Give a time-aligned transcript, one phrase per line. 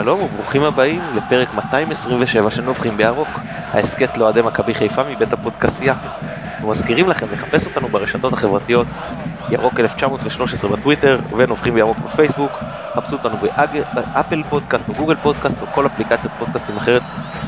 [0.00, 3.28] שלום וברוכים הבאים לפרק 227 של נובחים בירוק,
[3.72, 5.94] ההסכת לאוהדי מכבי חיפה מבית הפודקסייה.
[6.54, 8.86] אנחנו מזכירים לכם לחפש אותנו ברשתות החברתיות,
[9.50, 12.50] ירוק 1913 בטוויטר ונובחים בירוק בפייסבוק,
[12.96, 13.36] חפשו אותנו
[13.94, 17.02] באפל פודקאסט או גוגל פודקאסט או כל אפליקציית פודקאסטים אחרת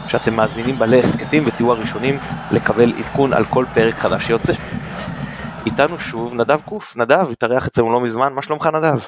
[0.09, 2.19] שאתם מאזינים בה להסכתים ותהיו הראשונים
[2.53, 4.53] לקבל עדכון על כל פרק חדש שיוצא.
[5.67, 8.99] איתנו שוב נדב קוף, נדב התארח אצלנו לא מזמן, מה שלומך נדב?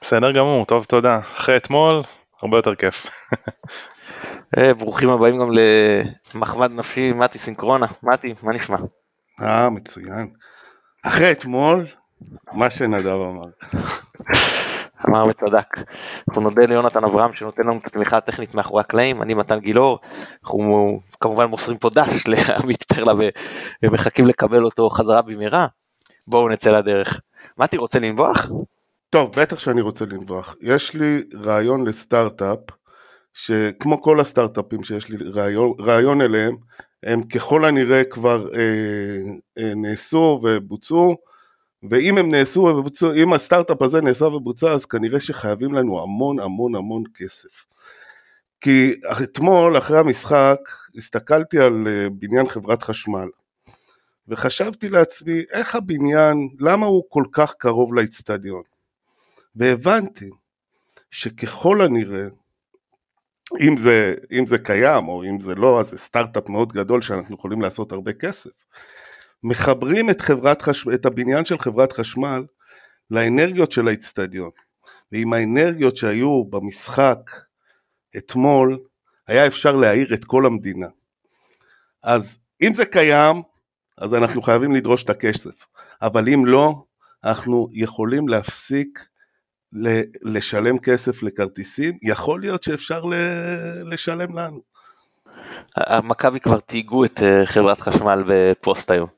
[0.00, 1.18] בסדר גמור, טוב תודה.
[1.18, 2.02] אחרי אתמול,
[2.42, 3.06] הרבה יותר כיף.
[4.58, 5.50] אה, ברוכים הבאים גם
[6.34, 7.86] למחמד נפשי, מתי סינקרונה.
[8.02, 8.76] מתי, מה נשמע?
[9.42, 10.30] אה, מצוין.
[11.06, 11.86] אחרי אתמול,
[12.52, 13.44] מה שנדב אמר.
[15.08, 15.66] אמר וצדק.
[16.28, 19.98] אנחנו נודה ליונתן אברהם שנותן לנו את התמיכה הטכנית מאחורי הקלעים, אני מתן גילאור,
[20.44, 23.12] אנחנו כמובן מוסרים פה דש לעמית פרלה
[23.82, 25.66] ומחכים לקבל אותו חזרה במהרה.
[26.28, 27.20] בואו נצא לדרך.
[27.58, 28.48] מתי רוצה לנבוח?
[29.14, 30.56] טוב, בטח שאני רוצה לנבוח.
[30.60, 32.58] יש לי רעיון לסטארט-אפ,
[33.34, 36.56] שכמו כל הסטארט-אפים שיש לי רעיון, רעיון אליהם,
[37.02, 38.60] הם ככל הנראה כבר אה,
[39.58, 41.16] אה, נעשו ובוצעו,
[41.90, 46.74] ואם הם נעשו ובוצעו, אם הסטארט-אפ הזה נעשה ובוצע, אז כנראה שחייבים לנו המון המון
[46.74, 47.64] המון כסף.
[48.60, 50.58] כי אתמול, אחרי המשחק,
[50.96, 53.28] הסתכלתי על אה, בניין חברת חשמל,
[54.28, 58.73] וחשבתי לעצמי, איך הבניין, למה הוא כל כך קרוב לאצטדיון?
[59.56, 60.30] והבנתי
[61.10, 62.26] שככל הנראה,
[63.60, 67.34] אם זה, אם זה קיים או אם זה לא, אז זה סטארט-אפ מאוד גדול שאנחנו
[67.34, 68.50] יכולים לעשות הרבה כסף.
[69.42, 70.88] מחברים את, חברת חש...
[70.88, 72.44] את הבניין של חברת חשמל
[73.10, 74.50] לאנרגיות של האיצטדיון.
[75.12, 77.30] ועם האנרגיות שהיו במשחק
[78.16, 78.78] אתמול,
[79.28, 80.88] היה אפשר להאיר את כל המדינה.
[82.02, 83.42] אז אם זה קיים,
[83.98, 85.66] אז אנחנו חייבים לדרוש את הכסף.
[86.02, 86.84] אבל אם לא,
[87.24, 89.06] אנחנו יכולים להפסיק
[90.22, 93.02] לשלם כסף לכרטיסים, יכול להיות שאפשר
[93.84, 94.60] לשלם לנו.
[96.02, 99.08] מכבי כבר תהיגו את אה, חברת חשמל בפוסט היום.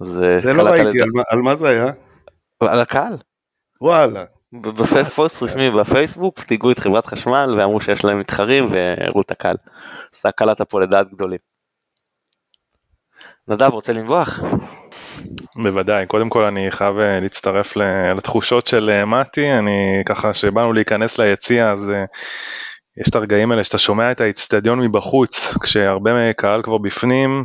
[0.00, 1.92] זה לא ראיתי, על, על מה זה היה?
[2.60, 3.16] על הקהל.
[3.80, 4.24] וואלה.
[4.52, 9.56] בפוסט רשמי בפייסבוק תהיגו את חברת חשמל ואמרו שיש להם מתחרים והראו את הקהל.
[10.12, 11.38] אז אתה קלעת פה לדעת גדולים.
[13.48, 14.40] נדב רוצה לנבוח?
[15.56, 17.76] בוודאי, קודם כל אני חייב אה, להצטרף
[18.16, 22.04] לתחושות של אה, מתי, אני ככה שבאנו להיכנס ליציע אז אה,
[23.00, 27.44] יש את הרגעים האלה שאתה שומע את האיצטדיון מבחוץ, כשהרבה קהל כבר בפנים,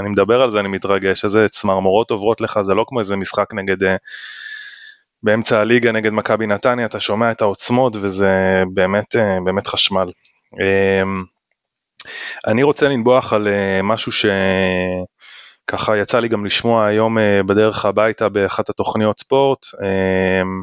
[0.00, 3.54] אני מדבר על זה, אני מתרגש, איזה צמרמורות עוברות לך, זה לא כמו איזה משחק
[3.54, 3.76] נגד,
[5.22, 10.10] באמצע הליגה נגד מכבי נתניה, אתה שומע את העוצמות וזה באמת, באמת חשמל.
[12.46, 13.48] אני רוצה לנבוח על
[13.82, 14.26] משהו ש...
[15.68, 20.62] ככה יצא לי גם לשמוע היום אה, בדרך הביתה באחת התוכניות ספורט, אמ,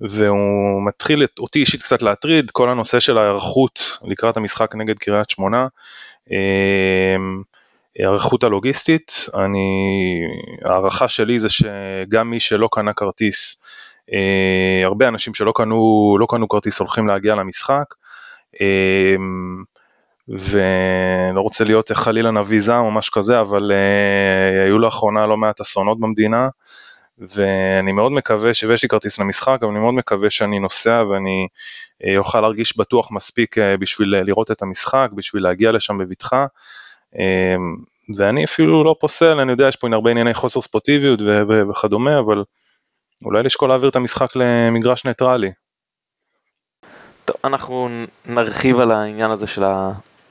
[0.00, 5.66] והוא מתחיל אותי אישית קצת להטריד, כל הנושא של ההיערכות לקראת המשחק נגד קריית שמונה,
[6.30, 7.42] אמ,
[7.98, 10.20] ההיערכות הלוגיסטית, אני,
[10.64, 13.64] הערכה שלי זה שגם מי שלא קנה כרטיס,
[14.12, 17.94] אה, הרבה אנשים שלא קנו, לא קנו כרטיס הולכים להגיע למשחק,
[20.28, 25.60] ולא רוצה להיות חלילה נביא זעם או משהו כזה, אבל uh, היו לאחרונה לא מעט
[25.60, 26.48] אסונות במדינה,
[27.18, 31.48] ואני מאוד מקווה, ויש לי כרטיס למשחק, אבל אני מאוד מקווה שאני נוסע ואני
[32.02, 36.46] uh, אוכל להרגיש בטוח מספיק uh, בשביל לראות את המשחק, בשביל להגיע לשם בבטחה.
[37.14, 37.18] Uh,
[38.16, 41.20] ואני אפילו לא פוסל, אני יודע, יש פה הרבה ענייני חוסר ספורטיביות
[41.70, 42.44] וכדומה, אבל
[43.24, 45.50] אולי לשקול להעביר את המשחק למגרש ניטרלי.
[47.24, 47.88] טוב, אנחנו
[48.26, 49.64] נרחיב על העניין הזה של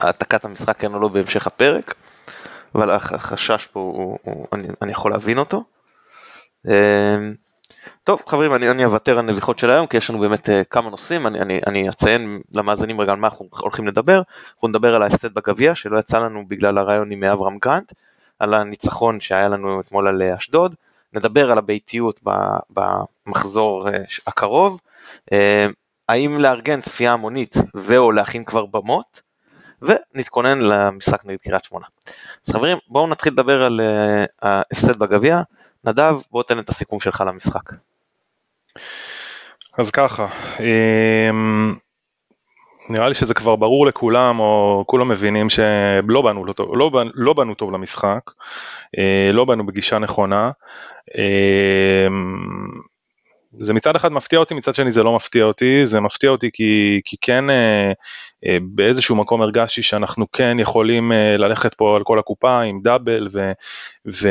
[0.04, 1.94] העתקת המשחק כן או לא בהמשך הפרק,
[2.74, 5.64] אבל החשש פה, הוא, הוא, אני, אני יכול להבין אותו.
[6.66, 7.34] אמ,
[8.04, 10.90] טוב חברים אני, אני אוותר על נביחות של היום כי יש לנו באמת uh, כמה
[10.90, 11.26] נושאים.
[11.26, 14.22] אני, אני, אני אציין למאזינים רגע על מה אנחנו הולכים לדבר.
[14.54, 17.92] אנחנו נדבר על ההפסד בגביע שלא יצא לנו בגלל הרעיון עם אברהם גרנט
[18.38, 20.74] על הניצחון שהיה לנו אתמול על אה, אשדוד.
[21.12, 22.20] נדבר על הביתיות
[22.70, 23.92] במחזור uh,
[24.26, 24.80] הקרוב.
[25.30, 25.34] uh,
[26.08, 29.21] האם לארגן צפייה המונית ו/או להכין כבר במות
[29.82, 31.86] ונתכונן למשחק נגד קריית שמונה.
[32.46, 35.42] אז חברים, בואו נתחיל לדבר על uh, ההפסד בגביע.
[35.84, 37.72] נדב, בוא תן את הסיכום שלך למשחק.
[39.78, 40.26] אז ככה,
[40.60, 41.74] אמ,
[42.88, 47.54] נראה לי שזה כבר ברור לכולם, או כולם מבינים שלא באנו, לא, לא, לא באנו
[47.54, 48.30] טוב למשחק,
[48.98, 50.50] אה, לא באנו בגישה נכונה.
[53.60, 57.00] זה מצד אחד מפתיע אותי, מצד שני זה לא מפתיע אותי, זה מפתיע אותי כי,
[57.04, 57.92] כי כן אה,
[58.46, 63.28] אה, באיזשהו מקום הרגשתי שאנחנו כן יכולים אה, ללכת פה על כל הקופה עם דאבל
[63.32, 63.52] ו,
[64.12, 64.28] ו,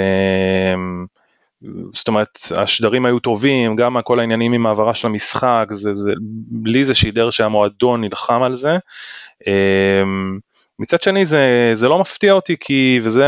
[1.94, 6.12] זאת אומרת, השדרים היו טובים, גם כל העניינים עם העברה של המשחק, זה, זה,
[6.66, 8.78] לי זה שידר שהמועדון נלחם על זה.
[9.48, 10.40] אמ,
[10.80, 13.26] מצד שני זה, זה לא מפתיע אותי כי, וזה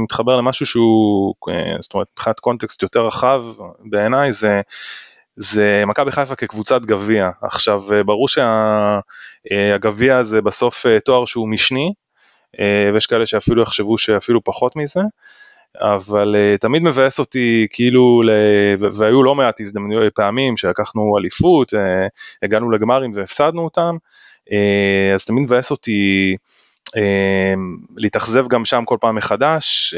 [0.00, 3.44] מתחבר למשהו שהוא, אה, זאת אומרת, מבחינת קונטקסט יותר רחב
[3.84, 4.60] בעיניי, זה,
[5.36, 7.30] זה מכבי חיפה כקבוצת גביע.
[7.42, 11.92] עכשיו, ברור שהגביע אה, זה בסוף אה, תואר שהוא משני,
[12.94, 15.00] ויש כאלה שאפילו יחשבו שאפילו פחות מזה.
[15.80, 18.30] אבל תמיד מבאס אותי כאילו, ל...
[18.78, 21.72] והיו לא מעט הזדמנויות פעמים שלקחנו אליפות,
[22.42, 23.96] הגענו לגמרים והפסדנו אותם,
[25.14, 26.36] אז תמיד מבאס אותי
[27.96, 29.94] להתאכזב גם שם כל פעם מחדש,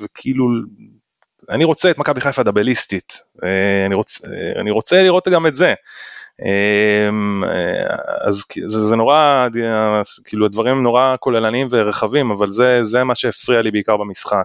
[0.00, 0.48] וכאילו,
[1.50, 3.40] אני רוצה את מכבי חיפה דאבליסטית, uh,
[3.86, 5.74] אני, רוצ, uh, אני רוצה לראות גם את זה.
[8.28, 9.48] אז זה, זה נורא,
[10.24, 14.44] כאילו הדברים נורא כוללניים ורחבים, אבל זה, זה מה שהפריע לי בעיקר במשחק.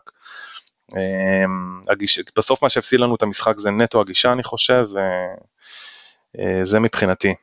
[1.89, 4.85] הגיש, בסוף מה שהפסיד לנו את המשחק זה נטו הגישה אני חושב,
[6.35, 7.33] וזה מבחינתי.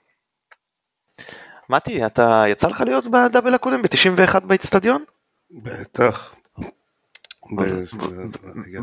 [1.68, 5.04] מתי, אתה יצא לך להיות בדאבל הקודם ב-91 באיצטדיון?
[5.50, 6.34] בטח.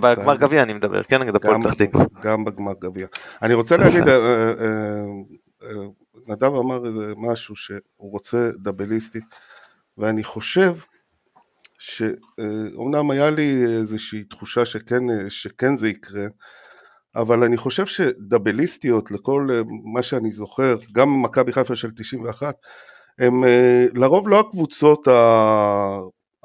[0.01, 1.21] בגמר גביע אני מדבר, כן?
[1.21, 2.05] נגד הפועל פתח תקווה.
[2.21, 3.07] גם בגמר גביע.
[3.41, 4.53] אני רוצה להגיד, אה, אה,
[5.63, 5.69] אה,
[6.27, 6.81] נדב אמר
[7.17, 9.23] משהו שהוא רוצה דאבליסטית,
[9.97, 10.75] ואני חושב
[11.79, 16.25] שאומנם היה לי איזושהי תחושה שכן, שכן זה יקרה,
[17.15, 19.47] אבל אני חושב שדאבליסטיות לכל
[19.93, 22.55] מה שאני זוכר, גם מכבי חיפה של 91,
[23.19, 23.43] הם
[23.93, 25.07] לרוב לא הקבוצות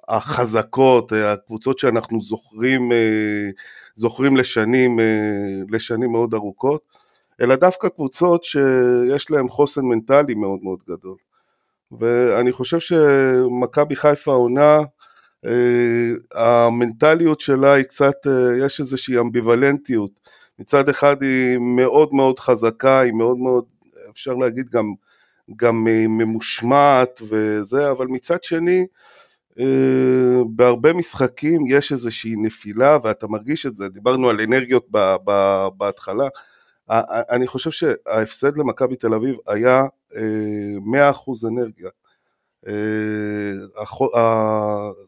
[0.09, 2.93] החזקות, הקבוצות שאנחנו זוכרים,
[3.97, 5.01] זוכרים לשנים,
[5.71, 6.83] לשנים מאוד ארוכות,
[7.41, 11.17] אלא דווקא קבוצות שיש להן חוסן מנטלי מאוד מאוד גדול.
[12.01, 14.79] ואני חושב שמכבי חיפה עונה
[16.35, 18.15] המנטליות שלה היא קצת,
[18.61, 20.11] יש איזושהי אמביוולנטיות.
[20.59, 23.65] מצד אחד היא מאוד מאוד חזקה, היא מאוד מאוד,
[24.11, 24.93] אפשר להגיד גם,
[25.57, 28.87] גם ממושמעת וזה, אבל מצד שני,
[30.47, 36.29] בהרבה משחקים יש איזושהי נפילה ואתה מרגיש את זה, דיברנו על אנרגיות ב, ב, בהתחלה,
[37.31, 40.17] אני חושב שההפסד למכבי תל אביב היה 100%
[41.49, 41.89] אנרגיה.
[42.67, 43.53] אה,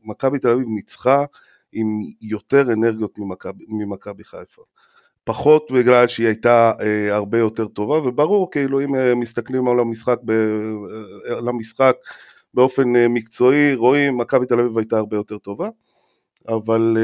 [0.04, 1.24] מכבי תל אביב ניצחה
[1.72, 3.18] עם יותר אנרגיות
[3.68, 4.62] ממכבי חיפה.
[5.26, 10.18] פחות בגלל שהיא הייתה אה, הרבה יותר טובה, וברור, כאילו אם אה, מסתכלים על המשחק,
[10.30, 11.96] אה, על המשחק
[12.56, 15.68] באופן אה, מקצועי, רואים, מכבי תל אביב הייתה הרבה יותר טובה,
[16.48, 16.96] אבל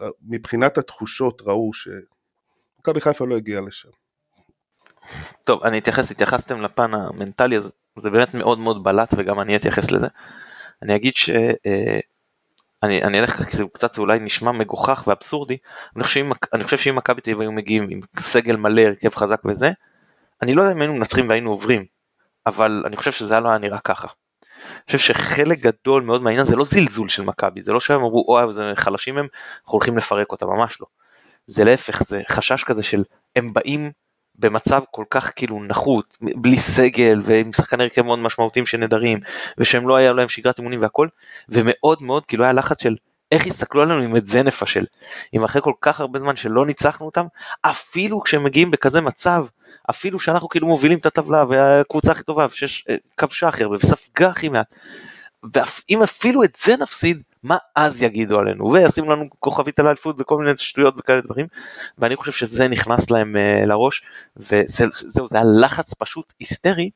[0.00, 3.88] אה, מבחינת התחושות ראו שמכבי חיפה לא הגיעה לשם.
[5.44, 9.90] טוב, אני אתייחס, התייחסתם לפן המנטלי, אז זה באמת מאוד מאוד בלט וגם אני אתייחס
[9.90, 10.06] לזה.
[10.82, 11.30] אני אגיד ש...
[11.66, 12.00] אה,
[12.82, 15.56] אני, אני אלך כי זה קצת אולי נשמע מגוחך ואבסורדי,
[16.52, 19.70] אני חושב שאם מכבי תל אביב היו מגיעים עם סגל מלא, הרכב חזק וזה,
[20.42, 21.84] אני לא יודע אם היינו מנצחים והיינו עוברים,
[22.46, 24.08] אבל אני חושב שזה לא היה נראה ככה.
[24.62, 28.24] אני חושב שחלק גדול מאוד מהעניין זה לא זלזול של מכבי, זה לא שהם אמרו
[28.28, 29.26] אוי זה חלשים הם,
[29.56, 30.86] אנחנו הולכים לפרק אותם, ממש לא.
[31.46, 33.04] זה להפך, זה חשש כזה של
[33.36, 33.90] הם באים
[34.38, 39.20] במצב כל כך כאילו נחות, בלי סגל ועם שחקני הרכב מאוד משמעותיים שנדרים
[39.58, 41.08] ושהם לא היה להם שגרת אימונים והכל
[41.48, 42.96] ומאוד מאוד כאילו היה לחץ של
[43.32, 44.84] איך יסתכלו עלינו אם את זה נפשל,
[45.34, 47.26] אם אחרי כל כך הרבה זמן שלא ניצחנו אותם,
[47.62, 49.46] אפילו כשהם מגיעים בכזה מצב,
[49.90, 54.74] אפילו שאנחנו כאילו מובילים את הטבלה והקבוצה הכי טובה וכבשה הכי הרבה וספגה הכי מעט,
[55.54, 60.38] ואם אפילו את זה נפסיד, מה אז יגידו עלינו, וישימו לנו כוכבית על האליפות וכל
[60.38, 61.46] מיני שטויות וכאלה דברים,
[61.98, 64.02] ואני חושב שזה נכנס להם uh, לראש,
[64.36, 66.90] וזהו, זה היה לחץ פשוט היסטרי,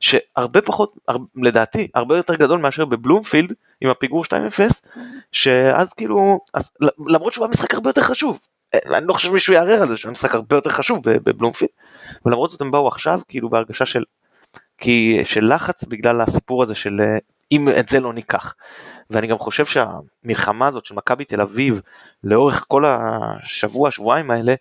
[0.00, 4.28] שהרבה פחות, הרבה, לדעתי, הרבה יותר גדול מאשר בבלומפילד, עם הפיגור 2-0,
[5.32, 6.70] שאז כאילו, אז,
[7.06, 8.38] למרות שהוא היה משחק הרבה יותר חשוב,
[8.74, 11.70] אה, אני לא חושב שמישהו יערער על זה שהוא היה משחק הרבה יותר חשוב בבלומפילד,
[12.26, 14.04] ולמרות זאת הם באו עכשיו כאילו בהרגשה של,
[14.78, 17.18] כי, של לחץ בגלל הסיפור הזה של אה,
[17.52, 18.54] אם את זה לא ניקח.
[19.10, 21.80] ואני גם חושב שהמלחמה הזאת של מכבי תל אביב
[22.24, 24.54] לאורך כל השבוע שבועיים האלה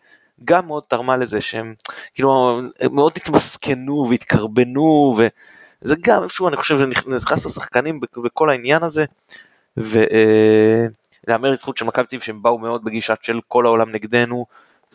[0.46, 1.74] גם מאוד תרמה לזה שהם
[2.14, 9.06] כאילו מאוד התמסכנו והתקרבנו וזה גם איפשהו אני חושב שנכנס לשחקנים בכל העניין הזה
[9.78, 14.46] ולהמר לזכות של מכבי תל אביב שהם באו מאוד בגישה של כל העולם נגדנו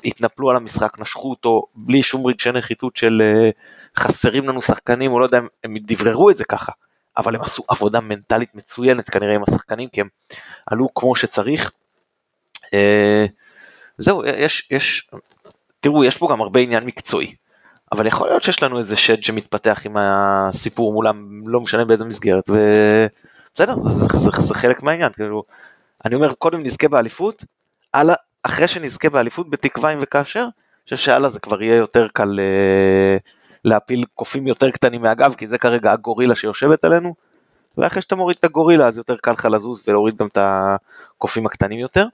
[0.05, 3.51] התנפלו על המשחק נשכו אותו בלי שום רגשי נחיתות של אה,
[3.97, 6.73] חסרים לנו שחקנים או לא יודע הם דבררו את זה ככה.
[7.19, 10.09] אבל הם עשו עבודה מנטלית מצוינת כנראה עם השחקנים, כי הם
[10.67, 11.73] עלו כמו שצריך.
[12.75, 13.27] אה,
[13.99, 15.11] זהו, יש, יש,
[15.81, 17.35] תראו, יש פה גם הרבה עניין מקצועי,
[17.93, 22.45] אבל יכול להיות שיש לנו איזה שד שמתפתח עם הסיפור מולם, לא משנה באיזה מסגרת,
[22.51, 25.43] ובסדר, זה, זה, זה, זה חלק מהעניין, כאילו,
[26.05, 27.45] אני אומר, קודם נזכה באליפות,
[27.95, 32.41] הלאה, אחרי שנזכה באליפות בתקווה אם וכאשר, אני חושב שהלאה זה כבר יהיה יותר קל
[32.41, 33.17] אה,
[33.65, 37.15] להפיל קופים יותר קטנים מהגב, כי זה כרגע הגורילה שיושבת עלינו,
[37.79, 41.79] ואחרי שאתה מוריד את הגורילה אז יותר קל לך לזוז ולהוריד גם את הקופים הקטנים
[41.79, 42.07] יותר.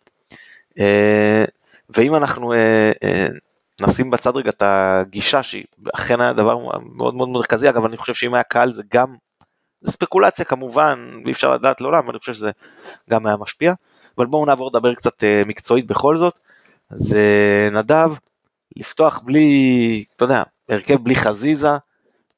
[0.78, 1.44] אה,
[1.90, 3.26] ואם אנחנו אה, אה,
[3.80, 5.64] נשים בצד רגע את הגישה שהיא
[5.94, 6.58] אכן היה דבר
[6.94, 9.14] מאוד מאוד מרכזי, אגב אני חושב שאם היה קל זה גם,
[9.80, 12.50] זה ספקולציה כמובן, אי אפשר לדעת לעולם, אני חושב שזה
[13.10, 13.72] גם היה משפיע,
[14.18, 16.34] אבל בואו נעבור לדבר קצת מקצועית בכל זאת.
[16.90, 17.16] אז
[17.72, 18.10] נדב,
[18.76, 21.70] לפתוח בלי, אתה יודע, הרכב בלי חזיזה,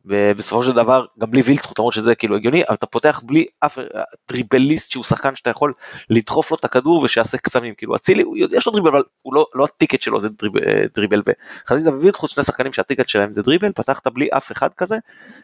[0.06, 3.78] ובסופו של דבר גם בלי וילצחוט למרות שזה כאילו הגיוני אבל אתה פותח בלי אף
[4.26, 5.72] טריבליסט שהוא שחקן שאתה יכול
[6.10, 9.64] לדחוף לו את הכדור ושיעשה קסמים כאילו אצילי שיש לו דריבל אבל הוא לא, לא
[9.64, 10.52] הטיקט שלו זה דריב,
[10.94, 11.22] דריבל
[11.66, 14.96] וחזיזה ווילצחוט שני שחקנים שהטיקט שלהם זה דריבל פתחת בלי אף אחד כזה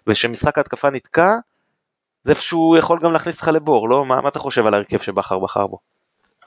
[0.07, 1.37] ושמשחק ההתקפה נתקע
[2.25, 5.39] זה איפשהו יכול גם להכניס אותך לבור לא מה, מה אתה חושב על ההרכב שבכר
[5.39, 5.92] בחר בו.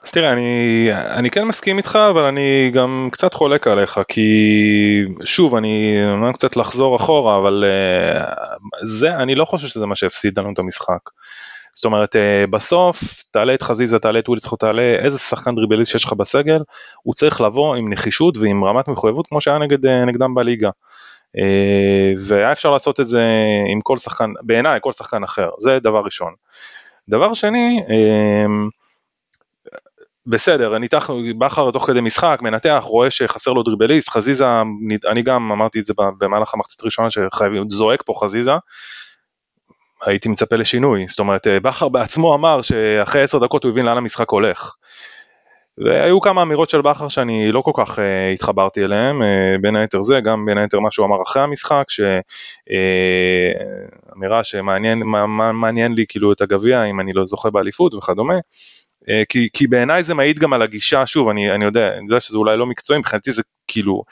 [0.06, 5.54] אז תראה, אני, אני כן מסכים איתך, אבל אני גם קצת חולק עליך, כי שוב,
[5.54, 8.24] אני אומר קצת לחזור אחורה, אבל uh,
[8.84, 11.10] זה, אני לא חושב שזה מה שהפסיד לנו את המשחק.
[11.72, 16.04] זאת אומרת, uh, בסוף, תעלה את חזיזה, תעלה את ווילסקו, תעלה איזה שחקן דריבליסט שיש
[16.04, 16.62] לך בסגל,
[17.02, 20.70] הוא צריך לבוא עם נחישות ועם רמת מחויבות כמו שהיה נגד, uh, נגדם בליגה.
[22.18, 23.24] והיה אפשר לעשות את זה
[23.72, 26.32] עם כל שחקן, בעיניי כל שחקן אחר, זה דבר ראשון.
[27.08, 27.80] דבר שני,
[30.26, 34.46] בסדר, ניתח, בכר תוך כדי משחק, מנתח, רואה שחסר לו דריבליסט, חזיזה,
[35.10, 38.52] אני גם אמרתי את זה במהלך המחצית הראשונה שחייבים, זועק פה חזיזה,
[40.06, 44.30] הייתי מצפה לשינוי, זאת אומרת בכר בעצמו אמר שאחרי עשר דקות הוא הבין לאן המשחק
[44.30, 44.74] הולך.
[45.78, 48.02] והיו כמה אמירות של בכר שאני לא כל כך uh,
[48.34, 49.24] התחברתי אליהן, uh,
[49.60, 55.26] בין היתר זה, גם בין היתר מה שהוא אמר אחרי המשחק, שאמירה uh, שמעניין מה,
[55.26, 58.34] מה, מעניין לי כאילו את הגביע אם אני לא זוכה באליפות וכדומה.
[59.08, 62.20] אה, כי, כי בעיניי זה מעיד גם על הגישה, שוב, אני, אני, יודע, אני יודע
[62.20, 64.02] שזה אולי לא מקצועי, מבחינתי זה כאילו,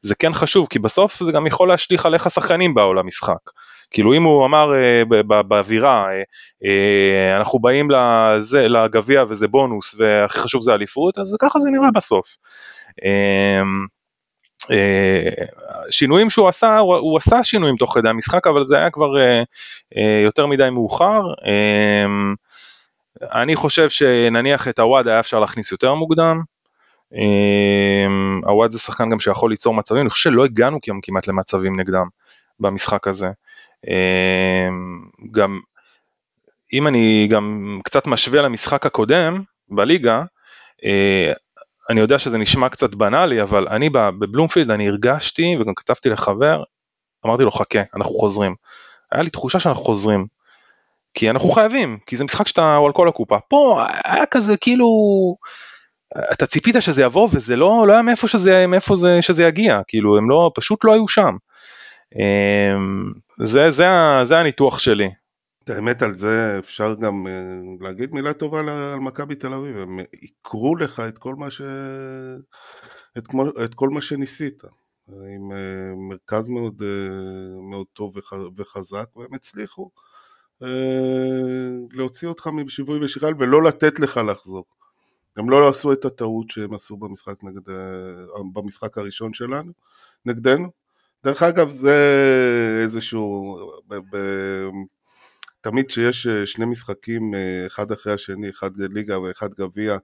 [0.00, 3.50] זה כן חשוב, כי בסוף זה גם יכול להשליך על איך השחקנים באו למשחק.
[3.90, 5.02] כאילו אם הוא אמר אה,
[5.42, 6.22] באווירה, אה,
[6.64, 7.88] אה, אנחנו באים
[8.52, 12.26] לגביע וזה בונוס והכי חשוב זה אליפות, אז ככה זה נראה בסוף.
[13.04, 13.62] אה,
[14.70, 15.44] אה,
[15.90, 19.42] שינויים שהוא עשה, הוא, עשה שינויים תוך כדי המשחק, אבל זה היה כבר אה,
[19.96, 21.22] אה, יותר מדי מאוחר.
[21.46, 22.06] אה,
[23.22, 26.42] אני חושב שנניח את הוואד היה אפשר להכניס יותר מוקדם.
[28.44, 32.06] הוואד אמ, זה שחקן גם שיכול ליצור מצבים, אני חושב שלא הגענו כמעט למצבים נגדם
[32.60, 33.30] במשחק הזה.
[33.86, 35.00] אמ,
[35.30, 35.60] גם
[36.72, 40.24] אם אני גם קצת משווה למשחק הקודם בליגה,
[40.84, 41.32] אה,
[41.90, 46.62] אני יודע שזה נשמע קצת בנאלי, אבל אני בבלומפילד אני הרגשתי וגם כתבתי לחבר,
[47.26, 48.54] אמרתי לו חכה, אנחנו חוזרים.
[49.12, 50.26] היה לי תחושה שאנחנו חוזרים.
[51.14, 53.38] כי אנחנו חייבים, כי זה משחק שאתה על כל הקופה.
[53.48, 54.86] פה היה כזה כאילו,
[56.32, 60.18] אתה ציפית שזה יבוא וזה לא, לא היה מאיפה שזה, מאיפה זה, שזה יגיע, כאילו
[60.18, 61.36] הם לא, פשוט לא היו שם.
[62.16, 63.86] אמ, זה, זה,
[64.24, 65.10] זה הניתוח שלי.
[65.68, 67.32] האמת על זה אפשר גם אה,
[67.80, 71.60] להגיד מילה טובה על מכבי תל אביב, הם יקרו לך את כל מה ש...
[73.18, 74.62] את, כמו, את כל מה שניסית.
[75.08, 78.16] עם אה, מרכז מאוד, אה, מאוד טוב
[78.56, 79.90] וחזק והם הצליחו.
[80.62, 80.68] אה,
[81.92, 84.64] להוציא אותך משיווי ושקל ולא לתת לך לחזור.
[85.36, 89.72] הם לא עשו את הטעות שהם עשו במשחק, נגד, אה, במשחק הראשון שלנו,
[90.26, 90.70] נגדנו.
[91.24, 91.96] דרך אגב זה
[92.82, 94.16] איזשהו, ב, ב,
[95.60, 97.34] תמיד כשיש אה, שני משחקים
[97.66, 99.96] אחד אחרי השני, אחד ליגה ואחד גביע,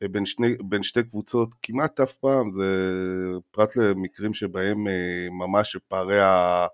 [0.00, 0.24] בין,
[0.68, 2.66] בין שתי קבוצות, כמעט אף פעם, זה
[3.50, 4.84] פרט למקרים שבהם
[5.30, 6.66] ממש פערי, ה,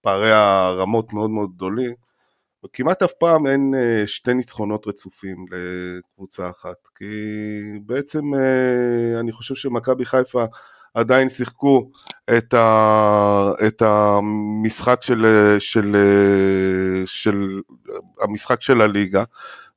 [0.00, 1.94] פערי הרמות מאוד מאוד גדולים,
[2.64, 7.04] וכמעט אף פעם אין אה, שתי ניצחונות רצופים לקבוצה אחת, כי
[7.86, 10.44] בעצם אה, אני חושב שמכבי חיפה
[10.94, 11.90] עדיין שיחקו
[12.38, 15.26] את, ה, את המשחק של,
[15.58, 15.96] של,
[17.06, 17.60] של,
[18.20, 19.24] המשחק של הליגה,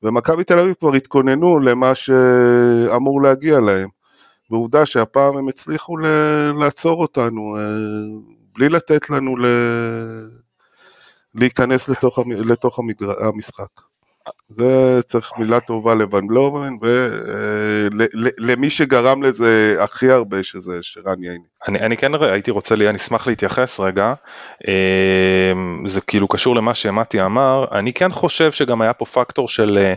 [0.04, 3.90] ומכבי תל אביב כבר התכוננו למה שאמור להגיע להם.
[4.52, 5.98] ועובדה שהפעם הם הצליחו
[6.60, 7.62] לעצור אותנו אה,
[8.58, 9.36] בלי לתת לנו.
[11.36, 13.26] להיכנס לתוך, לתוך המגר...
[13.28, 13.88] המשחק.
[14.50, 21.38] זה צריך מילה טובה לוון בלומן ולמי אה, שגרם לזה הכי הרבה שזה שרן ייני.
[21.68, 24.14] אני, אני כן הייתי רוצה, לי, אני אשמח להתייחס רגע,
[24.68, 25.54] אה,
[25.86, 29.94] זה כאילו קשור למה שמתי אמר, אני כן חושב שגם היה פה פקטור של אה,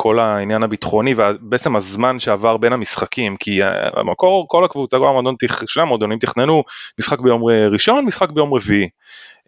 [0.00, 3.60] כל העניין הביטחוני ובעצם הזמן שעבר בין המשחקים כי
[3.96, 5.34] המקור כל הקבוצה כל המועדון
[5.66, 6.62] שני המועדונים תכננו
[6.98, 8.88] משחק ביום ראשון משחק ביום רביעי.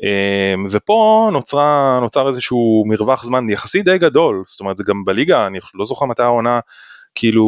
[0.03, 5.47] אמ, ופה נוצרה, נוצר איזשהו מרווח זמן יחסית די גדול, זאת אומרת זה גם בליגה,
[5.47, 6.61] אני לא זוכר מתי העונה
[7.15, 7.45] כאילו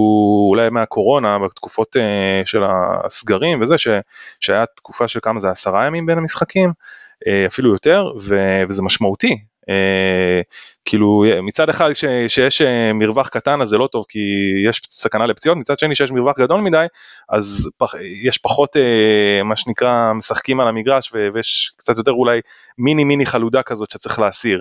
[0.50, 2.00] אולי מהקורונה, בתקופות uh,
[2.44, 3.88] של הסגרים וזה, ש,
[4.40, 9.38] שהיה תקופה של כמה זה עשרה ימים בין המשחקים, uh, אפילו יותר, ו, וזה משמעותי,
[10.84, 12.64] כאילו מצד אחד ש, שיש uh,
[12.94, 14.18] מרווח קטן אז זה לא טוב כי
[14.66, 16.86] יש סכנה לפציעות, מצד שני שיש מרווח גדול מדי
[17.28, 22.40] אז פח, יש פחות uh, מה שנקרא משחקים על המגרש ו, ויש קצת יותר אולי
[22.78, 24.60] מיני מיני חלודה כזאת שצריך להסיר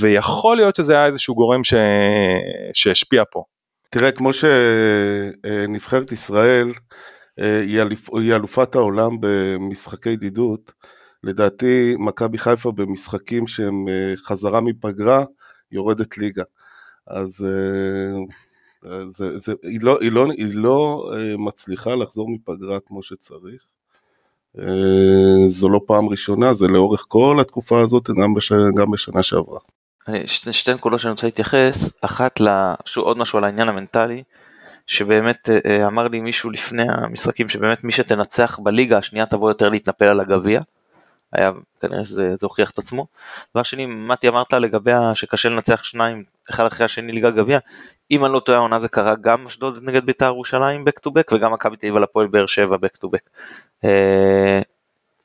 [0.00, 1.74] ויכול להיות שזה היה איזשהו גורם ש,
[2.72, 3.42] שהשפיע פה.
[3.90, 6.68] תראה כמו שנבחרת ישראל
[8.12, 10.72] היא אלופת העולם במשחקי ידידות
[11.26, 15.24] לדעתי מכבי חיפה במשחקים שהם אה, חזרה מפגרה
[15.72, 16.42] יורדת ליגה.
[17.06, 23.02] אז אה, זה, זה, היא, לא, היא, לא, היא לא אה, מצליחה לחזור מפגרה כמו
[23.02, 23.62] שצריך.
[25.46, 29.58] זו לא פעם ראשונה, זה לאורך כל התקופה הזאת, גם, בש, גם בשנה שעברה.
[30.26, 32.40] שתי, שתי נקודות שאני רוצה להתייחס, אחת,
[32.84, 34.22] שוב עוד משהו על העניין המנטלי,
[34.86, 35.48] שבאמת
[35.86, 40.60] אמר לי מישהו לפני המשחקים, שבאמת מי שתנצח בליגה השנייה תבוא יותר להתנפל על הגביע.
[41.32, 43.06] היה, כנראה שזה הוכיח את עצמו.
[43.54, 47.58] דבר שני, מתי אמרת לגבי שקשה לנצח שניים, אחד אחרי השני ליגה גביע,
[48.10, 51.34] אם אני לא טועה העונה זה קרה גם אשדוד נגד בית"ר ירושלים back to back
[51.34, 53.28] וגם מכבי תל אביב על הפועל באר שבע back to back.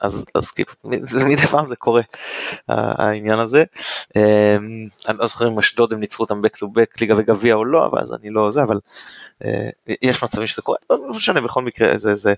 [0.02, 0.72] אה, אז, אז כאילו,
[1.30, 2.02] מדי פעם זה קורה,
[2.68, 3.64] העניין הזה.
[4.16, 4.56] אה,
[5.08, 7.86] אני לא זוכר אם אשדוד הם ניצחו אותם back to back ליגה וגביע או לא,
[7.86, 8.80] אבל אני לא זה, אבל
[9.46, 9.70] אה,
[10.02, 12.34] יש מצבים שזה קורה, לא משנה, בכל מקרה זה, זה,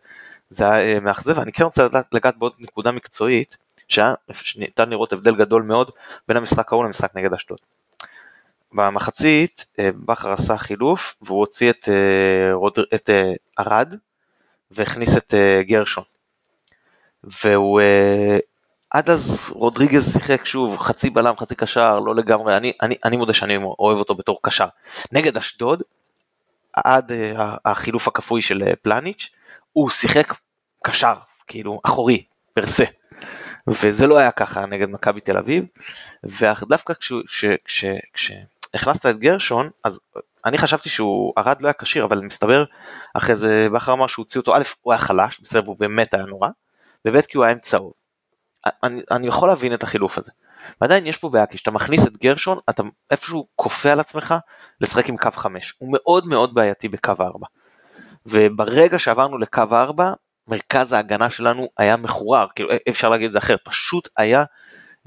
[0.50, 4.14] זה היה מאכזב, ואני כן רוצה לגעת בעוד נקודה מקצועית, שהיה
[4.58, 5.92] ניתן לראות הבדל גדול מאוד
[6.28, 7.60] בין המשחק ההוא למשחק נגד אשדוד.
[8.74, 12.54] במחצית אה, בכר עשה חילוף והוא הוציא את, אה,
[13.10, 13.96] אה, ארד
[14.72, 16.04] והכניס את גרשון.
[17.24, 17.82] והוא
[18.90, 23.34] עד אז רודריגז שיחק שוב חצי בלם חצי קשר לא לגמרי אני, אני, אני מודה
[23.34, 24.68] שאני אוהב אותו בתור קשר.
[25.12, 25.82] נגד אשדוד
[26.74, 27.12] עד
[27.66, 29.30] החילוף הכפוי של פלניץ'
[29.74, 30.34] הוא שיחק
[30.84, 31.14] קשר
[31.48, 32.86] כאילו אחורי פרסה.
[33.68, 35.66] וזה לא היה ככה נגד מכבי תל אביב,
[36.24, 36.94] ודווקא
[38.14, 40.00] כשהכנסת את גרשון, אז
[40.46, 42.64] אני חשבתי שהוא, ארד לא היה כשיר, אבל מסתבר,
[43.14, 46.24] אחרי זה בכר אמר שהוא הוציא אותו, א', הוא היה חלש, בסדר, הוא באמת היה
[46.24, 46.50] נורא,
[47.06, 47.94] וב', כי הוא היה עם צהוב.
[48.84, 50.32] אני, אני יכול להבין את החילוף הזה.
[50.82, 54.36] ועדיין יש פה בעיה, כי כשאתה מכניס את גרשון, אתה איפשהו כופה על עצמך
[54.82, 55.74] לשחק עם קו 5.
[55.78, 57.48] הוא מאוד מאוד בעייתי בקו 4.
[58.26, 60.14] וברגע שעברנו לקו 4,
[60.50, 64.44] מרכז ההגנה שלנו היה מחורר, כאילו אי אפשר להגיד את זה אחרת, פשוט היה,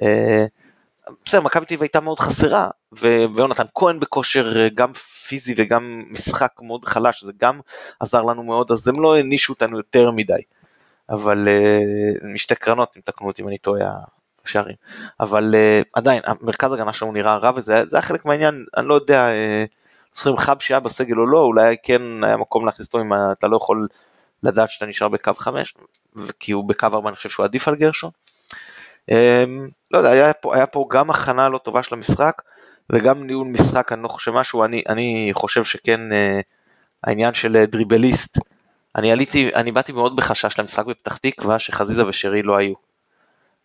[0.02, 0.44] אה,
[1.24, 4.92] בסדר, מכבי אביב הייתה מאוד חסרה, ויונתן כהן בכושר אה, גם
[5.28, 7.60] פיזי וגם משחק מאוד חלש, זה גם
[8.00, 10.42] עזר לנו מאוד, אז הם לא הענישו אותנו יותר מדי.
[11.10, 13.90] אבל אה, משתי קרנות, אם תקנו אותי אם אני טועה,
[14.44, 14.76] השערים.
[15.20, 19.28] אבל אה, עדיין, מרכז ההגנה שלנו נראה רע, וזה היה חלק מהעניין, אני לא יודע,
[19.28, 19.64] אה,
[20.16, 23.56] זוכרים חב שהיה בסגל או לא, אולי כן היה מקום להכניס אותו אם אתה לא
[23.56, 23.88] יכול
[24.42, 25.74] לדעת שאתה נשאר בקו 5,
[26.40, 28.10] כי הוא בקו 4 אני חושב שהוא עדיף על גרשון.
[29.10, 32.42] אמ, לא יודע, היה פה, היה פה גם הכנה לא טובה של המשחק
[32.90, 36.40] וגם ניהול משחק, אני לא חושב משהו, אני, אני חושב שכן אה,
[37.04, 38.38] העניין של אה, דריבליסט,
[38.96, 42.74] אני עליתי, אני באתי מאוד בחשש למשחק בפתח תקווה שחזיזה ושרי לא היו.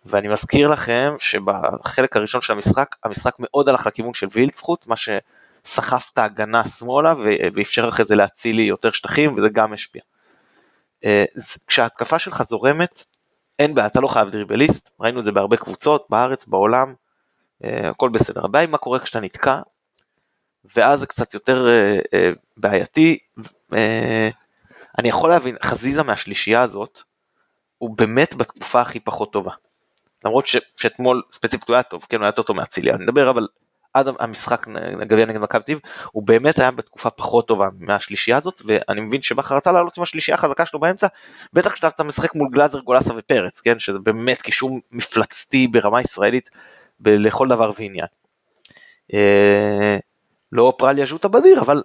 [0.05, 6.09] ואני מזכיר לכם שבחלק הראשון של המשחק, המשחק מאוד הלך לכיוון של וילצחוט, מה שסחף
[6.13, 7.13] את ההגנה שמאלה
[7.55, 10.01] ואפשר אחרי זה להציל לי יותר שטחים וזה גם השפיע.
[11.05, 11.25] אה,
[11.67, 13.03] כשההתקפה שלך זורמת,
[13.59, 16.93] אין בעיה, אתה לא חייב דריבליסט, ראינו את זה בהרבה קבוצות, בארץ, בעולם,
[17.63, 18.45] אה, הכל בסדר.
[18.45, 19.59] הבעיה היא מה קורה כשאתה נתקע,
[20.75, 21.67] ואז זה קצת יותר
[22.13, 23.17] אה, בעייתי.
[24.99, 26.99] אני יכול להבין, חזיזה מהשלישייה הזאת,
[27.77, 29.51] הוא באמת בתקופה הכי פחות טובה.
[30.25, 33.47] למרות שאתמול ספציפית הוא היה טוב, כן, הוא היה יותר טוב מאציליה, אני מדבר אבל
[33.93, 34.67] עד המשחק
[35.07, 39.55] גביע נגד מכבי תל הוא באמת היה בתקופה פחות טובה מהשלישייה הזאת, ואני מבין שבכר
[39.55, 41.07] רצה לעלות עם השלישייה החזקה שלו באמצע,
[41.53, 46.49] בטח כשאתה משחק מול גלאזר, גולסה ופרץ, כן, שזה באמת קישור מפלצתי ברמה ישראלית
[47.05, 48.07] לכל דבר ועניין.
[49.13, 49.97] אה,
[50.51, 51.83] לא פרליה ז'וטה בדיר, אבל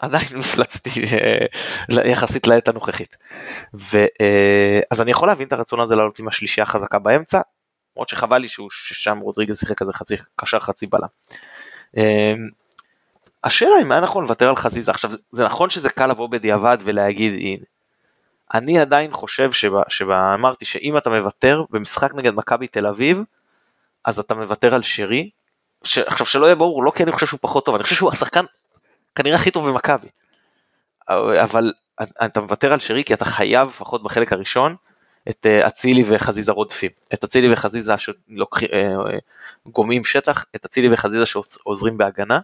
[0.00, 3.16] עדיין מפלצתי אה, יחסית לעת הנוכחית.
[3.74, 7.40] ו, אה, אז אני יכול להבין את הרצון הזה לעלות עם השלישייה החזקה באמצע,
[7.96, 11.08] למרות שחבל לי שהוא ששם רודריגז שיחק כזה חצי קשר חצי בלם.
[11.96, 12.02] אמ,
[13.44, 17.32] השאלה אם היה נכון לוותר על חזיזה, עכשיו זה נכון שזה קל לבוא בדיעבד ולהגיד
[17.32, 17.64] הנה.
[18.54, 19.50] אני עדיין חושב
[19.88, 23.22] שאמרתי שאם אתה מוותר במשחק נגד מכבי תל אביב,
[24.04, 25.30] אז אתה מוותר על שרי,
[25.84, 25.98] ש...
[25.98, 28.44] עכשיו שלא יהיה ברור, לא כי אני חושב שהוא פחות טוב, אני חושב שהוא השחקן
[29.14, 30.08] כנראה הכי טוב במכבי.
[31.42, 31.72] אבל
[32.24, 34.76] אתה מוותר על שרי כי אתה חייב, לפחות בחלק הראשון,
[35.30, 41.98] את אה, אצילי וחזיזה רודפים, את אצילי וחזיזה שגומעים אה, שטח, את אצילי וחזיזה שעוזרים
[41.98, 42.40] בהגנה,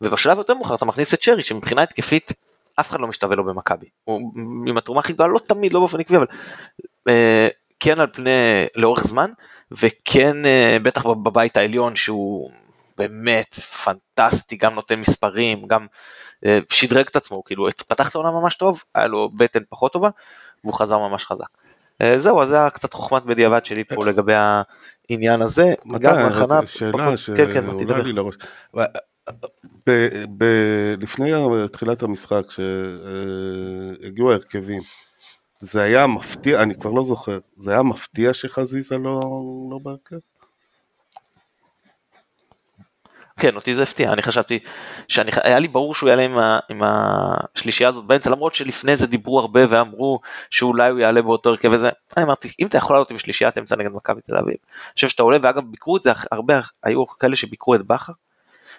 [0.00, 2.32] ובשלב יותר מאוחר אתה מכניס את שרי שמבחינה התקפית
[2.80, 3.86] אף אחד לא משתווה לו במכבי.
[4.04, 4.32] הוא
[4.66, 6.26] עם התרומה הכי גדולה, לא תמיד, לא באופן עקבי, אבל
[7.08, 7.48] אה,
[7.80, 8.30] כן על פני,
[8.74, 9.30] לאורך זמן,
[9.72, 10.36] וכן
[10.82, 12.50] בטח בבית העליון שהוא
[12.98, 15.86] באמת פנטסטי, גם נותן מספרים, גם
[16.46, 20.08] אה, שדרג את עצמו, כאילו פתח את העונה ממש טוב, היה לו בטן פחות טובה,
[20.64, 21.46] והוא חזר ממש חזק.
[22.02, 25.74] אה, זהו, אז זה היה קצת חוכמת בדיעבד שלי פה לגבי העניין הזה.
[25.86, 26.06] מתי,
[26.66, 28.34] שאלה שעולה לי לראש.
[31.00, 31.32] לפני
[31.72, 34.82] תחילת המשחק, כשהגיעו ההרכבים,
[35.60, 39.20] זה היה מפתיע, אני כבר לא זוכר, זה היה מפתיע שחזיזה לא,
[39.70, 40.16] לא בהרכב?
[43.40, 44.58] כן, אותי זה הפתיע, אני חשבתי,
[45.08, 49.40] שהיה לי ברור שהוא יעלה עם, ה, עם השלישייה הזאת באמצע, למרות שלפני זה דיברו
[49.40, 50.20] הרבה ואמרו
[50.50, 53.76] שאולי הוא יעלה באותו הרכב וזה, אני אמרתי, אם אתה יכול לעלות עם שלישיית אמצע
[53.76, 57.36] נגד מכבי תל אביב, אני חושב שאתה עולה, ואגב ביקרו את זה, הרבה היו כאלה
[57.36, 58.12] שביקרו את בכר,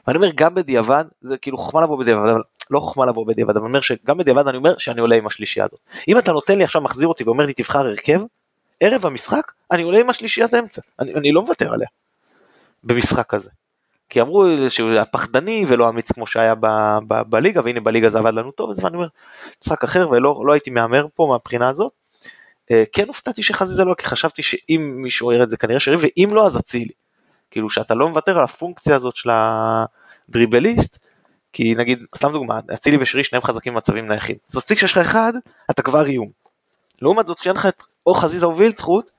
[0.08, 2.41] ואני אומר גם בדיעבד, זה כאילו חוכמה לבוא בדיעבד, אבל
[2.72, 5.65] לא חוכמה לבוא בדיעבד, אבל אני אומר שגם בדיעבד אני אומר שאני עולה עם השלישייה
[5.65, 5.80] הזאת.
[6.08, 8.22] אם אתה נותן לי עכשיו מחזיר אותי ואומר לי תבחר הרכב,
[8.80, 11.88] ערב המשחק אני עולה עם השלישיית האמצע, אני, אני לא מוותר עליה
[12.84, 13.50] במשחק הזה.
[14.10, 16.54] כי אמרו שהוא היה פחדני ולא אמיץ כמו שהיה
[17.08, 19.08] בליגה, והנה בליגה זה עבד לנו טוב, אז אני אומר,
[19.63, 21.91] משחק אחר ולא לא הייתי מהמר פה מהבחינה הזאת.
[22.72, 26.30] אה, כן הופתעתי שחזיזה לא, כי חשבתי שאם מישהו יראה את זה כנראה שרי, ואם
[26.32, 26.93] לא אז אצילי.
[27.52, 29.30] כאילו שאתה לא מוותר על הפונקציה הזאת של
[30.30, 31.12] הדריבליסט,
[31.54, 34.36] כי נגיד, סתם דוגמא, אצילי ושרי שניהם חזקים במצבים נייחים.
[34.50, 35.34] אז מספיק שיש לך אחד,
[35.72, 36.30] אתה כבר איום.
[37.02, 39.12] לעומת זאת, כשאין לך את או חזיזה או וילצחוט,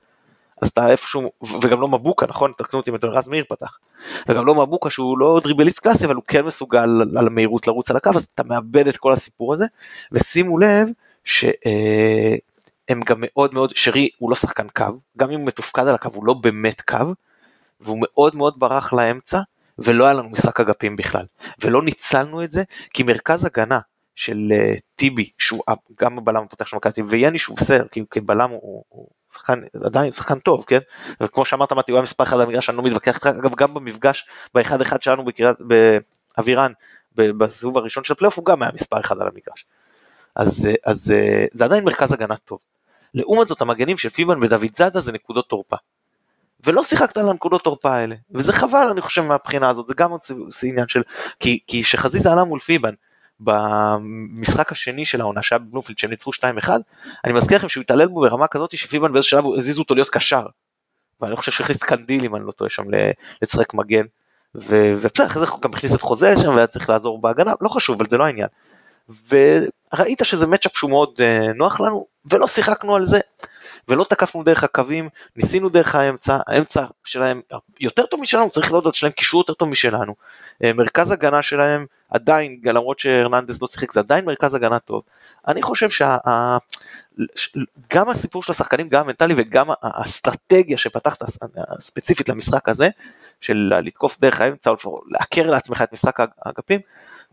[0.61, 2.51] אז אתה איפשהו, וגם לא מבוקה, נכון?
[2.57, 3.79] תקנו אותי אם רז מאיר פתח.
[4.29, 7.97] וגם לא מבוקה שהוא לא דריבליסט קלאסי, אבל הוא כן מסוגל על המהירות לרוץ על
[7.97, 9.65] הקו, אז אתה מאבד את כל הסיפור הזה.
[10.11, 10.87] ושימו לב
[11.23, 11.49] שהם
[12.89, 14.85] אה, גם מאוד מאוד, שרי הוא לא שחקן קו,
[15.17, 17.13] גם אם הוא מתופקד על הקו הוא לא באמת קו,
[17.81, 19.39] והוא מאוד מאוד ברח לאמצע,
[19.79, 21.25] ולא היה לנו משחק אגפים בכלל.
[21.61, 23.79] ולא ניצלנו את זה, כי מרכז הגנה
[24.19, 25.63] של uh, טיבי, שהוא
[25.99, 30.39] גם הבלם הפותח של מכבי ויאני שהוא בסדר, כי כבלם הוא, הוא שחקן, עדיין שחקן
[30.39, 30.79] טוב, כן?
[31.21, 34.29] וכמו שאמרת, מתי, הוא היה מספר אחד במגרש, אני לא מתווכח איתך, אגב, גם במפגש,
[34.53, 35.55] באחד אחד שלנו בקריאת,
[36.37, 36.71] באבירן,
[37.15, 39.65] בסיבוב הראשון של הפלייאוף, הוא גם היה מספר אחד על המגרש.
[40.35, 42.59] אז, אה, אז אה, זה עדיין מרכז הגנה טוב.
[43.13, 45.77] לעומת זאת, המגנים של פיבן ודוד זאדה זה נקודות תורפה.
[46.65, 50.21] ולא שיחקת על הנקודות תורפה האלה, וזה חבל אני חושב מהבחינה הזאת, זה גם עוד
[50.63, 51.01] עניין של,
[51.39, 52.93] כי כשחזיזה עלה מול פיבן,
[53.39, 56.69] במשחק השני של העונה שהיה בבלומפילד שהם ניצחו 2-1,
[57.25, 60.45] אני מזכיר לכם שהוא התעלל בו ברמה כזאת שפיבן באיזה שלב הזיזו אותו להיות קשר.
[61.21, 62.83] ואני חושב שהכניס קנדיל אם אני לא טועה שם
[63.41, 64.05] לשחק מגן.
[64.55, 67.95] ובסדר, אחרי זה הוא גם הכניס את חוזה שם והיה צריך לעזור בהגנה, לא חשוב,
[67.95, 68.47] אבל זה לא העניין.
[69.29, 73.19] וראית שזה מצ'אפ שהוא מאוד uh, נוח לנו, ולא שיחקנו על זה.
[73.89, 77.41] ולא תקפנו דרך הקווים, ניסינו דרך האמצע, האמצע שלהם
[77.79, 80.15] יותר טוב משלנו, צריך להודות שלהם קישור יותר טוב משלנו.
[80.63, 85.03] אה, מרכז הגנה שלהם עדיין, למרות שהרננדס לא שיחק, זה עדיין מרכז הגנה טוב.
[85.47, 86.17] אני חושב שגם.
[88.09, 91.23] הסיפור של השחקנים, גם המנטלי וגם האסטרטגיה שפתחת
[91.79, 92.89] ספציפית למשחק הזה,
[93.41, 96.79] של לתקוף דרך האמצע, או לעקר לעצמך את משחק האגפים,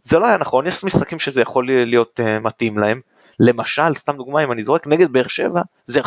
[0.05, 3.01] זה לא היה נכון, יש משחקים שזה יכול להיות אה, מתאים להם.
[3.41, 6.01] למשל, סתם דוגמה, אם אני זורק נגד באר שבע, זה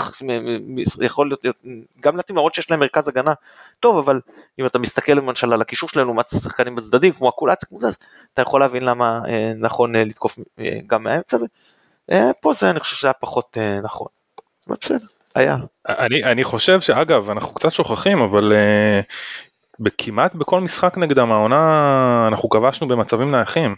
[1.06, 1.58] יכול להיות
[2.00, 3.34] גם למרות שיש להם מרכז הגנה
[3.80, 4.22] טוב, אבל
[4.60, 7.88] אם אתה מסתכל למשל על הקישור שלנו לעומת השחקנים בצדדים, כמו הקולציה, כמו זה,
[8.34, 11.38] אתה יכול להבין למה אה, נכון אה, לתקוף אה, גם מהאמצע,
[12.42, 14.08] פה זה אני חושב שזה היה פחות נכון.
[14.68, 15.58] בסדר, היה.
[15.88, 18.54] אני, אני חושב שאגב, אנחנו קצת שוכחים, אבל
[19.98, 23.76] כמעט בכל משחק נגדם העונה אנחנו כבשנו במצבים נייחים.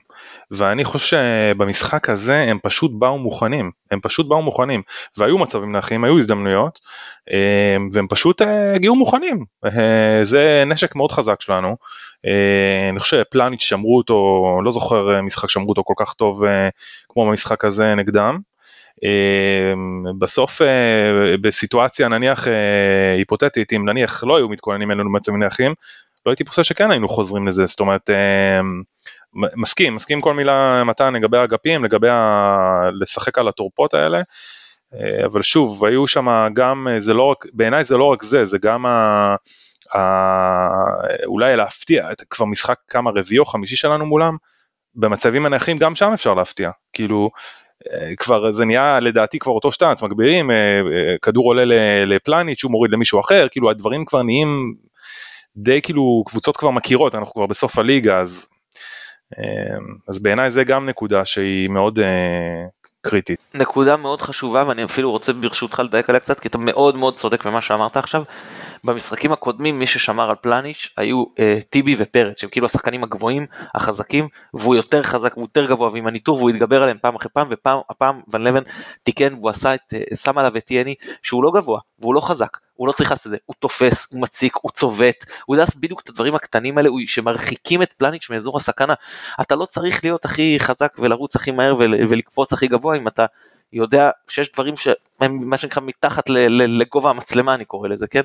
[0.52, 4.82] ואני חושב שבמשחק הזה הם פשוט באו מוכנים הם פשוט באו מוכנים.
[5.18, 6.80] והיו מצבים נייחים היו הזדמנויות
[7.32, 9.46] אה, והם פשוט אה, הגיעו מוכנים.
[9.66, 11.78] אה, זה נשק מאוד חזק שלנו.
[12.92, 16.44] אני חושב שפלניץ' שמרו אותו לא זוכר משחק שמרו אותו כל כך טוב
[17.10, 18.40] כמו במשחק הזה נגדם
[20.20, 20.62] בסוף
[21.42, 22.48] בסיטואציה נניח
[23.18, 25.74] היפותטית אם נניח לא היו מתכוננים אלינו מצבים נייחים
[26.26, 28.62] לא הייתי חושב שכן היינו חוזרים לזה, זאת אומרת, אה,
[29.34, 32.90] מסכים, מסכים כל מילה מתן לגבי האגפים, לגבי ה...
[33.02, 34.22] לשחק על התורפות האלה,
[34.94, 38.46] אה, אבל שוב, היו שם גם, אה, זה לא רק, בעיניי זה לא רק זה,
[38.46, 39.36] זה גם ה...
[39.96, 40.00] ה...
[41.26, 44.38] אולי להפתיע, כבר משחק כמה רביעי או חמישי שלנו מולם,
[44.96, 47.30] במצבים הנייחים גם שם אפשר להפתיע, כאילו,
[48.18, 50.52] כבר זה נהיה לדעתי כבר אותו שטאנץ, מגבירים,
[51.22, 51.66] כדור עולה
[52.06, 54.74] לפלניץ', הוא מוריד למישהו אחר, כאילו הדברים כבר נהיים
[55.58, 58.48] די כאילו קבוצות כבר מכירות, אנחנו כבר בסוף הליגה, אז,
[60.08, 62.66] אז בעיניי זה גם נקודה שהיא מאוד אה,
[63.02, 63.40] קריטית.
[63.54, 67.46] נקודה מאוד חשובה ואני אפילו רוצה ברשותך לדייק עליה קצת כי אתה מאוד מאוד צודק
[67.46, 68.24] במה שאמרת עכשיו.
[68.84, 74.28] במשחקים הקודמים מי ששמר על פלניץ' היו אה, טיבי ופרץ שהם כאילו השחקנים הגבוהים החזקים
[74.54, 77.80] והוא יותר חזק והוא יותר גבוה ועם הניטור והוא התגבר עליהם פעם אחרי פעם ופעם
[77.90, 78.64] הפעם ון לבן
[79.04, 82.58] תיקן והוא עשה את אה, שם עליו את יני שהוא לא גבוה והוא לא חזק
[82.82, 86.02] הוא לא צריך לעשות את זה הוא תופס הוא מציק הוא צובט הוא יודע בדיוק
[86.02, 88.94] את הדברים הקטנים האלה שמרחיקים את פלניץ' מאזור הסכנה.
[89.42, 91.76] אתה לא צריך להיות הכי חזק ולרוץ הכי מהר
[92.10, 93.26] ולקפוץ הכי גבוה אם אתה
[93.74, 98.22] יודע שיש דברים שהם מה שנקרא מתחת לגובה המצלמה אני קורא לזה כן?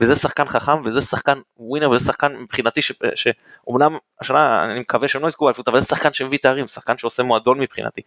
[0.00, 2.80] וזה שחקן חכם וזה שחקן ווינר וזה שחקן מבחינתי
[3.14, 7.22] שאומנם השנה אני מקווה שהם לא יזכו באליפות אבל זה שחקן שמביא תארים שחקן שעושה
[7.22, 8.00] מועדון מבחינתי.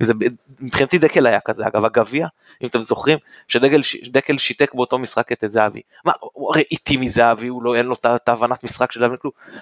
[0.00, 0.12] וזה
[0.60, 1.66] מבחינתי דקל היה כזה.
[1.66, 2.26] אגב הגביע
[2.62, 5.82] אם אתם זוכרים שדקל שיתק באותו משחק את זהבי.
[6.04, 9.16] מה הוא הרי איטי מזהבי הוא לא אין לו את ההבנת משחק של זהבי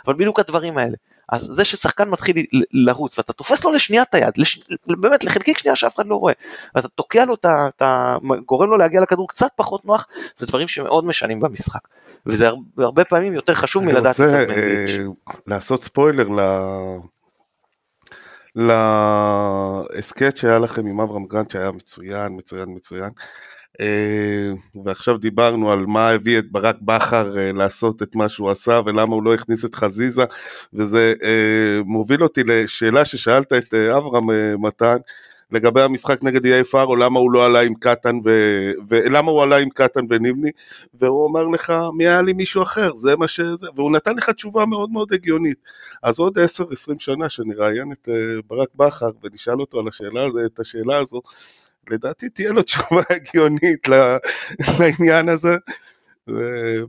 [0.07, 0.97] אבל בדיוק הדברים האלה
[1.29, 4.61] אז זה ששחקן מתחיל לרוץ ואתה תופס לו לשנייה את היד, לש...
[4.87, 6.33] באמת לחלקיק שנייה שאף אחד לא רואה,
[6.75, 11.41] ואתה תוקע לו, אתה גורם לו להגיע לכדור קצת פחות נוח, זה דברים שמאוד משנים
[11.41, 11.89] במשחק.
[12.27, 15.03] וזה הרבה פעמים יותר חשוב מלדעת אני רוצה אה,
[15.47, 16.41] לעשות ספוילר ל...
[18.57, 23.11] להסכת שהיה לכם עם אברהם גרנט שהיה מצוין, מצוין, מצוין.
[23.81, 24.53] אה,
[24.85, 29.15] ועכשיו דיברנו על מה הביא את ברק בכר אה, לעשות את מה שהוא עשה ולמה
[29.15, 30.25] הוא לא הכניס את חזיזה
[30.75, 34.27] וזה אה, מוביל אותי לשאלה ששאלת את אברהם
[34.63, 34.97] מתן
[35.51, 38.31] לגבי המשחק נגד איי פארו למה הוא לא עלה עם קטן ו...
[38.89, 40.51] ולמה הוא עלה עם קטן וניבני?
[40.95, 42.95] והוא אומר לך מי היה לי מישהו אחר?
[42.95, 45.59] זה מה שזה והוא נתן לך תשובה מאוד מאוד הגיונית.
[46.03, 46.43] אז עוד 10-20
[46.99, 48.09] שנה שנראיין את
[48.47, 51.21] ברק בכר ונשאל אותו על השאלה, את השאלה הזו
[51.91, 53.89] לדעתי תהיה לו תשובה הגיונית
[54.79, 55.57] לעניין הזה.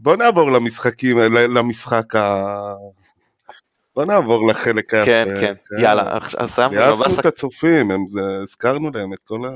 [0.01, 2.53] בוא נעבור למשחקים, למשחק ה...
[3.95, 5.05] בוא נעבור לחלק היפה.
[5.05, 6.75] כן, כן, כן, יאללה, אז סיימנו.
[6.75, 7.91] יעשנו את הצופים,
[8.41, 9.51] הזכרנו להם את כל ה...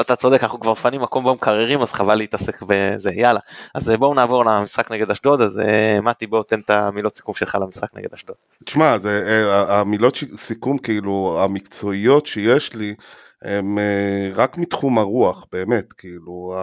[0.00, 3.40] אתה צודק, אנחנו כבר מפנים מקום במקררים, אז חבל להתעסק בזה, יאללה.
[3.74, 7.58] אז בואו נעבור למשחק נגד אשדוד, אז אה, מתי בוא תן את המילות סיכום שלך
[7.60, 8.36] למשחק נגד אשדוד.
[8.64, 12.94] תשמע, אה, המילות סיכום כאילו המקצועיות שיש לי,
[13.42, 16.54] הם אה, רק מתחום הרוח, באמת, כאילו,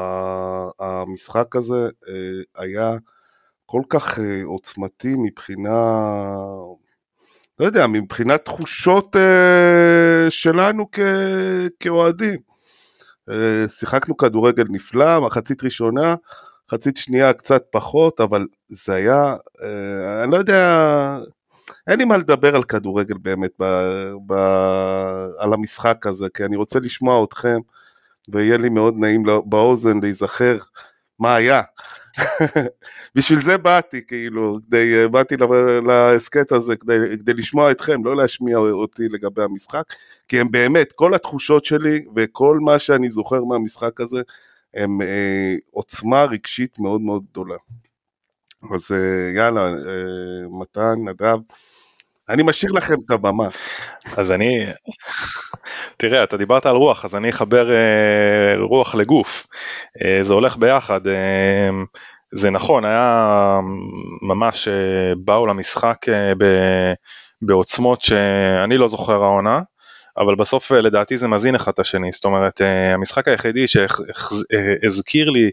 [0.80, 2.98] המשחק הזה אה, היה
[3.66, 6.00] כל כך אה, עוצמתי מבחינה,
[7.60, 9.16] לא יודע, מבחינת תחושות
[10.30, 10.86] שלנו
[11.80, 12.40] כאוהדים.
[13.68, 16.16] שיחקנו כדורגל נפלא, מחצית ראשונה,
[16.68, 19.36] מחצית שנייה קצת פחות, אבל זה היה,
[20.24, 20.78] אני לא יודע,
[21.88, 23.66] אין לי מה לדבר על כדורגל באמת, ב,
[24.26, 24.34] ב,
[25.38, 27.60] על המשחק הזה, כי אני רוצה לשמוע אתכם,
[28.30, 30.58] ויהיה לי מאוד נעים באוזן להיזכר
[31.20, 31.62] מה היה.
[33.16, 35.36] בשביל זה באתי, כאילו, כדי, באתי
[35.88, 39.84] להסכת הזה כדי, כדי לשמוע אתכם, לא להשמיע אותי לגבי המשחק,
[40.28, 44.22] כי הם באמת, כל התחושות שלי וכל מה שאני זוכר מהמשחק הזה,
[44.74, 47.56] הם אה, עוצמה רגשית מאוד מאוד גדולה.
[48.74, 49.74] אז אה, יאללה, אה,
[50.62, 51.38] מתן, נדב,
[52.30, 53.48] אני משאיר לכם את הבמה.
[54.18, 54.66] אז אני,
[55.98, 59.48] תראה, אתה דיברת על רוח, אז אני אחבר אה, רוח לגוף.
[60.22, 61.02] זה הולך ביחד.
[62.32, 63.60] זה נכון, היה
[64.22, 64.68] ממש,
[65.18, 65.98] באו למשחק
[67.42, 69.62] בעוצמות שאני לא זוכר העונה.
[70.18, 75.30] אבל בסוף אה, לדעתי זה מזין אחד את השני, זאת אומרת אה, המשחק היחידי שהזכיר
[75.30, 75.52] לי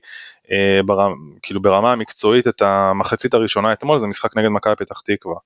[0.51, 5.37] אה, ברמה, כאילו ברמה המקצועית את המחצית הראשונה אתמול זה משחק נגד מכבי פתח תקווה.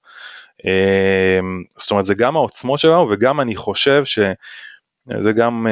[1.79, 5.67] זאת אומרת זה גם העוצמות שלנו וגם אני חושב שזה גם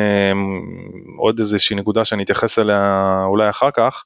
[1.18, 4.04] עוד איזושהי נקודה שאני אתייחס אליה אולי אחר כך.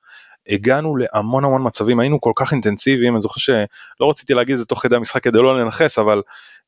[0.48, 4.64] הגענו להמון המון מצבים היינו כל כך אינטנסיביים אני זוכר שלא רציתי להגיד את זה
[4.64, 6.22] תוך כדי המשחק כדי לא לנכס אבל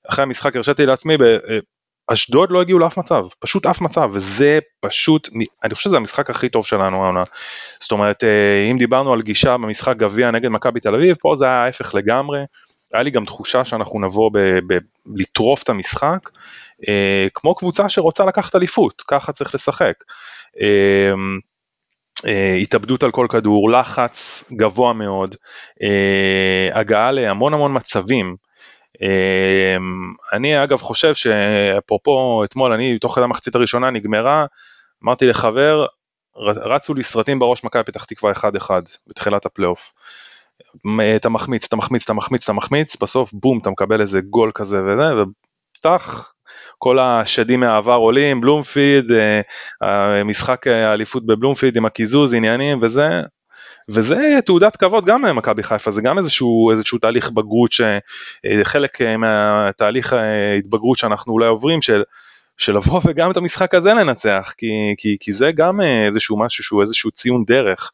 [0.08, 1.16] אחרי המשחק הרשיתי לעצמי
[2.07, 5.29] אשדוד לא הגיעו לאף מצב, פשוט אף מצב, וזה פשוט,
[5.65, 7.25] אני חושב שזה המשחק הכי טוב שלנו העונה.
[7.81, 11.45] זאת אומרת, אה, אם דיברנו על גישה במשחק גביע נגד מכבי תל אביב, פה זה
[11.45, 12.41] היה ההפך לגמרי.
[12.93, 14.31] היה לי גם תחושה שאנחנו נבוא
[15.17, 16.31] לטרוף את המשחק,
[16.88, 19.95] אה, כמו קבוצה שרוצה לקחת אליפות, ככה צריך לשחק.
[20.61, 21.12] אה,
[22.27, 25.37] אה, התאבדות על כל כדור, לחץ גבוה מאוד,
[25.83, 28.37] אה, הגעה להמון המון מצבים.
[29.00, 34.46] אמ, אני אגב חושב שאפרופו אתמול אני תוך כדי המחצית הראשונה נגמרה,
[35.05, 35.87] אמרתי לחבר,
[36.37, 38.70] רצו לי סרטים בראש מכבי פתח תקווה 1-1
[39.07, 39.92] בתחילת הפלייאוף.
[41.16, 44.83] אתה מחמיץ, אתה מחמיץ, אתה מחמיץ, אתה מחמיץ, בסוף בום אתה מקבל איזה גול כזה
[44.83, 45.22] וזה,
[45.76, 46.33] ופתח,
[46.78, 49.12] כל השדים מהעבר עולים, בלומפיד,
[49.83, 53.22] אה, משחק האליפות בבלומפיד עם הקיזוז, עניינים וזה,
[53.88, 60.12] וזה תעודת כבוד גם למכבי חיפה, זה גם איזשהו, איזשהו תהליך בגרות, שחלק אה, מהתהליך
[60.12, 62.03] ההתבגרות שאנחנו אולי עוברים, של
[62.59, 66.64] של לבוא וגם את המשחק הזה לנצח, כי, כי, כי זה גם אה, איזשהו משהו
[66.64, 67.92] שהוא איזשהו ציון דרך,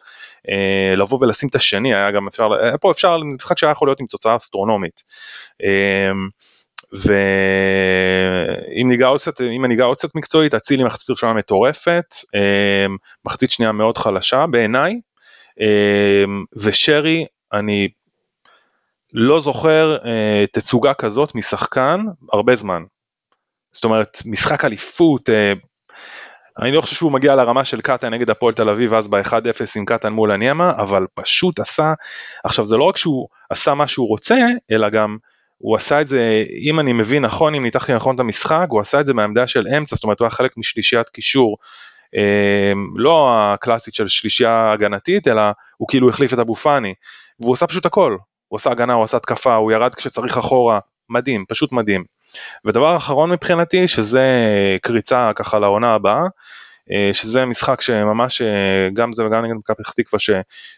[0.48, 4.00] אה, לבוא ולשים את השני, היה גם אפשר, היה פה אפשר, משחק שהיה יכול להיות
[4.00, 5.02] עם תוצאה אסטרונומית.
[5.64, 6.12] אה,
[6.92, 12.86] ואם ניגע עוד קצת, אם אני אגע עוד קצת מקצועית, אצילי מחצית ראשונה מטורפת, אה,
[13.24, 14.98] מחצית שנייה מאוד חלשה בעיניי, אה,
[16.56, 17.88] ושרי, אני
[19.14, 22.00] לא זוכר אה, תצוגה כזאת משחקן
[22.32, 22.82] הרבה זמן.
[23.72, 25.52] זאת אומרת, משחק אליפות, אה,
[26.58, 29.32] אני לא חושב שהוא מגיע לרמה של קטן נגד הפועל תל אביב אז ב-1-0
[29.76, 31.94] עם קטן מול הניאמה, אבל פשוט עשה,
[32.44, 35.16] עכשיו זה לא רק שהוא עשה מה שהוא רוצה, אלא גם
[35.58, 39.00] הוא עשה את זה, אם אני מבין נכון, אם ניתחתי נכון את המשחק, הוא עשה
[39.00, 41.56] את זה מהעמדה של אמצע, זאת אומרת הוא היה חלק משלישיית קישור,
[42.96, 45.42] לא הקלאסית של שלישייה הגנתית, אלא
[45.76, 46.94] הוא כאילו החליף את אבו פאני,
[47.40, 48.16] והוא עשה פשוט הכל,
[48.48, 52.04] הוא עשה הגנה, הוא עשה התקפה, הוא ירד כשצריך אחורה, מדהים, פשוט מדהים.
[52.64, 54.26] ודבר אחרון מבחינתי, שזה
[54.82, 56.22] קריצה ככה לעונה הבאה,
[56.92, 60.20] אה, שזה משחק שממש, אה, גם זה וגם נגד מכבי פתח תקווה,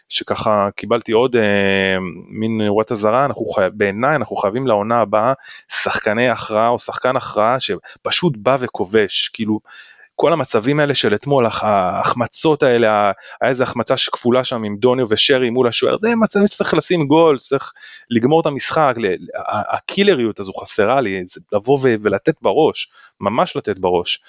[0.09, 3.27] שככה קיבלתי עוד אה, מין נורת אזהרה.
[3.73, 5.33] בעיניי אנחנו חייבים לעונה הבאה
[5.83, 9.59] שחקני הכרעה או שחקן הכרעה שפשוט בא וכובש, כאילו
[10.21, 15.49] כל המצבים האלה של אתמול, ההחמצות האלה, היה איזה החמצה כפולה שם עם דוניו ושרי
[15.49, 17.71] מול השוער, זה מצבים שצריך לשים גול, צריך
[18.09, 18.95] לגמור את המשחק,
[19.47, 24.19] הקילריות הזו חסרה לי, לבוא ולתת בראש, ממש לתת בראש.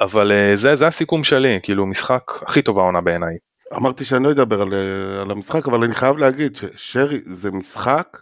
[0.00, 3.36] אבל אה, זה, זה הסיכום שלי, כאילו משחק הכי טוב העונה בעיניי.
[3.76, 8.18] אמרתי שאני לא אדבר על, אה, על המשחק, אבל אני חייב להגיד ששרי זה משחק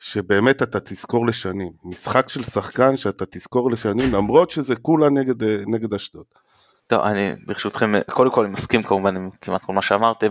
[0.00, 1.72] שבאמת אתה תזכור לשנים.
[1.84, 6.24] משחק של שחקן שאתה תזכור לשנים, למרות שזה כולה נגד, אה, נגד אשדוד.
[6.86, 10.30] טוב, אני ברשותכם, קודם כל אני מסכים כמובן עם כמעט כל מה שאמרתם.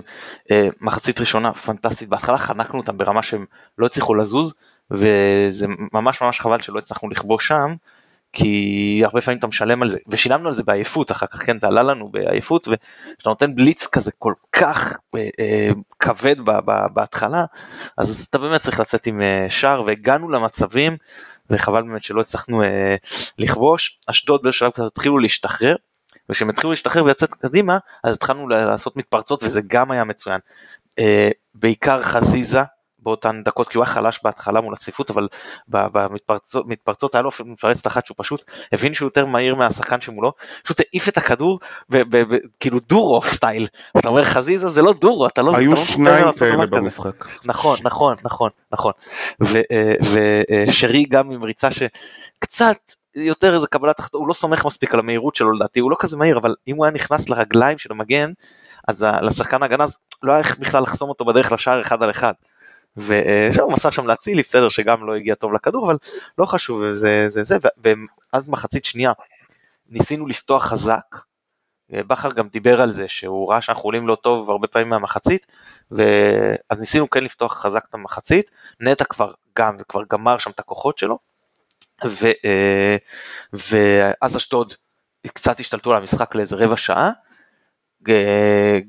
[0.82, 3.46] מחצית ראשונה פנטסטית, בהתחלה חנקנו אותם ברמה שהם
[3.78, 4.54] לא הצליחו לזוז,
[4.92, 7.76] וזה ממש ממש חבל שלא הצלחנו לכבוש שם.
[8.34, 11.68] כי הרבה פעמים אתה משלם על זה, ושילמנו על זה בעייפות אחר כך, כן, זה
[11.68, 17.46] עלה לנו בעייפות, וכשאתה נותן בליץ כזה כל כך אה, אה, כבד ב, ב, בהתחלה,
[17.98, 20.98] אז אתה באמת צריך לצאת עם אה, שער, והגענו למצבים,
[21.50, 22.96] וחבל באמת שלא הצלחנו אה,
[23.38, 25.76] לכבוש, אשדוד בשלב כזה התחילו להשתחרר,
[26.30, 30.40] וכשהם התחילו להשתחרר ולצאת קדימה, אז התחלנו לעשות מתפרצות, וזה גם היה מצוין.
[31.00, 32.62] אה, בעיקר חזיזה,
[33.04, 35.28] באותן דקות, כי הוא היה חלש בהתחלה מול הצפיפות, אבל
[35.68, 40.34] במתפרצות היה לו מתפרצת אחת שהוא פשוט הבין שהוא יותר מהיר מהשחקן שמולו,
[40.64, 41.60] פשוט העיף את הכדור,
[42.60, 45.56] כאילו דורו סטייל, אתה אומר חזיזה זה לא דורו, אתה לא...
[45.56, 47.26] היו לא שניים כאלה במשחק.
[47.46, 48.92] נכון, נכון, נכון, נכון,
[50.68, 52.78] ושרי גם עם ריצה שקצת
[53.16, 56.18] יותר איזה קבלת החלטה, הוא לא סומך מספיק על המהירות שלו לדעתי, הוא לא כזה
[56.18, 58.32] מהיר, אבל אם הוא היה נכנס לרגליים של המגן,
[58.88, 59.86] אז לשחקן ההגנה
[60.24, 62.34] לא היה איך בכלל לחסום אותו בדרך לשער אחד על אחד.
[63.60, 65.98] הוא מסר שם להצילי, בסדר שגם לא הגיע טוב לכדור, אבל
[66.38, 67.58] לא חשוב, זה זה, זה,
[68.34, 69.12] ואז מחצית שנייה
[69.90, 71.16] ניסינו לפתוח חזק,
[71.90, 75.48] בכר גם דיבר על זה שהוא ראה שאנחנו עולים לא טוב הרבה פעמים מהמחצית,
[75.92, 80.98] ואז ניסינו כן לפתוח חזק את המחצית, נטע כבר גם וכבר גמר שם את הכוחות
[80.98, 81.20] שלו,
[82.06, 82.96] ו, אה,
[83.54, 84.74] ואז אשדוד
[85.28, 87.12] קצת השתלטו על המשחק לאיזה רבע שעה,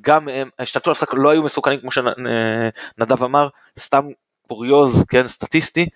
[0.00, 4.08] גם הם השתלטו על המשחק, לא היו מסוכנים כמו שנדב אמר, סתם
[4.48, 5.86] קוריוז, כן, סטטיסטי,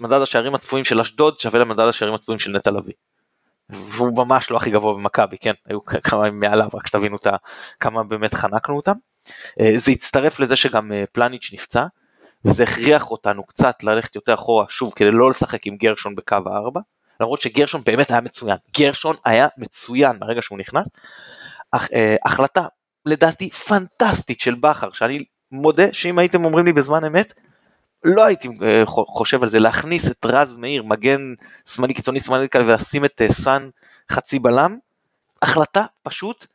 [0.00, 2.94] מדד השערים הצפויים של אשדוד שווה למדד השערים הצפויים של נטע לביא.
[3.70, 7.16] והוא ממש לא הכי גבוה במכבי, כן, היו כמה מעליו, רק שתבינו
[7.80, 8.92] כמה באמת חנקנו אותם.
[9.60, 11.84] אה, זה הצטרף לזה שגם אה, פלניץ' נפצע,
[12.44, 16.80] וזה הכריח אותנו קצת ללכת יותר אחורה, שוב, כדי לא לשחק עם גרשון בקו הארבע,
[17.20, 20.86] למרות שגרשון באמת היה מצוין, גרשון היה מצוין ברגע שהוא נכנס,
[21.74, 22.66] אה, החלטה
[23.06, 27.32] לדעתי פנטסטית של בכר, שאני מודה שאם הייתם אומרים לי בזמן אמת,
[28.04, 31.34] לא הייתי אה, חושב על זה, להכניס את רז מאיר, מגן
[31.66, 33.68] שמאלי קיצוני שמאלי כאלה, ולשים את אה, סאן
[34.12, 34.78] חצי בלם,
[35.42, 36.46] החלטה פשוט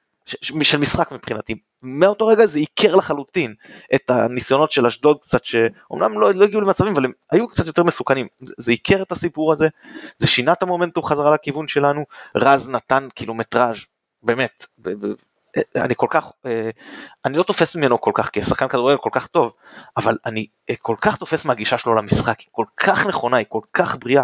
[0.42, 1.56] של משחק מבחינתי.
[1.84, 3.54] מאותו רגע זה עיקר לחלוטין
[3.96, 7.84] את הניסיונות של אשדוד קצת, שאומנם לא, לא הגיעו למצבים, אבל הם היו קצת יותר
[7.84, 8.28] מסוכנים.
[8.40, 9.68] זה עיקר את הסיפור הזה,
[10.18, 13.86] זה שינה את המומנטום חזרה לכיוון שלנו, רז נתן קילומטראז'
[14.24, 14.66] באמת,
[15.76, 16.70] אני כל כך, אה,
[17.26, 19.52] אני לא תופס ממנו כל כך, כי השחקן כדורגל כל כך טוב,
[19.98, 23.62] אבל אני אה, כל כך תופס מהגישה שלו למשחק, היא כל כך נכונה, היא כל
[23.74, 24.24] כך בריאה.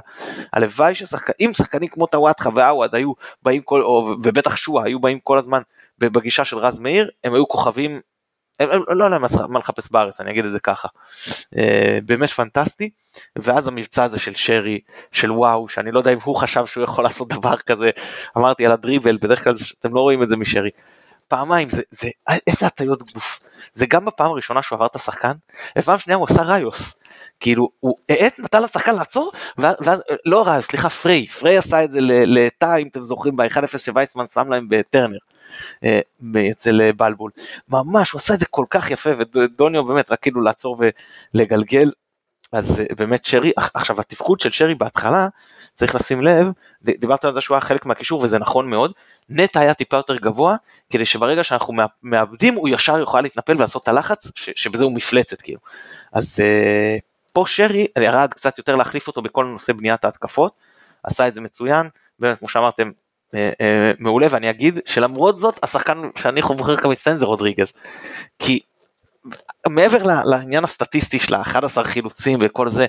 [0.53, 5.39] הלוואי ששחקנים, שחקנים כמו טוואטחה ועווד היו באים כל, או, ובטח שואה היו באים כל
[5.39, 5.61] הזמן
[5.99, 8.01] בגישה של רז מאיר, הם היו כוכבים
[8.87, 10.87] לא יודע מה לחפש בארץ, אני אגיד את זה ככה.
[11.57, 12.89] אה, באמת פנטסטי,
[13.35, 14.79] ואז המבצע הזה של שרי,
[15.11, 17.89] של וואו, שאני לא יודע אם הוא חשב שהוא יכול לעשות דבר כזה,
[18.37, 20.69] אמרתי על הדריבל, בדרך כלל אתם לא רואים את זה משרי.
[21.27, 22.09] פעמיים, זה, זה,
[22.47, 23.39] איזה הטיות גוף.
[23.73, 25.31] זה גם בפעם הראשונה שהוא עבר את השחקן,
[25.77, 26.99] ופעם שנייה הוא עשה ראיוס.
[27.39, 31.91] כאילו הוא האט נתן לשחקן לעצור ואז, ואז לא רע סליחה פריי פריי עשה את
[31.91, 35.17] זה לטאה אם אתם זוכרים ב-1-0 שווייסמן שם להם בטרנר.
[35.83, 35.99] אה,
[36.51, 37.31] אצל אה, בלבול.
[37.69, 40.81] ממש הוא עשה את זה כל כך יפה ודוניו באמת רק כאילו לעצור
[41.33, 41.91] ולגלגל.
[42.51, 45.27] אז באמת שרי עכשיו התפקוד של שרי בהתחלה
[45.75, 46.47] צריך לשים לב
[46.81, 48.91] דיברת על זה שהוא היה חלק מהקישור וזה נכון מאוד.
[49.29, 50.55] נטע היה טיפה יותר גבוה
[50.89, 51.73] כדי שברגע שאנחנו
[52.03, 55.59] מאבדים הוא ישר יוכל להתנפל ולעשות את הלחץ שבזה הוא מפלצת כאילו.
[56.13, 56.39] אז
[57.33, 60.59] פה שרי ירד קצת יותר להחליף אותו בכל נושא בניית ההתקפות,
[61.03, 61.89] עשה את זה מצוין,
[62.19, 62.93] באמת כמו שאמרתם אה, אה,
[63.99, 67.73] מעולה ואני אגיד שלמרות זאת השחקן שאני חובר כמצטיין זה רודריגז,
[68.39, 68.59] כי
[69.67, 72.85] מעבר לעניין הסטטיסטי של ה-11 חילוצים וכל זה,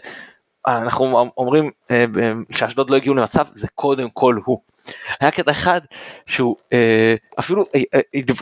[0.67, 2.05] אנחנו אומרים אה,
[2.51, 4.59] שאשדוד לא הגיעו למצב, זה קודם כל הוא.
[5.21, 5.81] היה קטע אחד
[6.27, 6.57] שהוא
[7.39, 7.65] אפילו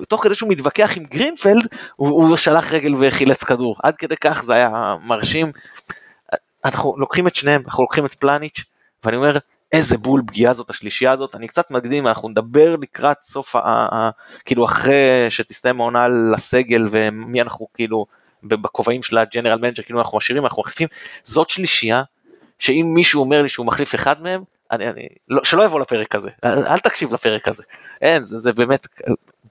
[0.08, 3.76] תוך כדי שהוא מתווכח עם גרינפלד הוא שלח רגל וחילץ כדור.
[3.82, 5.52] עד כדי כך זה היה מרשים.
[6.64, 8.64] אנחנו לוקחים את שניהם, אנחנו לוקחים את פלניץ',
[9.04, 9.38] ואני אומר,
[9.72, 14.10] איזה בול פגיעה זאת השלישייה הזאת, אני קצת מקדים, אנחנו נדבר לקראת סוף, ה, ה,
[14.44, 18.06] כאילו אחרי שתסתיים העונה לסגל ומי אנחנו כאילו
[18.42, 20.88] בכובעים של ה general manager, כאילו אנחנו משאירים, אנחנו מחליפים,
[21.24, 22.02] זאת שלישייה
[22.58, 26.30] שאם מישהו אומר לי שהוא מחליף אחד מהם, אני, אני, לא, שלא יבוא לפרק הזה,
[26.44, 27.62] אל, אל תקשיב לפרק הזה,
[28.02, 28.86] אין, זה, זה באמת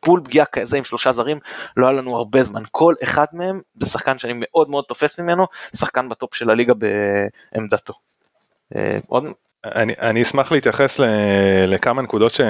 [0.06, 1.40] בול פגיעה כזה עם שלושה זרים,
[1.78, 5.48] לא היה לנו הרבה זמן, כל אחד מהם זה שחקן שאני מאוד מאוד תופס ממנו,
[5.76, 6.74] שחקן בטופ של הליגה
[7.54, 7.94] בעמדתו.
[8.76, 9.24] אה, עוד...
[9.76, 11.04] אני, אני אשמח להתייחס ל,
[11.68, 12.42] לכמה נקודות ש,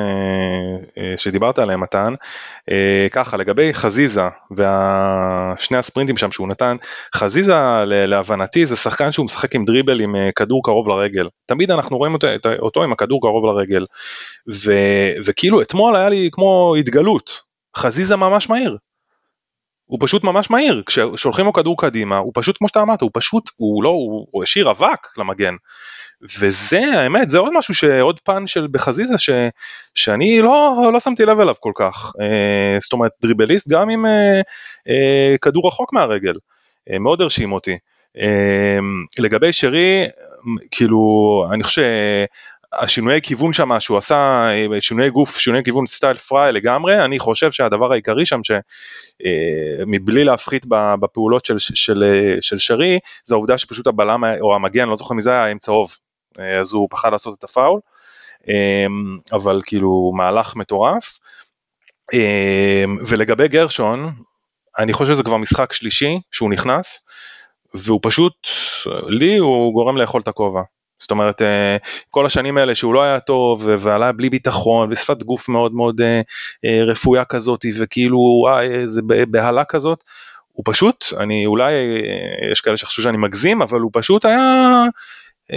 [1.18, 2.14] שדיברת עליהן מתן.
[2.72, 6.76] אה, ככה לגבי חזיזה ושני הספרינטים שם שהוא נתן,
[7.16, 7.54] חזיזה
[7.86, 11.28] להבנתי זה שחקן שהוא משחק עם דריבל עם אה, כדור קרוב לרגל.
[11.46, 12.28] תמיד אנחנו רואים אותו,
[12.60, 13.86] אותו עם הכדור קרוב לרגל.
[14.50, 14.74] ו,
[15.26, 17.42] וכאילו אתמול היה לי כמו התגלות,
[17.78, 18.78] חזיזה ממש מהיר.
[19.88, 23.50] הוא פשוט ממש מהיר, כששולחים לו כדור קדימה, הוא פשוט כמו שאתה אמרת, הוא פשוט,
[23.58, 25.56] הוא לא, הוא, הוא השאיר אבק למגן.
[26.40, 29.30] וזה האמת זה עוד משהו שעוד פן של בחזיזה ש,
[29.96, 32.14] שאני לא, לא שמתי לב אליו כל כך.
[32.22, 34.42] אה, זאת אומרת דריבליסט גם עם אה,
[34.90, 36.34] אה, כדור רחוק מהרגל.
[36.92, 37.78] אה, מאוד הרשים אותי.
[38.18, 38.80] אה,
[39.20, 40.08] לגבי שרי
[40.72, 40.98] כאילו
[41.54, 41.84] אני חושב
[42.78, 44.50] השינויי כיוון שם שהוא עשה
[44.80, 50.66] שינויי גוף שינויי כיוון סטייל פריי לגמרי אני חושב שהדבר העיקרי שם שמבלי אה, להפחית
[51.00, 52.04] בפעולות של, של,
[52.42, 55.96] של שרי זה העובדה שפשוט הבלם או המגן לא זוכר מי זה היה עם צהוב
[56.40, 57.80] אה, אז הוא פחד לעשות את הפאול,
[58.48, 61.20] אמ, אבל כאילו מהלך מטורף.
[62.14, 64.12] אמ, ולגבי גרשון,
[64.80, 67.08] אני חושב שזה כבר משחק שלישי שהוא נכנס,
[67.74, 68.48] והוא פשוט,
[69.08, 70.62] לי הוא גורם לאכול את הכובע.
[71.00, 71.78] זאת אומרת, אה,
[72.10, 76.84] כל השנים האלה שהוא לא היה טוב ועלה בלי ביטחון ושפת גוף מאוד מאוד אה,
[76.84, 80.04] רפויה כזאת וכאילו איזה בהלה כזאת,
[80.48, 81.74] הוא פשוט, אני אולי,
[82.52, 84.84] יש כאלה שחשבו שאני מגזים, אבל הוא פשוט היה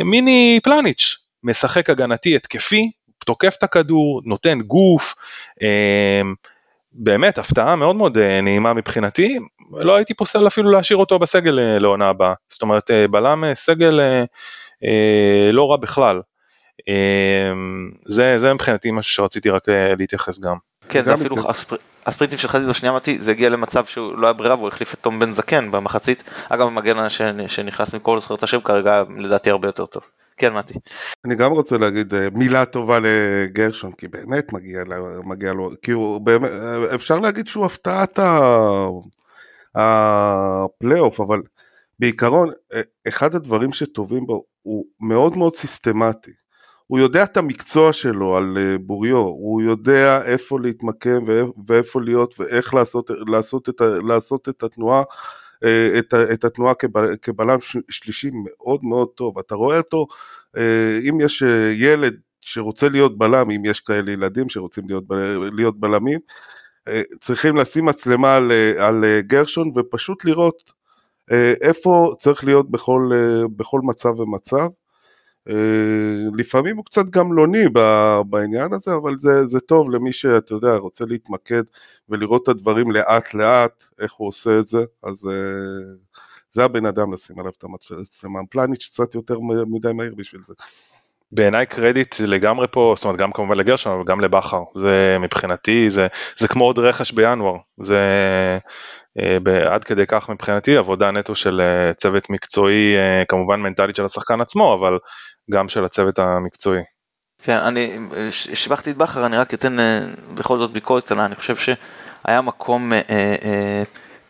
[0.05, 2.91] מיני פלניץ', משחק הגנתי התקפי,
[3.25, 5.15] תוקף את הכדור, נותן גוף,
[5.63, 6.35] אמ,
[6.93, 9.39] באמת הפתעה מאוד מאוד אה, נעימה מבחינתי,
[9.73, 14.01] לא הייתי פוסל אפילו להשאיר אותו בסגל אה, לעונה הבאה, זאת אומרת אה, בלם סגל
[15.53, 16.21] לא רע בכלל.
[16.89, 19.69] אמ, זה, זה מבחינתי משהו שרציתי רק
[19.99, 20.57] להתייחס גם.
[20.89, 21.37] כן, זה אפילו
[22.07, 24.99] הספרינטים של חזיזה, שנייה אמרתי, זה הגיע למצב שהוא לא היה ברירה והוא החליף את
[24.99, 26.23] תום בן זקן במחצית.
[26.49, 27.09] אגב, המגן
[27.49, 30.03] שנכנס מכל זכויות השם כרגע לדעתי הרבה יותר טוב.
[30.37, 30.75] כן, מתי.
[31.25, 34.83] אני גם רוצה להגיד אה, מילה טובה לגרשון, כי באמת מגיע,
[35.25, 38.19] מגיע לו, כי הוא באמת, אה, אפשר להגיד שהוא הפתעת
[39.75, 41.43] הפלייאוף, אבל
[41.99, 46.31] בעיקרון, אה, אחד הדברים שטובים בו, הוא מאוד מאוד סיסטמטי.
[46.91, 51.25] הוא יודע את המקצוע שלו על אה, בוריו, הוא יודע איפה להתמקם
[51.67, 55.03] ואיפה להיות ואיך לעשות, לעשות, את, לעשות את התנועה,
[55.65, 56.75] אה, את, את התנועה
[57.23, 57.59] כבלם
[57.91, 59.39] שלישי מאוד מאוד טוב.
[59.39, 60.07] אתה רואה אותו,
[60.57, 61.43] אה, אם יש
[61.75, 65.05] ילד שרוצה להיות בלם, אם יש כאלה ילדים שרוצים להיות,
[65.53, 66.21] להיות בלמים,
[67.21, 70.73] צריכים לשים מצלמה על, על גרשון ופשוט לראות
[71.61, 73.11] איפה צריך להיות בכל,
[73.57, 74.69] בכל מצב ומצב.
[75.49, 77.65] אה, לפעמים הוא קצת גמלוני
[78.27, 81.63] בעניין הזה, אבל זה, זה טוב למי שאתה יודע, רוצה להתמקד
[82.09, 85.95] ולראות את הדברים לאט לאט, איך הוא עושה את זה, אז אה,
[86.51, 88.41] זה הבן אדם לשים עליו את המצלמה.
[88.51, 90.55] פלניץ' קצת יותר מדי מהיר בשביל זה.
[91.33, 96.07] בעיניי קרדיט לגמרי פה, זאת אומרת גם כמובן לגרשון אבל גם לבכר, זה מבחינתי, זה,
[96.37, 97.99] זה כמו עוד רכש בינואר, זה
[99.19, 104.05] אה, עד כדי כך מבחינתי עבודה נטו של אה, צוות מקצועי, אה, כמובן מנטלית של
[104.05, 104.99] השחקן עצמו, אבל
[105.53, 106.83] גם של הצוות המקצועי.
[107.43, 107.99] כן, אני
[108.31, 109.77] שיבחתי את בכר, אני רק אתן
[110.35, 112.93] בכל זאת ביקורת קטנה, אני חושב שהיה מקום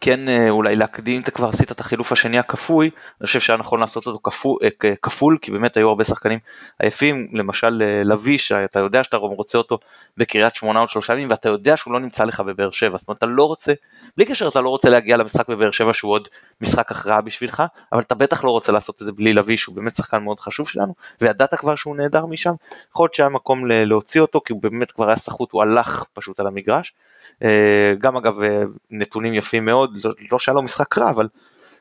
[0.01, 2.91] כן אה, אולי להקדים, אם אתה כבר עשית את החילוף השני הכפוי,
[3.21, 6.39] אני חושב שהיה נכון לעשות אותו כפול, אה, כפול כי באמת היו הרבה שחקנים
[6.79, 9.79] עייפים, למשל אה, לביא, שאתה יודע שאתה רוצה אותו
[10.17, 13.19] בקריית שמונה עוד שלושה ימים, ואתה יודע שהוא לא נמצא לך בבאר שבע, זאת אומרת
[13.19, 13.73] אתה לא רוצה,
[14.17, 16.29] בלי קשר אתה לא רוצה להגיע למשחק בבאר שבע שהוא עוד
[16.61, 19.97] משחק הכרעה בשבילך, אבל אתה בטח לא רוצה לעשות את זה בלי לביא, שהוא באמת
[19.97, 22.53] שחקן מאוד חשוב שלנו, וידעת כבר שהוא נהדר משם,
[22.91, 26.41] יכול להיות שהיה מקום להוציא אותו, כי הוא באמת כבר היה סחוט, הוא הלך פשוט
[26.41, 26.95] על המגרש.
[27.45, 31.29] אה, גם אגב אה, נתונים יפים מאוד, לא, לא שהיה לו משחק רע, אבל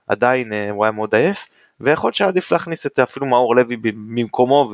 [0.07, 1.45] עדיין אה, הוא היה מאוד עייף,
[1.79, 4.73] ויכול להיות שעדיף להכניס את אפילו מאור לוי במקומו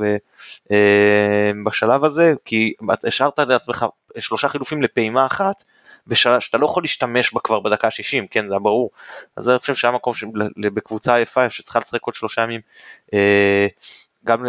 [1.66, 2.72] בשלב הזה, כי
[3.04, 3.86] השארת לעצמך
[4.18, 5.64] שלושה חילופים לפעימה אחת,
[6.12, 8.90] שאתה לא יכול להשתמש בה כבר בדקה ה-60, כן, זה היה ברור.
[9.36, 10.12] אז אני חושב שהיה מקום
[10.56, 12.60] בקבוצה עייפה שצריכה לשחק עוד שלושה ימים,
[14.24, 14.46] גם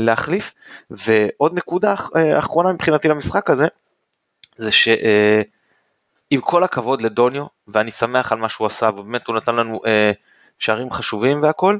[0.00, 0.52] להחליף.
[0.90, 1.94] ועוד נקודה
[2.38, 3.66] אחרונה מבחינתי למשחק הזה,
[4.56, 4.88] זה ש...
[6.32, 10.12] עם כל הכבוד לדוניו, ואני שמח על מה שהוא עשה, ובאמת הוא נתן לנו אה,
[10.58, 11.78] שערים חשובים והכל,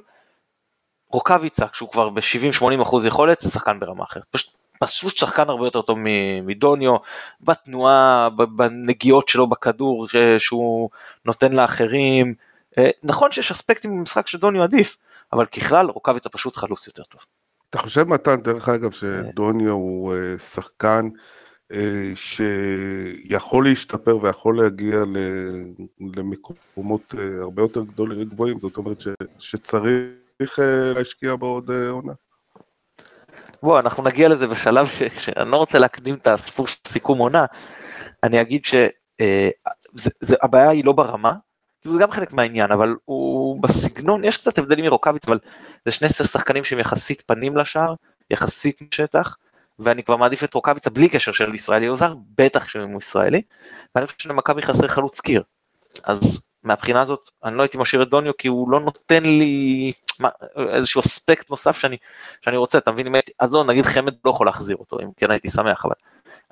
[1.09, 4.23] רוקאביצה, כשהוא כבר ב-70-80 אחוז יכולת, זה שחקן ברמה אחרת.
[4.31, 5.99] פשוט, פשוט שחקן הרבה יותר טוב
[6.43, 6.97] מדוניו,
[7.41, 10.07] בתנועה, בנגיעות שלו בכדור
[10.39, 10.91] שהוא
[11.25, 12.35] נותן לאחרים.
[12.79, 14.97] אה, נכון שיש אספקטים במשחק שדוניו עדיף,
[15.33, 17.20] אבל ככלל רוקאביצה פשוט חלוץ יותר טוב.
[17.70, 21.41] אתה חושב מתן, דרך אגב, שדוניו הוא אה, שחקן אה,
[22.14, 24.97] שיכול להשתפר ויכול להגיע
[26.16, 29.09] למקומות אה, הרבה יותר גדולים וגבוהים, זאת אומרת ש,
[29.39, 32.12] שצריך אה, להשקיע בעוד עונה.
[33.62, 37.45] בוא, אנחנו נגיע לזה בשלב ש, שאני לא רוצה להקדים את הסיפור של סיכום עונה,
[38.23, 41.33] אני אגיד שהבעיה היא לא ברמה,
[41.85, 45.39] זה גם חלק מהעניין, אבל הוא בסגנון, יש קצת הבדלים מרוקאביץ, אבל
[45.85, 47.95] זה שני שחקנים שהם יחסית פנים לשער,
[48.31, 49.37] יחסית שטח,
[49.85, 53.43] ואני כבר מעדיף את רוקאביצה בלי קשר של ישראלי או זר, בטח שאם הוא ישראלי,
[53.95, 55.43] ואני חושב שלמכבי חסר חלוץ קיר.
[56.05, 60.28] אז מהבחינה הזאת אני לא הייתי משאיר את דוניו כי הוא לא נותן לי מה,
[60.74, 61.97] איזשהו אספקט נוסף שאני,
[62.41, 65.51] שאני רוצה, אתה מבין, אז לא, נגיד חמד לא יכול להחזיר אותו, אם כן הייתי
[65.51, 65.95] שמח, אבל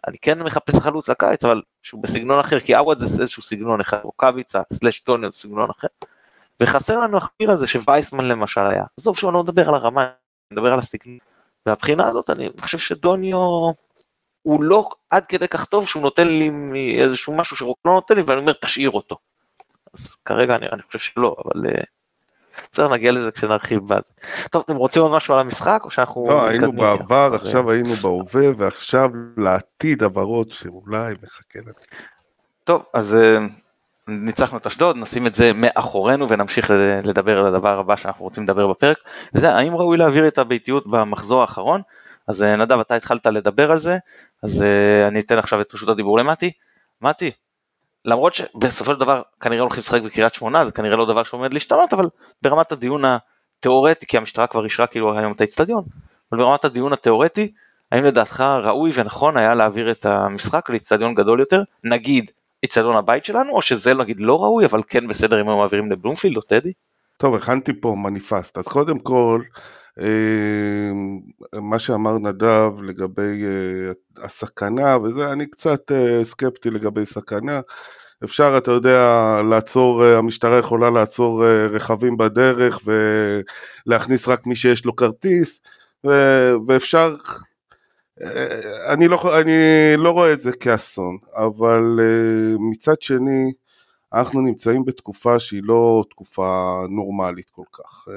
[0.08, 3.98] אני כן מחפש חלוץ לקיץ, אבל שהוא בסגנון אחר, כי עווד זה איזשהו סגנון אחד,
[4.02, 5.88] רוקאביצה, סלאש דוניו זה סגנון אחר,
[6.60, 10.10] וחסר לנו החמיר הזה שווייסמן למשל היה, עזוב שהוא לא מדבר על הרמה, אני
[10.52, 11.29] מדבר על הסגנון.
[11.66, 13.38] מהבחינה הזאת אני חושב שדוניו
[14.42, 16.50] הוא לא עד כדי כך טוב שהוא נותן לי
[17.02, 19.16] איזשהו משהו שרוק לא נותן לי ואני אומר תשאיר אותו.
[19.94, 21.84] אז כרגע אני, אני חושב שלא, אבל uh,
[22.72, 24.12] בסדר נגיע לזה כשנרחיב בזה.
[24.50, 26.26] טוב, אתם רוצים עוד משהו על המשחק או שאנחנו...
[26.28, 31.72] לא, היינו בעבר, עכשיו היינו בהווה ועכשיו לעתיד הוורוד שאולי מחכה לנו.
[32.64, 33.52] טוב, אז uh,
[34.10, 36.70] ניצחנו את אשדוד, נשים את זה מאחורינו ונמשיך
[37.04, 38.98] לדבר על הדבר הבא שאנחנו רוצים לדבר בפרק,
[39.34, 41.82] וזה האם ראוי להעביר את הביתיות במחזור האחרון,
[42.28, 43.98] אז אה, נדב אתה התחלת לדבר על זה,
[44.42, 46.50] אז אה, אני אתן עכשיו את רשות הדיבור למטי,
[47.02, 47.30] מטי,
[48.04, 51.92] למרות שבסופו של דבר כנראה הולכים לשחק בקריית שמונה, זה כנראה לא דבר שעומד להשתנות,
[51.92, 52.08] אבל
[52.42, 55.84] ברמת הדיון התיאורטי, כי המשטרה כבר אישרה כאילו היום את האיצטדיון,
[56.32, 57.52] אבל ברמת הדיון התיאורטי,
[57.92, 62.30] האם לדעתך ראוי ונכון היה להעביר את המשחק לאיצטדיון גדול יותר, נגיד
[62.62, 66.36] איצטדיון הבית שלנו, או שזה נגיד לא ראוי, אבל כן בסדר אם הם מעבירים לבלומפילד
[66.36, 66.72] או טדי?
[67.16, 69.42] טוב, הכנתי פה מניפסט, אז קודם כל,
[70.00, 77.60] אה, מה שאמר נדב לגבי אה, הסכנה וזה, אני קצת אה, סקפטי לגבי סכנה.
[78.24, 82.80] אפשר, אתה יודע, לעצור, המשטרה יכולה לעצור רכבים בדרך
[83.86, 85.60] ולהכניס רק מי שיש לו כרטיס,
[86.66, 87.16] ואפשר
[88.88, 89.52] אני לא, אני
[89.96, 93.52] לא רואה את זה כאסון, אבל uh, מצד שני,
[94.12, 98.08] אנחנו נמצאים בתקופה שהיא לא תקופה נורמלית כל כך.
[98.08, 98.10] Uh,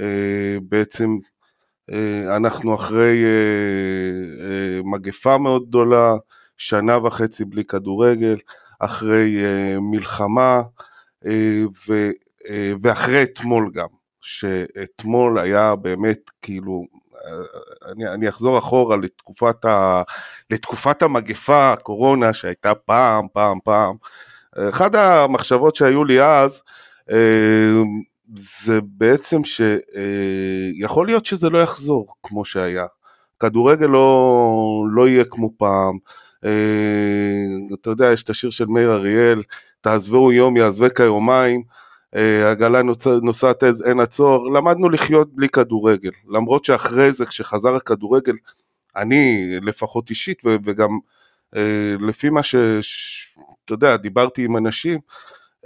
[0.00, 1.16] uh, בעצם
[2.36, 3.24] אנחנו אחרי
[4.84, 6.14] מגפה מאוד גדולה,
[6.56, 8.36] שנה וחצי בלי כדורגל,
[8.78, 9.36] אחרי
[9.80, 10.62] מלחמה,
[12.82, 13.86] ואחרי אתמול גם,
[14.20, 16.84] שאתמול היה באמת כאילו
[17.92, 20.02] אני, אני אחזור אחורה לתקופת, ה,
[20.50, 23.96] לתקופת המגפה, הקורונה שהייתה פעם, פעם, פעם.
[24.58, 26.62] אחת המחשבות שהיו לי אז,
[27.10, 27.82] אה,
[28.36, 32.86] זה בעצם שיכול להיות שזה לא יחזור כמו שהיה.
[33.40, 35.98] כדורגל לא, לא יהיה כמו פעם.
[36.44, 36.50] אה,
[37.74, 39.42] אתה יודע, יש את השיר של מאיר אריאל,
[39.80, 41.62] תעזבו יום יעזבק היומיים.
[42.12, 42.82] העגלה
[43.22, 48.34] נוסעת אין עצור, למדנו לחיות בלי כדורגל, למרות שאחרי זה כשחזר הכדורגל,
[48.96, 50.98] אני לפחות אישית וגם
[51.56, 55.00] אה, לפי מה שאתה יודע, דיברתי עם אנשים,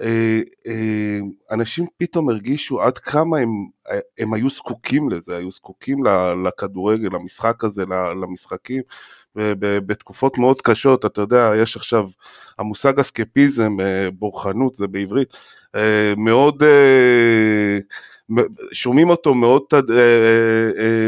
[0.01, 1.19] אה, אה,
[1.51, 3.49] אנשים פתאום הרגישו עד כמה הם,
[4.19, 5.99] הם היו זקוקים לזה, היו זקוקים
[6.47, 7.85] לכדורגל, למשחק הזה,
[8.23, 8.83] למשחקים,
[9.37, 12.09] בתקופות מאוד קשות, אתה יודע, יש עכשיו,
[12.59, 15.37] המושג אסקפיזם, אה, בורחנות, זה בעברית,
[15.75, 17.79] אה, מאוד, אה,
[18.73, 19.63] שומעים אותו מאוד,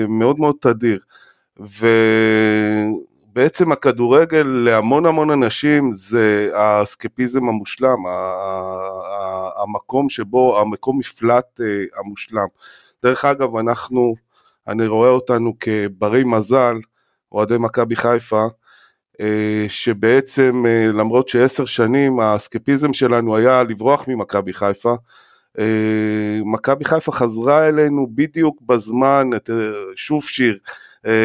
[0.09, 0.99] מאוד מאוד תדיר.
[3.33, 7.97] ובעצם הכדורגל להמון המון אנשים זה האסקפיזם המושלם,
[9.57, 11.61] המקום שבו, המקום מפלט
[11.99, 12.47] המושלם.
[13.03, 14.15] דרך אגב, אנחנו,
[14.69, 16.77] אני רואה אותנו כברי מזל,
[17.37, 18.45] אוהדי מכבי חיפה,
[19.21, 24.95] אה, שבעצם אה, למרות שעשר שנים האסקפיזם שלנו היה לברוח ממכבי חיפה,
[25.59, 29.31] אה, מכבי חיפה חזרה אלינו בדיוק בזמן,
[29.97, 30.59] שוב שיר,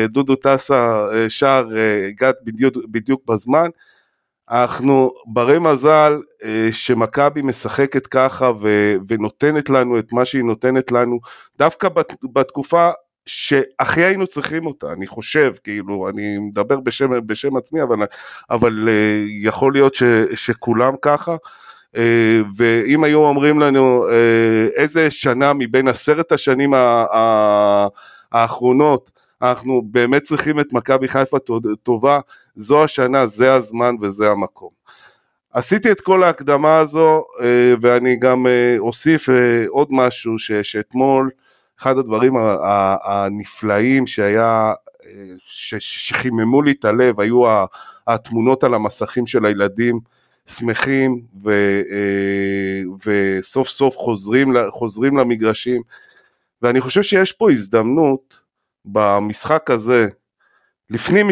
[0.10, 1.68] דודו טסה שר,
[2.10, 3.70] הגעת בדיוק, בדיוק בזמן.
[4.50, 6.22] אנחנו ברי מזל
[6.72, 8.52] שמכבי משחקת ככה
[9.08, 11.20] ונותנת לנו את מה שהיא נותנת לנו
[11.58, 12.90] דווקא בת, בתקופה
[13.32, 17.98] שהכי היינו צריכים אותה, אני חושב, כאילו, אני מדבר בשם, בשם עצמי, אבל,
[18.50, 18.92] אבל uh,
[19.30, 20.04] יכול להיות ש,
[20.36, 21.36] שכולם ככה.
[21.96, 22.00] Uh,
[22.58, 24.12] ואם היו אומרים לנו uh,
[24.76, 26.74] איזה שנה מבין עשרת השנים
[28.32, 29.12] האחרונות
[29.42, 31.38] אנחנו באמת צריכים את מכבי חיפה
[31.84, 32.20] טובה,
[32.56, 34.70] זו השנה, זה הזמן וזה המקום.
[35.54, 37.24] עשיתי את כל ההקדמה הזו
[37.82, 38.46] ואני גם
[38.80, 39.30] אוסיף
[39.70, 41.30] עוד משהו שאתמול
[41.82, 42.34] אחד הדברים
[43.04, 44.74] הנפלאים שהיה,
[45.80, 47.44] שחיממו לי את הלב, היו
[48.08, 50.00] התמונות על המסכים של הילדים
[50.48, 51.50] שמחים ו,
[51.92, 55.82] אה, וסוף סוף חוזרים, חוזרים למגרשים.
[56.62, 58.40] ואני חושב שיש פה הזדמנות
[58.86, 60.08] במשחק הזה
[60.92, 61.28] לפנים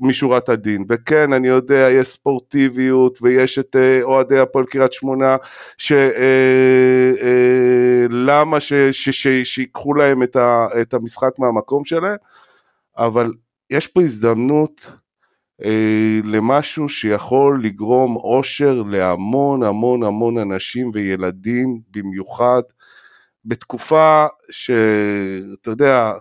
[0.00, 5.36] משורת הדין, וכן אני יודע יש ספורטיביות ויש את אה, אוהדי הפועל קריית שמונה
[5.78, 6.06] שלמה
[8.72, 8.86] אה,
[9.26, 12.16] אה, שיקחו להם את, ה, את המשחק מהמקום שלהם,
[12.98, 13.32] אבל
[13.70, 14.92] יש פה הזדמנות
[15.64, 22.62] אה, למשהו שיכול לגרום אושר להמון המון המון אנשים וילדים במיוחד
[23.44, 26.12] בתקופה שאתה יודע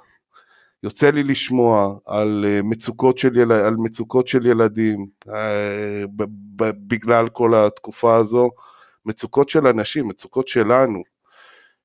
[0.84, 3.52] יוצא לי לשמוע על אה, מצוקות של, יל...
[3.52, 6.04] על מצוקות של ילדים אה,
[6.88, 8.50] בגלל כל התקופה הזו,
[9.06, 11.04] מצוקות של אנשים, מצוקות שלנו,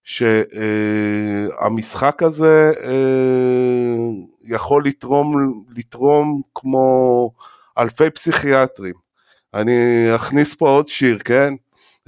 [0.04, 3.96] שהמשחק הזה אה,
[4.42, 7.30] יכול לתרום, לתרום כמו
[7.78, 8.94] אלפי פסיכיאטרים.
[9.54, 11.54] אני אכניס פה עוד שיר, כן?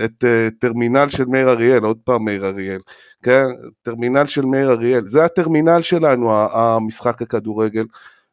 [0.05, 2.80] את uh, טרמינל של מאיר אריאל, עוד פעם מאיר אריאל,
[3.22, 3.44] כן?
[3.82, 7.84] טרמינל של מאיר אריאל, זה הטרמינל שלנו, המשחק הכדורגל,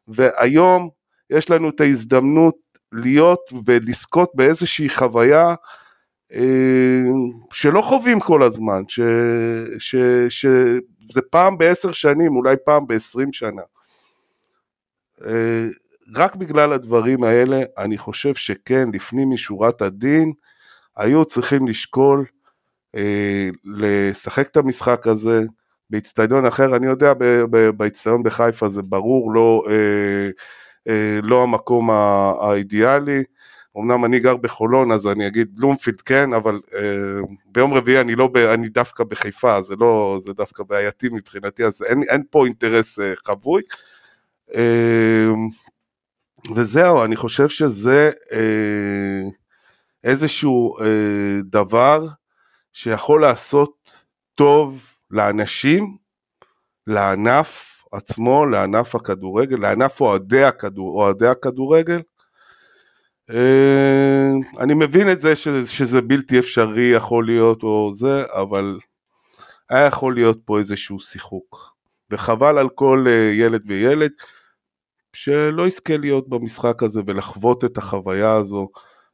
[0.08, 0.88] והיום
[1.30, 2.56] יש לנו את ההזדמנות
[2.92, 5.54] להיות ולזכות באיזושהי חוויה
[6.32, 7.02] אה,
[7.52, 9.00] שלא חווים כל הזמן, ש,
[9.78, 9.96] ש,
[10.28, 13.62] שזה פעם בעשר שנים, אולי פעם בעשרים שנה.
[15.26, 15.66] אה,
[16.14, 20.32] רק בגלל הדברים האלה, אני חושב שכן, לפנים משורת הדין,
[20.96, 22.24] היו צריכים לשקול
[22.96, 25.42] אה, לשחק את המשחק הזה
[25.90, 27.12] באיצטדיון אחר, אני יודע
[27.76, 30.30] באיצטדיון בחיפה זה ברור לא, אה,
[30.88, 33.22] אה, לא המקום האידיאלי,
[33.78, 38.30] אמנם אני גר בחולון אז אני אגיד בלומפילד כן, אבל אה, ביום רביעי אני, לא,
[38.54, 43.12] אני דווקא בחיפה, זה, לא, זה דווקא בעייתי מבחינתי, אז אין, אין פה אינטרס אה,
[43.26, 43.62] חבוי.
[44.54, 45.28] אה,
[46.56, 48.10] וזהו, אני חושב שזה...
[48.32, 49.30] אה,
[50.06, 52.06] איזשהו אה, דבר
[52.72, 53.90] שיכול לעשות
[54.34, 55.96] טוב לאנשים,
[56.86, 62.00] לענף עצמו, לענף הכדורגל, לענף אוהדי, הכדור, אוהדי הכדורגל.
[63.30, 68.78] אה, אני מבין את זה שזה, שזה בלתי אפשרי יכול להיות או זה, אבל
[69.70, 71.76] היה יכול להיות פה איזשהו שיחוק.
[72.10, 74.12] וחבל על כל אה, ילד וילד
[75.12, 78.68] שלא יזכה להיות במשחק הזה ולחוות את החוויה הזו.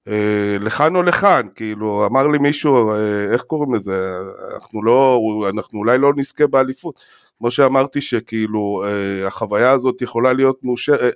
[0.09, 4.19] אה, לכאן או לכאן, כאילו, אמר לי מישהו, אה, איך קוראים לזה,
[4.55, 5.21] אנחנו לא,
[5.55, 7.01] אנחנו אולי לא נזכה באליפות.
[7.39, 11.15] כמו שאמרתי שכאילו אה, החוויה הזאת יכולה להיות מאושרת,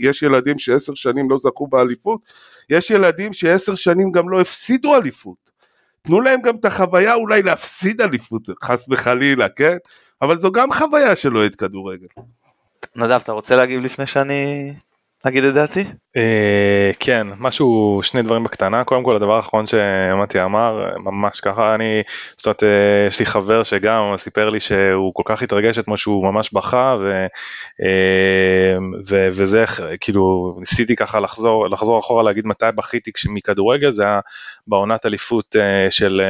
[0.00, 2.20] יש ילדים שעשר שנים לא זכו באליפות,
[2.70, 5.36] יש ילדים שעשר שנים גם לא הפסידו אליפות.
[6.02, 9.76] תנו להם גם את החוויה אולי להפסיד אליפות, חס וחלילה, כן?
[10.22, 12.06] אבל זו גם חוויה של אוהד כדורגל.
[12.96, 14.72] נדב, אתה רוצה להגיב לפני שאני
[15.22, 15.84] אגיד את דעתי?
[16.18, 22.02] אה, כן, משהו, שני דברים בקטנה, קודם כל הדבר האחרון שמתי אמר, ממש ככה, אני,
[22.36, 26.24] זאת אומרת, אה, יש לי חבר שגם סיפר לי שהוא כל כך התרגש אתמול שהוא
[26.24, 26.96] ממש בכה,
[27.82, 28.76] אה,
[29.08, 29.64] וזה,
[30.00, 34.20] כאילו, ניסיתי ככה לחזור, לחזור אחורה להגיד מתי בכיתי מכדורגל, זה היה
[34.66, 35.56] בעונת אליפות
[35.90, 36.22] של,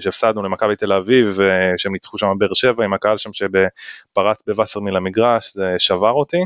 [0.00, 1.38] שהפסדנו למכבי תל אביב,
[1.76, 6.44] שהם ניצחו שם באר שבע עם הקהל שם שפרץ בווסרמיל למגרש, זה שבר אותי.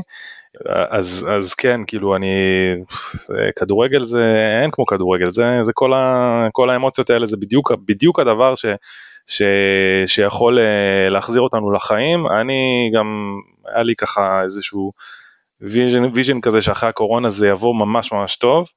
[0.67, 2.27] אז, אז כן, כאילו אני,
[3.59, 8.19] כדורגל זה, אין כמו כדורגל, זה, זה כל, ה, כל האמוציות האלה, זה בדיוק, בדיוק
[8.19, 8.65] הדבר ש,
[9.25, 9.41] ש,
[10.05, 12.27] שיכול אה, להחזיר אותנו לחיים.
[12.27, 14.91] אני גם, היה לי ככה איזשהו
[15.61, 18.67] vision, vision כזה שאחרי הקורונה זה יבוא ממש ממש טוב.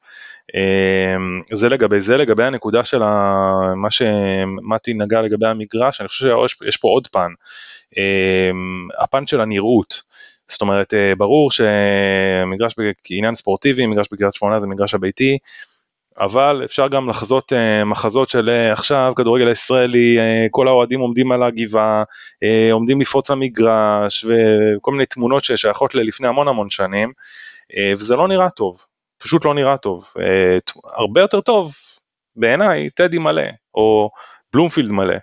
[0.54, 1.16] אה,
[1.52, 2.98] זה לגבי זה, לגבי הנקודה של
[3.76, 7.30] מה שמתי נגע לגבי המגרש, אני חושב שיש פה עוד פן,
[7.98, 8.50] אה,
[8.98, 10.02] הפן של הנראות.
[10.53, 12.74] זאת אומרת, אה, ברור שמגרש
[13.05, 15.38] כעניין ספורטיבי, מגרש בקריית שמונה זה מגרש הביתי,
[16.18, 20.18] אבל אפשר גם לחזות אה, מחזות של אה, עכשיו כדורגל הישראלי,
[20.50, 22.03] כל האוהדים עומדים על הגבעה,
[22.72, 27.12] עומדים לפרוץ למגרש וכל מיני תמונות ששייכות ללפני המון המון שנים,
[27.92, 28.84] וזה לא נראה טוב,
[29.18, 30.05] פשוט לא נראה טוב.
[30.96, 31.74] הרבה יותר טוב
[32.36, 33.42] בעיניי טדי מלא,
[33.74, 34.11] או
[34.53, 35.16] בלומפילד מלא.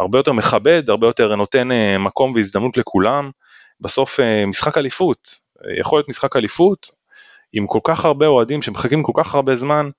[0.00, 3.30] הרבה יותר מכבד, הרבה יותר נותן מקום והזדמנות לכולם.
[3.82, 5.18] בסוף אה, משחק אליפות,
[5.78, 6.86] יכול להיות משחק אליפות
[7.52, 9.90] עם כל כך הרבה אוהדים שמחכים כל כך הרבה זמן.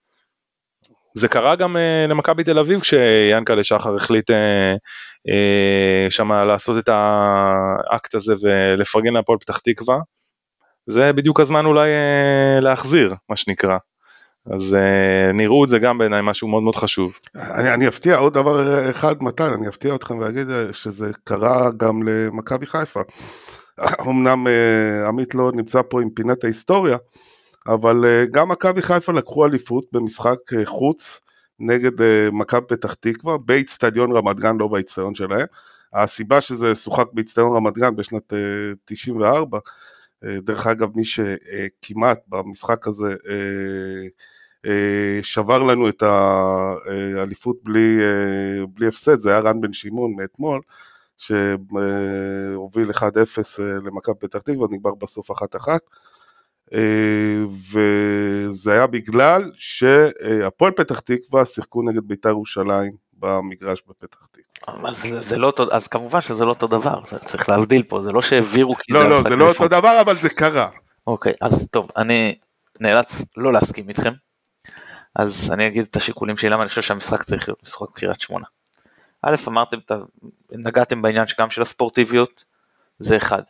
[1.15, 4.34] זה קרה גם uh, למכבי תל אביב כשיאנקלה שחר החליט uh,
[6.09, 9.97] שמה לעשות את האקט הזה ולפרגן להפועל פתח תקווה.
[10.86, 11.89] זה בדיוק הזמן אולי
[12.61, 13.77] להחזיר מה שנקרא.
[14.53, 17.19] אז uh, נראות זה גם בעיניי משהו מאוד מאוד חשוב.
[17.36, 22.65] אני, אני אפתיע עוד דבר אחד מתן, אני אפתיע אתכם ואגיד שזה קרה גם למכבי
[22.65, 23.01] חיפה.
[23.80, 26.97] אמנם uh, עמית לא נמצא פה עם פינת ההיסטוריה,
[27.67, 31.19] אבל uh, גם מכבי חיפה לקחו אליפות במשחק uh, חוץ
[31.59, 31.91] נגד
[32.32, 35.45] מכבי פתח תקווה באיצטדיון רמת גן, לא באיצטדיון שלהם.
[35.93, 42.88] הסיבה שזה שוחק באיצטדיון רמת גן בשנת uh, 94, uh, דרך אגב מי שכמעט במשחק
[42.88, 43.15] הזה
[45.21, 47.99] שבר לנו את האליפות בלי,
[48.74, 50.61] בלי הפסד, זה היה רן בן שמעון מאתמול.
[51.24, 55.34] שהוביל 1-0 אה, למכבי פתח תקווה, נגמר בסוף 1-1.
[56.74, 64.93] אה, וזה היה בגלל שהפועל פתח תקווה שיחקו נגד בית"ר ירושלים במגרש בפתח תקווה.
[64.93, 68.21] זה, זה לא אותו, אז כמובן שזה לא אותו דבר, צריך להבדיל פה, זה לא
[68.21, 70.69] שהעבירו כי לא, לא, זה לא אותו דבר, אבל זה קרה.
[71.07, 72.36] אוקיי, אז טוב, אני
[72.80, 74.13] נאלץ לא להסכים איתכם,
[75.15, 78.45] אז אני אגיד את השיקולים שלי, למה אני חושב שהמשחק צריך להיות משחק קריית שמונה.
[79.24, 79.78] א', אמרתם,
[80.51, 82.43] נגעתם בעניין שגם של הספורטיביות,
[82.99, 83.41] זה אחד.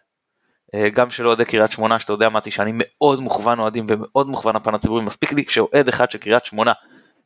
[0.75, 4.55] אה, גם של אוהדי קריית שמונה, שאתה יודע אמרתי שאני מאוד מוכוון אוהדים ומאוד מוכוון
[4.55, 6.73] הפן הציבורי, מספיק לי כשאוהד אחד של קריית שמונה,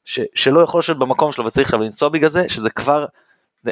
[0.05, 3.05] ש, שלא יכול לשבת במקום שלו וצריך לנסוע בגלל זה, שזה כבר,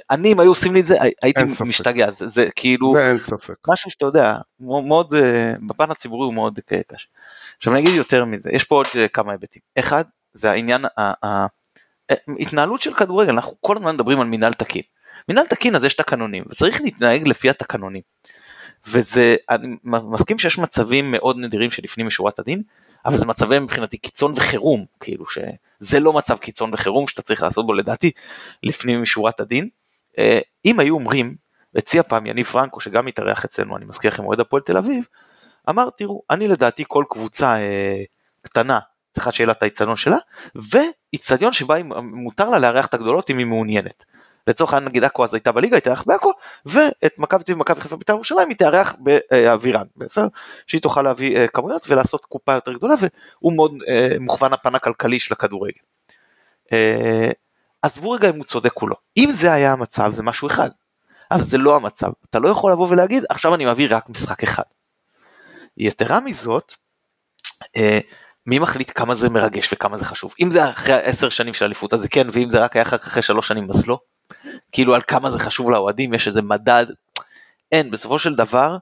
[0.10, 3.56] אני אם היו עושים לי את זה הייתי משתגע, זה, זה כאילו, זה אין ספק,
[3.68, 7.08] משהו שאתה יודע, מאוד, אה, בפן הציבורי הוא מאוד קשה.
[7.58, 10.04] עכשיו אני אגיד יותר מזה, יש פה עוד אה, כמה היבטים, אחד
[10.34, 10.86] זה העניין
[12.40, 14.82] התנהלות של כדורגל, אנחנו כל הזמן מדברים על מינהל תקין.
[15.30, 18.02] מינהל תקין אז יש תקנונים, וצריך להתנהג לפי התקנונים.
[18.88, 22.62] וזה, אני מסכים שיש מצבים מאוד נדירים שלפנים משורת הדין,
[23.06, 27.66] אבל זה מצבי מבחינתי קיצון וחירום, כאילו שזה לא מצב קיצון וחירום שאתה צריך לעשות
[27.66, 28.12] בו לדעתי
[28.64, 29.70] לפנים משורת הדין.
[30.20, 31.36] אה, אם היו אומרים,
[31.76, 35.04] הציע פעם יניב פרנקו שגם התארח אצלנו, אני מזכיר לכם אוהד הפועל תל אביב,
[35.70, 38.04] אמר תראו, אני לדעתי כל קבוצה אה,
[38.42, 38.80] קטנה
[39.16, 40.18] צריכה שיהיה לה את האיצטדיון שלה,
[40.56, 44.06] ואיצטדיון שבה מותר לה לארח את הגדולות אם היא מעוניינת.
[44.48, 46.32] לצורך העניין נגיד עכו אז הייתה בליגה, היא תארח בעכו,
[46.66, 50.28] ואת מכבי תל אביב חיפה בית"ר ירושלים היא תארח באווירן, בסדר?
[50.68, 55.20] שהיא תוכל להביא uh, כמויות ולעשות קופה יותר גדולה, והוא מאוד uh, מוכוון הפן הכלכלי
[55.20, 55.80] של הכדורגל.
[56.66, 56.72] Uh,
[57.82, 60.70] עזבו רגע אם הוא צודק או לא, אם זה היה המצב זה משהו אחד,
[61.32, 64.64] אבל זה לא המצב, אתה לא יכול לבוא ולהגיד עכשיו אני מביא רק משחק אחד.
[65.78, 66.74] יתרה מזאת,
[68.46, 70.34] מי מחליט כמה זה מרגש וכמה זה חשוב?
[70.42, 73.22] אם זה אחרי עשר שנים של אליפות אז זה כן, ואם זה רק היה אחרי
[73.24, 74.00] שלוש שנים אז לא.
[74.72, 76.86] כאילו על כמה זה חשוב לאוהדים, יש איזה מדד.
[77.72, 78.78] אין, בסופו של דבר,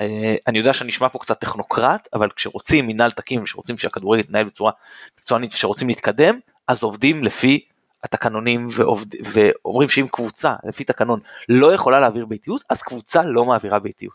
[0.00, 4.44] אה, אני יודע שאני נשמע פה קצת טכנוקרט, אבל כשרוצים מנהל תקין ושרוצים שהכדורגל יתנהל
[4.44, 4.72] בצורה
[5.18, 6.38] מקצוענית ושרוצים להתקדם,
[6.68, 7.64] אז עובדים לפי
[8.04, 13.78] התקנונים ועובד, ואומרים שאם קבוצה לפי תקנון לא יכולה להעביר ביתיות, אז קבוצה לא מעבירה
[13.78, 14.14] ביתיות.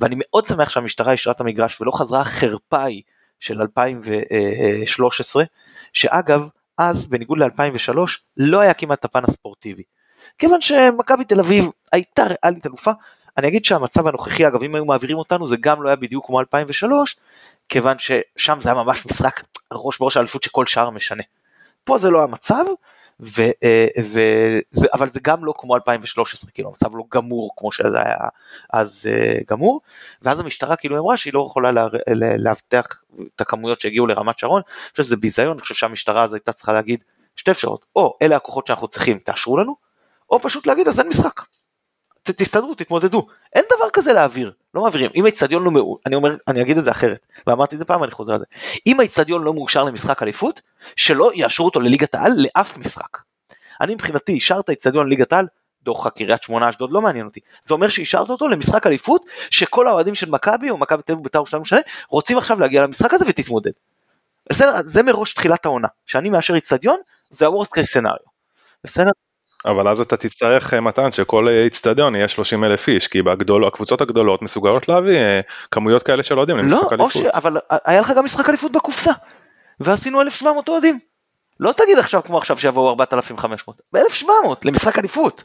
[0.00, 3.02] ואני מאוד שמח שהמשטרה אישרה את המגרש ולא חזרה החרפה היא
[3.42, 5.44] של 2013,
[5.92, 7.98] שאגב, אז בניגוד ל-2003
[8.36, 9.82] לא היה כמעט את הפן הספורטיבי.
[10.38, 12.90] כיוון שמכבי תל אביב הייתה ריאלית אלופה,
[13.38, 16.40] אני אגיד שהמצב הנוכחי, אגב, אם היו מעבירים אותנו, זה גם לא היה בדיוק כמו
[16.40, 17.16] 2003,
[17.68, 19.40] כיוון ששם זה היה ממש משחק
[19.72, 21.22] ראש בראש האליפות שכל שער משנה.
[21.84, 22.64] פה זה לא המצב,
[23.22, 27.98] ו, אה, וזה, אבל זה גם לא כמו 2013, כאילו המצב לא גמור כמו שזה
[27.98, 28.16] היה
[28.72, 29.80] אז אה, גמור,
[30.22, 31.86] ואז המשטרה כאילו אמרה שהיא לא יכולה לה,
[32.38, 33.02] לאבטח
[33.36, 36.72] את הכמויות שהגיעו לרמת שרון, אני חושב שזה ביזיון, אני חושב שהמשטרה אז הייתה צריכה
[36.72, 37.04] להגיד
[37.36, 39.76] שתי אפשרות, או אלה הכוחות שאנחנו צריכים, תאשרו לנו,
[40.30, 41.40] או פשוט להגיד אז אין משחק.
[42.22, 43.26] תסתדרו, תתמודדו.
[43.54, 45.10] אין דבר כזה להעביר, לא מעבירים.
[45.14, 48.04] אם האיצטדיון לא מאושר, אני אומר, אני אגיד את זה אחרת, ואמרתי את זה פעם,
[48.04, 48.44] אני חוזר על זה.
[48.86, 50.60] אם האיצטדיון לא מאושר למשחק אליפות,
[50.96, 53.18] שלא יאשרו אותו לליגת העל לאף משחק.
[53.80, 55.46] אני מבחינתי אישרת איצטדיון ליגת העל,
[55.82, 57.40] דוחה קריית שמונה אשדוד לא מעניין אותי.
[57.64, 61.38] זה אומר שאישרת אותו למשחק אליפות, שכל האוהדים של מכבי או מכבי תל אביב בית"ר
[61.38, 63.70] ירושלים משנה, רוצים עכשיו להגיע למשחק הזה ותתמודד.
[64.50, 64.72] בסדר?
[64.84, 65.88] זה מראש תחילת העונה.
[66.06, 66.98] שאני מאשר איצטדיון,
[67.30, 68.28] זה ה-Worst case scenario.
[68.84, 69.10] בסדר?
[69.66, 74.00] אבל אז אתה תצטרך אה, מתן שכל איצטדיון יהיה 30 אלף איש כי בגדול, הקבוצות
[74.00, 75.40] הגדולות מסוגלות להביא אה,
[75.70, 77.12] כמויות כאלה של אוהדים למשחק לא, אליפות.
[77.12, 77.16] ש...
[77.16, 79.12] אבל היה לך גם משחק אליפות בקופסה
[79.80, 80.98] ועשינו 1700 אוהדים.
[81.60, 84.28] לא תגיד עכשיו כמו עכשיו שיבואו 4500, ב-1700
[84.64, 85.42] למשחק אליפות.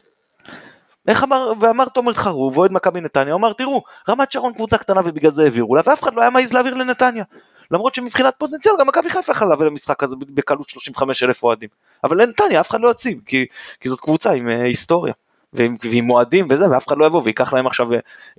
[1.07, 5.01] איך אמר, ואמר תומר חרוב, אוהד מכבי נתניה, הוא אמר תראו, רמת שרון קבוצה קטנה
[5.05, 7.24] ובגלל זה העבירו לה, ואף אחד לא היה מעז להעביר לנתניה.
[7.72, 11.70] למרות שמבחינת פוטנציאל גם מכבי חיפה יכולה להביא למשחק הזה בקלות 35 אלף אוהדים.
[12.03, 13.45] אבל לנתניה אף אחד לא יציב, כי,
[13.80, 15.13] כי זאת קבוצה עם uh, היסטוריה.
[15.53, 17.88] ועם, ועם מועדים וזה, ואף אחד לא יבוא ויקח להם עכשיו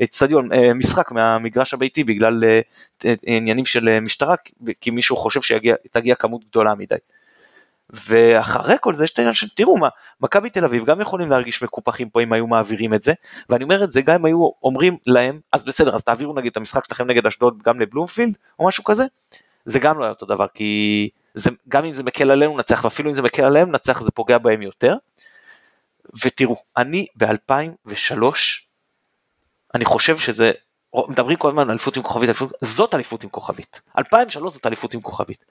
[0.03, 2.45] אצטדיון, uh, uh, משחק מהמגרש הביתי בגלל
[3.23, 4.35] עניינים של משטרה,
[4.81, 6.95] כי מישהו חושב שתגיע כמות גדולה מדי.
[7.91, 9.89] ואחרי כל זה יש את העניין של תראו מה,
[10.21, 13.13] מכבי תל אביב גם יכולים להרגיש מקופחים פה אם היו מעבירים את זה,
[13.49, 16.57] ואני אומר את זה גם אם היו אומרים להם, אז בסדר, אז תעבירו נגיד את
[16.57, 19.05] המשחק שלכם נגד אשדוד גם לבלומפילד או משהו כזה,
[19.65, 23.11] זה גם לא היה אותו דבר, כי זה, גם אם זה מקל עלינו לנצח, ואפילו
[23.11, 24.97] אם זה מקל עליהם לנצח זה פוגע בהם יותר.
[26.25, 28.23] ותראו, אני ב-2003,
[29.75, 30.53] אני חושב שזה
[31.09, 33.81] מדברים כל הזמן על אליפות עם כוכבית, אליפות, זאת אליפות עם כוכבית.
[33.99, 35.45] 2003 זאת אליפות עם כוכבית.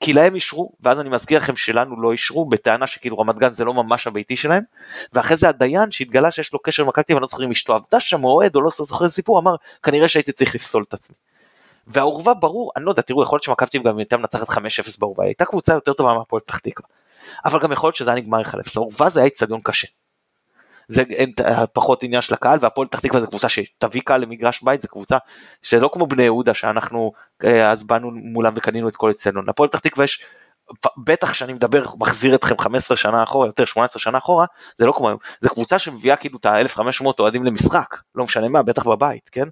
[0.00, 3.64] כי להם אישרו, ואז אני מזכיר לכם שלנו לא אישרו, בטענה שכאילו רמת גן זה
[3.64, 4.62] לא ממש הביתי שלהם,
[5.12, 8.24] ואחרי זה הדיין שהתגלה שיש לו קשר למכבי ואני לא זוכר אם אשתו עבדה שם
[8.24, 11.16] או אוהד או לא זוכר איזה סיפור, אמר כנראה שהייתי צריך לפסול את עצמי.
[11.86, 14.60] והעורבה ברור, אני לא יודע, תראו, יכול להיות שמכבי גם הייתה מנצחת 5-0
[14.98, 16.88] בעורבה, הייתה קבוצה יותר טובה מהפועל פתח תקווה.
[17.44, 19.88] אבל גם יכול להיות שזה היה נגמר 1-0, העורבה זה היה איצטדיון קשה.
[20.88, 21.32] זה אין
[21.72, 25.16] פחות עניין של הקהל והפועל פתח תקווה זה קבוצה שתביא קהל למגרש בית זה קבוצה
[25.62, 27.12] שלא כמו בני יהודה שאנחנו
[27.44, 30.24] אה, אז באנו מולם וקנינו את כל אצלנו לפועל פתח תקווה יש
[30.96, 34.46] בטח שאני מדבר מחזיר אתכם 15 שנה אחורה יותר 18 שנה אחורה
[34.78, 35.18] זה לא כמו היום.
[35.40, 39.48] זה קבוצה שמביאה כאילו את ה-1500 אוהדים למשחק לא משנה מה בטח בבית כן?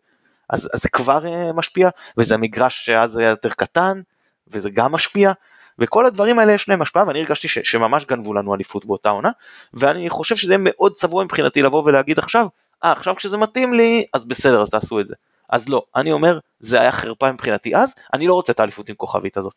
[0.50, 4.00] אז, אז זה כבר uh, משפיע וזה מגרש שאז היה יותר קטן
[4.48, 5.32] וזה גם משפיע
[5.78, 9.30] וכל הדברים האלה יש להם השפעה ואני הרגשתי ש, שממש גנבו לנו אליפות באותה עונה
[9.74, 12.46] ואני חושב שזה מאוד צבוע מבחינתי לבוא ולהגיד עכשיו,
[12.84, 15.14] אה עכשיו כשזה מתאים לי אז בסדר אז תעשו את זה.
[15.50, 18.94] אז לא, אני אומר זה היה חרפה מבחינתי אז, אני לא רוצה את האליפות עם
[18.94, 19.54] כוכבית הזאת.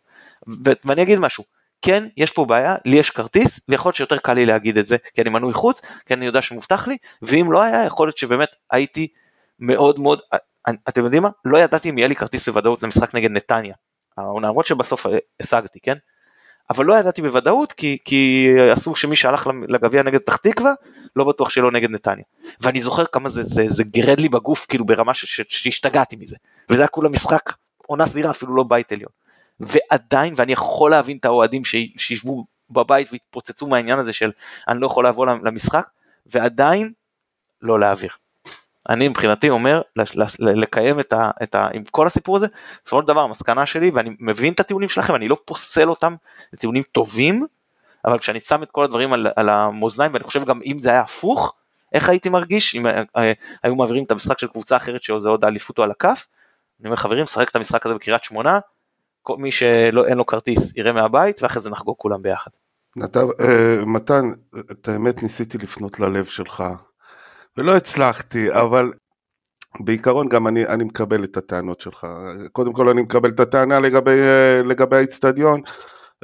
[0.66, 1.44] ו- ואני אגיד משהו,
[1.82, 4.98] כן, יש פה בעיה, לי יש כרטיס, ויכול להיות שיותר קל לי להגיד את זה,
[5.14, 8.50] כי אני מנוי חוץ, כי אני יודע שמובטח לי, ואם לא היה, יכול להיות שבאמת
[8.72, 9.08] הייתי
[9.60, 10.20] מאוד מאוד,
[10.90, 11.30] אתם יודעים מה?
[11.46, 13.74] לא ידעתי אם יהיה לי כרטיס בוודאות למשחק נגד נתניה.
[14.42, 15.06] למרות שבסוף
[15.40, 15.96] השגתי, כן?
[16.70, 20.74] אבל לא ידעתי בוודאות כי, כי אסור שמי שהלך לגביע נגד פתח תקווה,
[21.16, 22.24] לא בטוח שלא נגד נתניה.
[22.62, 26.36] ואני זוכר כמה זה, זה, זה גירד לי בגוף כאילו ברמה שהשתגעתי מזה.
[26.70, 27.54] וזה היה כולה משחק
[27.88, 29.12] עונה סדירה אפילו לא בית עליון.
[29.60, 34.32] ועדיין, ואני יכול להבין את האוהדים שישבו בבית והתפוצצו מהעניין הזה של
[34.68, 35.88] אני לא יכול לבוא למשחק,
[36.26, 36.92] ועדיין
[37.62, 38.10] לא להעביר.
[38.90, 39.82] אני מבחינתי אומר
[40.40, 41.68] לקיים את ה, את ה...
[41.74, 42.48] עם כל הסיפור הזה,
[42.86, 46.16] בסופו של דבר המסקנה שלי, ואני מבין את הטיעונים שלכם, אני לא פוסל אותם,
[46.52, 47.46] זה טיעונים טובים,
[48.06, 51.02] אבל כשאני שם את כל הדברים על, על המאזניים, ואני חושב גם אם זה היה
[51.02, 51.56] הפוך,
[51.94, 53.32] איך הייתי מרגיש אם אה, אה,
[53.64, 56.28] היו מעבירים את המשחק של קבוצה אחרת שזה עוד אליפות או על הכף,
[56.82, 58.60] אני אומר חברים, שחק את המשחק הזה בקריית שמונה,
[59.22, 62.52] כל מי שאין לו כרטיס יראה מהבית, ואחרי זה נחגוג כולם ביחד.
[62.96, 64.32] נתן, אה, מתן,
[64.72, 66.64] את האמת ניסיתי לפנות ללב שלך,
[67.60, 68.92] ולא הצלחתי, אבל
[69.80, 72.08] בעיקרון גם אני, אני מקבל את הטענות שלך.
[72.52, 74.20] קודם כל אני מקבל את הטענה לגבי,
[74.66, 75.62] לגבי האיצטדיון.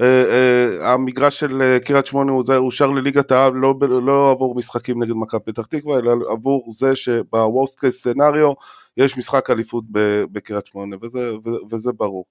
[0.02, 3.74] אה, אה, המגרש של אה, קריית שמונה הוא אושר לליגת העל לא,
[4.06, 8.54] לא עבור משחקים נגד מכבי פתח תקווה, אלא עבור זה שבוורסט קייס סנאריו
[8.98, 9.84] יש משחק אליפות
[10.32, 11.32] בקריית שמונה, וזה,
[11.72, 12.26] וזה ברור.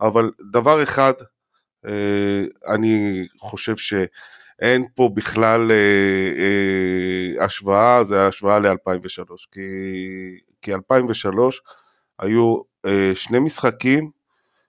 [0.00, 1.12] אבל דבר אחד,
[2.68, 3.94] אני חושב ש...
[4.60, 5.76] אין פה בכלל אה,
[6.38, 9.60] אה, השוואה, זה השוואה ל-2003, כי,
[10.62, 11.62] כי 2003
[12.18, 14.10] היו אה, שני משחקים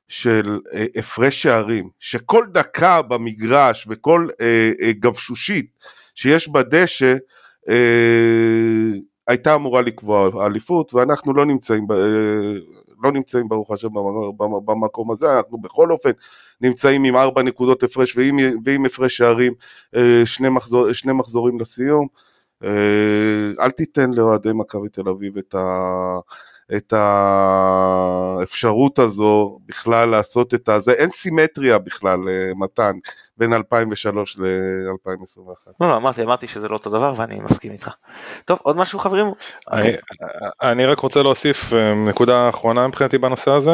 [0.08, 5.66] של אה, הפרש שערים, שכל דקה במגרש וכל אה, אה, גבשושית
[6.16, 7.16] שיש בדשא
[7.70, 8.92] אה,
[9.28, 12.54] הייתה אמורה לקבוע אליפות, ואנחנו לא נמצאים, ב, אה,
[13.04, 13.88] לא נמצאים ברוך השם
[14.68, 16.12] במקום, הזה, אנחנו בכל אופן
[16.62, 19.54] נמצאים עם ארבע נקודות הפרש ועם, ועם הפרש שערים
[20.26, 22.08] שני, מחזור, שני מחזורים לסיום.
[23.60, 25.66] אל תיתן לאוהדי מכבי תל אביב את, ה,
[26.76, 26.94] את
[28.38, 32.20] האפשרות הזו בכלל לעשות את הזה, אין סימטריה בכלל,
[32.56, 32.92] מתן,
[33.38, 35.72] בין 2003 ל-2021.
[35.82, 37.90] לא, לא, אמרתי, אמרתי שזה לא אותו דבר ואני מסכים איתך.
[38.46, 39.26] טוב, עוד משהו חברים?
[40.62, 43.72] אני, רק רוצה להוסיף אה, נקודה אחרונה מבחינתי בנושא הזה,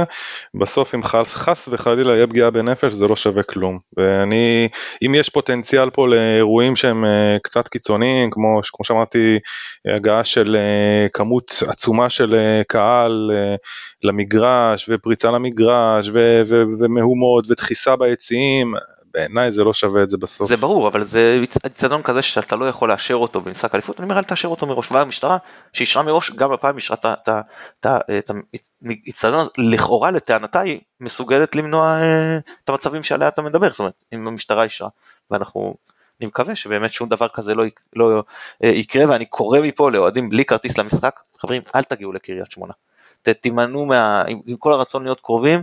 [0.54, 3.80] בסוף אם חס, וחלילה יהיה פגיעה בנפש זה לא שווה כלום.
[3.98, 4.70] ואני,
[5.06, 9.40] אם יש פוטנציאל פה לאירועים שהם אה, קצת קיצוניים, כמו, כמו שאמרתי,
[9.96, 13.32] הגעה של אה, כמות עצומה של קהל
[14.04, 18.74] למגרש ופריצה למגרש ו, ו, ומהומות ודחיסה ביציעים,
[19.14, 20.50] בעיניי זה לא שווה את זה בסוף.
[20.50, 24.18] זה ברור, אבל זה אצטדיון כזה שאתה לא יכול לאשר אותו במשחק אליפות, אני אומר
[24.18, 25.38] אל תאשר אותו מראש, והמשטרה
[25.74, 26.98] שאישרה מראש, גם הפעם אישרה
[27.86, 33.94] את האצטדיון, לכאורה לטענתה היא מסוגלת למנוע אה, את המצבים שעליה אתה מדבר, זאת אומרת,
[34.14, 34.90] אם המשטרה אישרה,
[35.32, 35.76] ואנחנו,
[36.20, 37.64] אני מקווה שבאמת שום דבר כזה לא,
[37.96, 38.24] לא
[38.64, 42.74] אה, יקרה, ואני קורא מפה לאוהדים בלי כרטיס למשחק, חברים, אל תגיעו לקריית שמונה.
[43.42, 44.24] תימנעו מה...
[44.46, 45.62] עם כל הרצון להיות קרובים,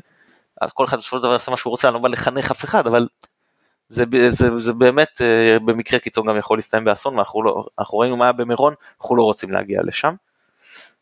[0.75, 2.87] כל אחד בסופו של דבר יעשה מה שהוא רוצה, אני לא בא לחנך אף אחד,
[2.87, 3.09] אבל
[3.89, 8.25] זה, זה, זה באמת אה, במקרה קיצון גם יכול להסתיים באסון, ואנחנו לא, ראינו מה
[8.25, 10.15] היה במירון, אנחנו לא רוצים להגיע לשם.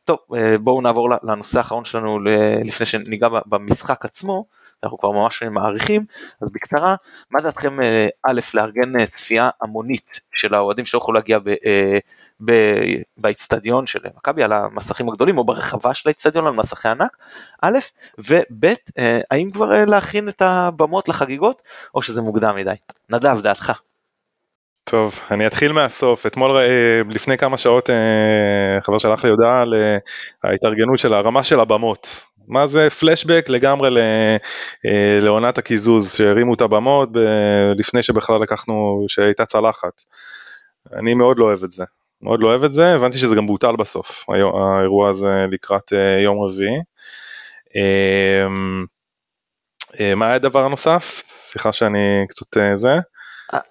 [0.05, 2.19] טוב, אה, בואו נעבור לנושא האחרון שלנו
[2.65, 4.45] לפני שניגע במשחק עצמו,
[4.87, 6.05] אנחנו כבר ממש מעריכים,
[6.43, 6.97] אז בקצרה,
[7.31, 11.39] מה דעתכם אה, א', לארגן צפייה המונית של האוהדים שלא יכולו להגיע
[13.17, 17.17] באיצטדיון של מכבי על המסכים הגדולים או ברחבה של האיצטדיון על מסכי ענק,
[17.63, 17.79] א',
[18.19, 18.65] וב',
[18.99, 21.63] אה, האם כבר אה, להכין את הבמות לחגיגות
[21.95, 22.75] או שזה מוקדם מדי?
[23.11, 23.73] נדב, דעתך.
[24.85, 26.27] טוב, אני אתחיל מהסוף.
[26.27, 27.91] אתמול, אה, לפני כמה שעות,
[28.81, 29.75] חבר שלח לי הודעה על
[30.45, 32.25] ההתארגנות של הרמה של הבמות.
[32.49, 33.91] מה זה פלשבק לגמרי
[35.21, 37.09] לעונת הקיזוז, שהרימו את הבמות
[37.79, 40.03] לפני שבכלל לקחנו, שהייתה צלחת.
[40.93, 41.85] אני מאוד לא אוהב את זה.
[42.23, 46.43] מאוד לא אוהב את זה, הבנתי שזה גם בוטל בסוף, האירוע הזה לקראת אה, יום
[46.43, 46.81] רביעי.
[47.77, 48.47] אה,
[50.15, 51.23] מה היה הדבר הנוסף?
[51.29, 52.95] סליחה שאני קצת אה, זה.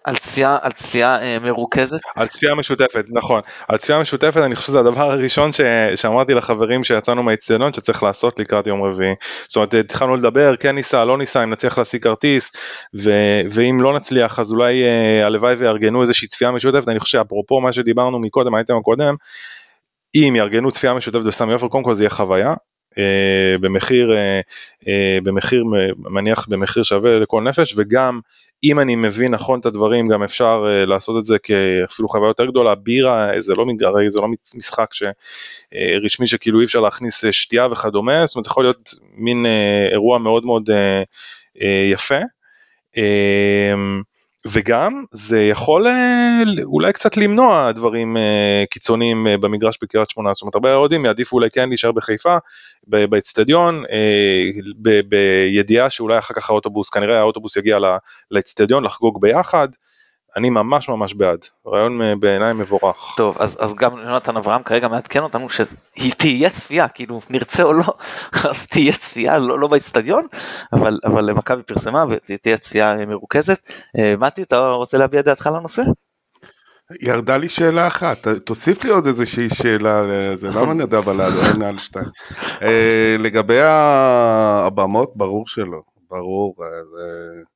[0.03, 1.99] על צפייה, על צפייה אה, מרוכזת?
[2.15, 3.41] על צפייה משותפת, נכון.
[3.67, 5.61] על צפייה משותפת אני חושב שזה הדבר הראשון ש...
[5.95, 9.15] שאמרתי לחברים שיצאנו מהאצטדיון שצריך לעשות לקראת יום רביעי.
[9.47, 12.51] זאת אומרת התחלנו לדבר, כן ניסע, לא ניסע, אם נצליח להשיג כרטיס,
[12.95, 13.11] ו...
[13.51, 17.73] ואם לא נצליח אז אולי אה, הלוואי ויארגנו איזושהי צפייה משותפת, אני חושב שאפרופו מה
[17.73, 19.15] שדיברנו מקודם, האייטם הקודם,
[20.15, 22.53] אם יארגנו צפייה משותפת בסמי עופר, קודם כל זה יהיה חוויה,
[23.61, 24.39] במחיר, אה,
[24.87, 25.63] אה, במחיר,
[25.97, 28.19] מניח במחיר שווה לכל נפש, וגם
[28.63, 32.75] אם אני מבין נכון את הדברים, גם אפשר לעשות את זה כאפילו חוויה יותר גדולה,
[32.75, 34.89] בירה, זה לא, הרי זה לא משחק
[36.03, 39.45] רשמי שכאילו אי אפשר להכניס שתייה וכדומה, זאת אומרת זה יכול להיות מין
[39.91, 40.69] אירוע מאוד מאוד
[41.91, 42.19] יפה.
[44.47, 50.41] וגם זה יכול אה, אולי קצת למנוע דברים אה, קיצוניים אה, במגרש בקריית שמונה, זאת
[50.41, 52.37] אומרת הרבה אוהדים יעדיפו אולי כן להישאר בחיפה,
[52.87, 53.83] באצטדיון,
[55.07, 57.77] בידיעה שאולי אחר כך האוטובוס, כנראה האוטובוס יגיע
[58.31, 59.67] לאצטדיון לחגוג ביחד,
[60.35, 63.13] אני ממש ממש בעד, רעיון בעיניי מבורך.
[63.17, 67.73] טוב, אז, אז גם יונתן אברהם כרגע מעדכן אותנו שהיא תהיה צפייה, כאילו נרצה או
[67.73, 67.93] לא,
[68.49, 70.27] אז תהיה צפייה, לא, לא באצטדיון,
[70.73, 73.59] אבל, אבל מכבי פרסמה ותהיה צפייה מרוכזת.
[73.99, 75.81] אה, מתי, אתה רוצה להביע דעתך לנושא?
[77.01, 80.03] ירדה לי שאלה אחת, תוסיף לי עוד איזושהי שאלה,
[80.35, 82.05] זה למה נדב על על שתיים.
[82.61, 87.54] אה, לגבי הבמות, ברור שלא, ברור, אה, זה...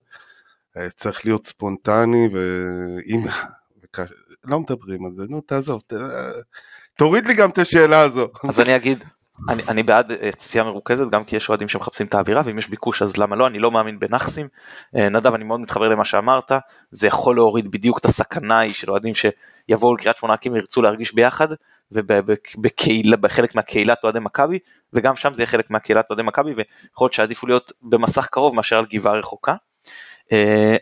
[0.78, 3.24] אה, צריך להיות ספונטני, ואם...
[4.44, 5.94] לא מדברים על זה, נו תעזוב, ת...
[6.96, 8.28] תוריד לי גם את השאלה הזו.
[8.50, 9.04] אז אני אגיד,
[9.50, 12.70] אני, אני בעד אה, צפייה מרוכזת גם כי יש אוהדים שמחפשים את האווירה ואם יש
[12.70, 13.48] ביקוש אז למה לא?
[13.48, 14.48] אני לא מאמין בנאחסים.
[14.96, 16.52] אה, נדב אני מאוד מתחבר למה שאמרת
[16.92, 20.82] זה יכול להוריד בדיוק את הסכנה היא של אוהדים שיבואו לקריית שמונה כי הם ירצו
[20.82, 21.48] להרגיש ביחד
[21.92, 24.60] ובחלק מהקהילת אוהדי מכבי
[24.94, 28.78] וגם שם זה יהיה חלק מהקהילת אוהדי מכבי ויכול להיות שעדיפו להיות במסך קרוב מאשר
[28.78, 29.56] על גבעה רחוקה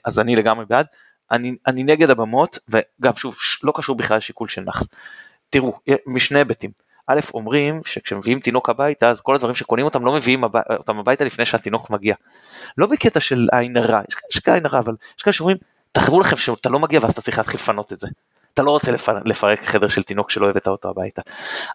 [0.06, 0.86] אז אני לגמרי בעד.
[1.32, 4.88] אני, אני נגד הבמות, וגם שוב, לא קשור בכלל לשיקול של נאחס.
[5.50, 6.72] תראו, משני היבטים.
[7.08, 11.46] א', אומרים שכשמביאים תינוק הביתה, אז כל הדברים שקונים אותם לא מביאים אותם הביתה לפני
[11.46, 12.16] שהתינוק מגיע.
[12.78, 15.58] לא בקטע של עין הרע, יש כאלה עין הרע, אבל יש כאלה שאומרים,
[15.92, 18.08] תחשבו לכם שאתה לא מגיע ואז אתה צריך להתחיל לפנות את זה.
[18.54, 18.92] אתה לא רוצה
[19.26, 21.22] לפרק חדר של תינוק שלא הבאת אותו הביתה.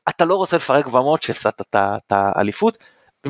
[0.08, 2.78] אתה לא רוצה לפרק במות שהפסדת את האליפות.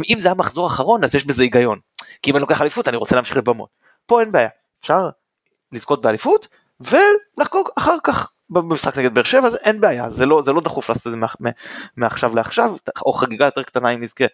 [0.09, 1.79] אם זה המחזור האחרון אז יש בזה היגיון.
[2.23, 3.82] כי אם אני לוקח אליפות אני רוצה להמשיך לבמות.
[4.07, 4.49] פה אין בעיה,
[4.81, 5.11] אפשר
[5.73, 6.49] לזכות באליפות
[6.81, 11.07] ולחגוג אחר כך במשחק נגד באר שבע, אין בעיה, זה לא, זה לא דחוף לעשות
[11.07, 11.19] את זה
[11.97, 12.77] מעכשיו לעכשיו,
[13.07, 14.25] או חגיגה יותר קטנה אם נזכה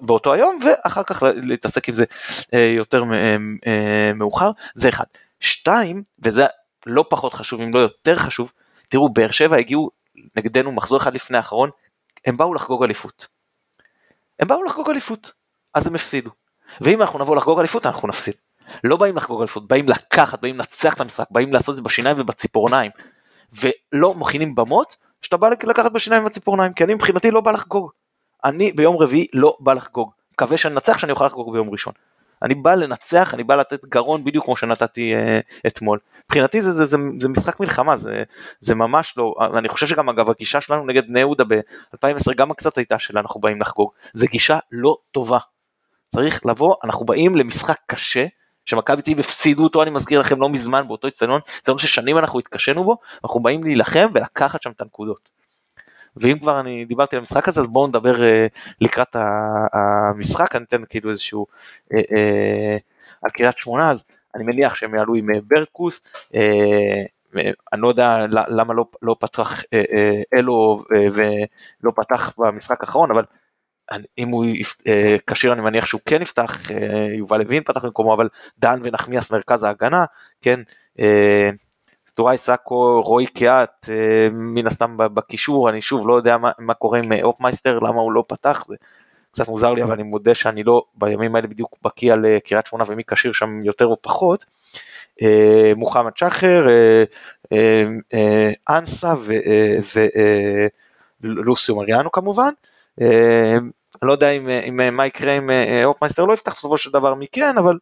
[0.00, 2.04] באותו היום ואחר כך להתעסק עם זה
[2.76, 3.04] יותר
[4.14, 5.04] מאוחר, זה אחד.
[5.40, 6.46] שתיים, וזה
[6.86, 8.52] לא פחות חשוב אם לא יותר חשוב,
[8.88, 9.90] תראו באר שבע הגיעו
[10.36, 11.70] נגדנו מחזור אחד לפני האחרון,
[12.26, 13.28] הם באו לחגוג אליפות.
[14.40, 15.32] הם באו לחגוג אליפות,
[15.74, 16.30] אז הם הפסידו.
[16.80, 18.34] ואם אנחנו נבוא לחגוג אליפות אנחנו נפסיד.
[18.84, 22.16] לא באים לחגוג אליפות, באים לקחת, באים לנצח את המשחק, באים לעשות את זה בשיניים
[22.20, 22.90] ובציפורניים.
[23.52, 27.90] ולא מכינים במות שאתה בא לקחת בשיניים ובציפורניים, כי אני מבחינתי לא בא לחגוג.
[28.44, 30.10] אני ביום רביעי לא בא לחגוג.
[30.32, 31.92] מקווה שאני אנצח שאני אוכל לחגוג ביום ראשון.
[32.42, 35.98] אני בא לנצח, אני בא לתת גרון בדיוק כמו שנתתי אה, אתמול.
[36.24, 38.22] מבחינתי זה, זה, זה, זה משחק מלחמה, זה,
[38.60, 42.78] זה ממש לא, אני חושב שגם אגב הגישה שלנו נגד בני יהודה ב-2010 גם קצת
[42.78, 45.38] הייתה של אנחנו באים לחגוג, זה גישה לא טובה.
[46.10, 48.26] צריך לבוא, אנחנו באים למשחק קשה,
[48.64, 52.38] שמכבי תל אביב הפסידו אותו, אני מזכיר לכם לא מזמן באותו אצטדיון, אצטדיון ששנים אנחנו
[52.38, 55.28] התקשינו בו, אנחנו באים להילחם ולקחת שם את הנקודות.
[56.16, 58.18] ואם כבר אני דיברתי על המשחק הזה אז בואו נדבר uh,
[58.80, 59.16] לקראת
[59.72, 61.46] המשחק, אני אתן כאילו איזשהו
[61.94, 62.02] uh, uh,
[63.22, 64.04] על קריית שמונה, אז
[64.34, 66.36] אני מניח שהם יעלו עם ברקוס, uh,
[67.72, 69.62] אני לא יודע למה לא, לא פתח
[70.34, 73.24] אלו ולא פתח במשחק האחרון, אבל
[74.18, 74.44] אם הוא
[75.26, 76.58] כשיר אני מניח שהוא כן יפתח,
[77.18, 78.28] יובל לוין פתח במקומו, אבל
[78.58, 80.04] דן ונחמיאס מרכז ההגנה,
[80.42, 80.60] כן,
[82.14, 83.88] טוראי סאקו, רועי קיאט,
[84.32, 88.24] מן הסתם בקישור, אני שוב לא יודע מה, מה קורה עם אופמייסטר, למה הוא לא
[88.28, 88.76] פתח, זה
[89.32, 92.84] קצת מוזר לי, אבל אני מודה שאני לא בימים האלה בדיוק בקיא על קריית שמונה
[92.86, 94.44] ומי כשיר שם יותר או פחות.
[95.76, 96.66] מוחמד שחר,
[98.68, 99.14] אנסה
[101.20, 102.50] ולוסיו מריאנו כמובן.
[104.02, 105.50] לא יודע אם, אם מה יקרה אם
[105.84, 107.78] אופמייסטר לא יפתח בסופו של דבר מי כן, אבל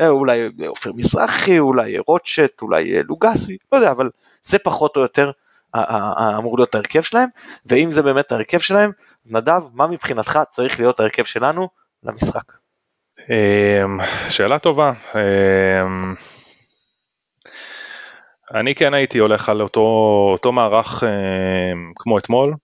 [0.00, 4.10] אה, אולי עופר מזרחי, אולי רוטשט, אולי לוגסי, לא יודע, אבל
[4.42, 5.30] זה פחות או יותר
[6.38, 7.28] אמור להיות ההרכב שלהם,
[7.66, 8.90] ואם זה באמת ההרכב שלהם,
[9.26, 11.68] נדב, מה מבחינתך צריך להיות ההרכב שלנו
[12.02, 12.52] למשחק?
[13.30, 13.98] אמ,
[14.28, 14.92] שאלה טובה.
[15.14, 16.14] אמ,
[18.54, 19.80] אני כן הייתי הולך על אותו,
[20.32, 22.54] אותו מערך אמ, כמו אתמול,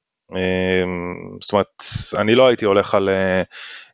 [1.40, 1.82] זאת אומרת,
[2.18, 3.08] אני לא הייתי הולך על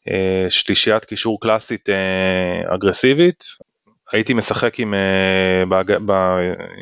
[0.08, 3.44] אה, שלישיית קישור קלאסית אה, אגרסיבית.
[4.12, 5.82] הייתי משחק עם, אה,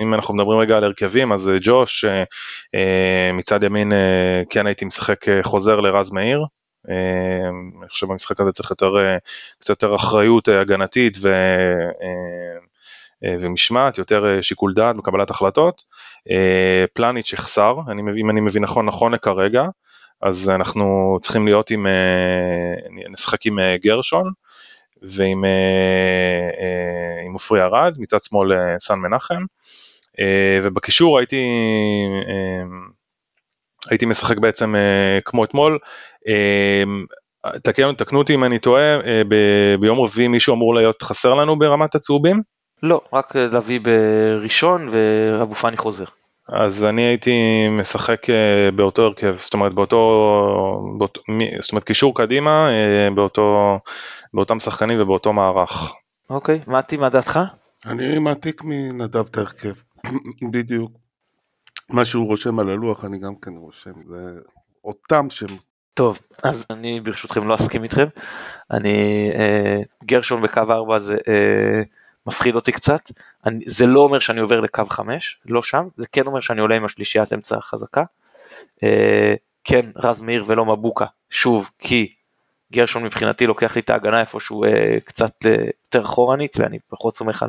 [0.02, 2.04] אם אנחנו מדברים רגע על הרכבים, אז ג'וש,
[3.34, 3.92] מצד ימין
[4.50, 6.44] כן הייתי משחק חוזר לרז מאיר.
[6.88, 8.92] אני חושב במשחק הזה צריך יותר,
[9.58, 11.32] קצת יותר אחריות הגנתית ו,
[13.40, 15.82] ומשמעת, יותר שיקול דעת בקבלת החלטות.
[16.92, 17.76] פלניץ' יחסר,
[18.20, 19.64] אם אני מבין נכון, נכון לכרגע.
[20.22, 22.74] אז אנחנו צריכים להיות עם, אה,
[23.10, 24.32] נשחק עם אה, גרשון
[25.02, 29.44] ועם אה, עם עופרי ארד, מצד שמאל סן מנחם,
[30.62, 31.46] ובקישור הייתי,
[33.90, 34.74] הייתי משחק בעצם
[35.24, 35.78] כמו אתמול,
[37.62, 38.98] תקנו, אותי אם אני טועה,
[39.80, 42.42] ביום רביעי מישהו אמור להיות חסר לנו ברמת הצהובים?
[42.82, 46.04] לא, רק להביא בראשון ואבו פאני חוזר.
[46.48, 51.22] אז אני הייתי משחק אה, באותו הרכב, זאת אומרת באותו, באותו
[51.60, 53.78] זאת אומרת קישור קדימה, אה, באותו,
[54.34, 55.94] באותם שחקנים ובאותו מערך.
[56.30, 57.40] אוקיי, מתי, מה דעתך?
[57.86, 59.72] אני מעתיק מנדב את ההרכב,
[60.52, 60.92] בדיוק.
[61.88, 64.40] מה שהוא רושם על הלוח אני גם כן רושם, זה
[64.84, 65.56] אותם שהם...
[65.94, 68.06] טוב, אז אני ברשותכם לא אסכים איתכם.
[68.70, 71.16] אני, אה, גרשון בקו 4 זה...
[71.28, 71.82] אה,
[72.26, 73.00] מפחיד אותי קצת,
[73.46, 76.76] אני, זה לא אומר שאני עובר לקו 5, לא שם, זה כן אומר שאני עולה
[76.76, 78.04] עם השלישיית אמצע החזקה.
[78.82, 82.14] אה, כן, רז מאיר ולא מבוקה, שוב, כי
[82.72, 85.50] גרשון מבחינתי לוקח לי את ההגנה איפשהו אה, קצת אה,
[85.84, 87.48] יותר אחורנית, ואני פחות סומך על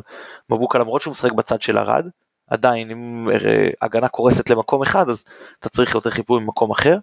[0.50, 2.06] מבוקה למרות שהוא משחק בצד של ארד,
[2.50, 5.24] עדיין אם אה, הגנה קורסת למקום אחד אז
[5.58, 6.98] אתה צריך יותר חיפוי ממקום אחר.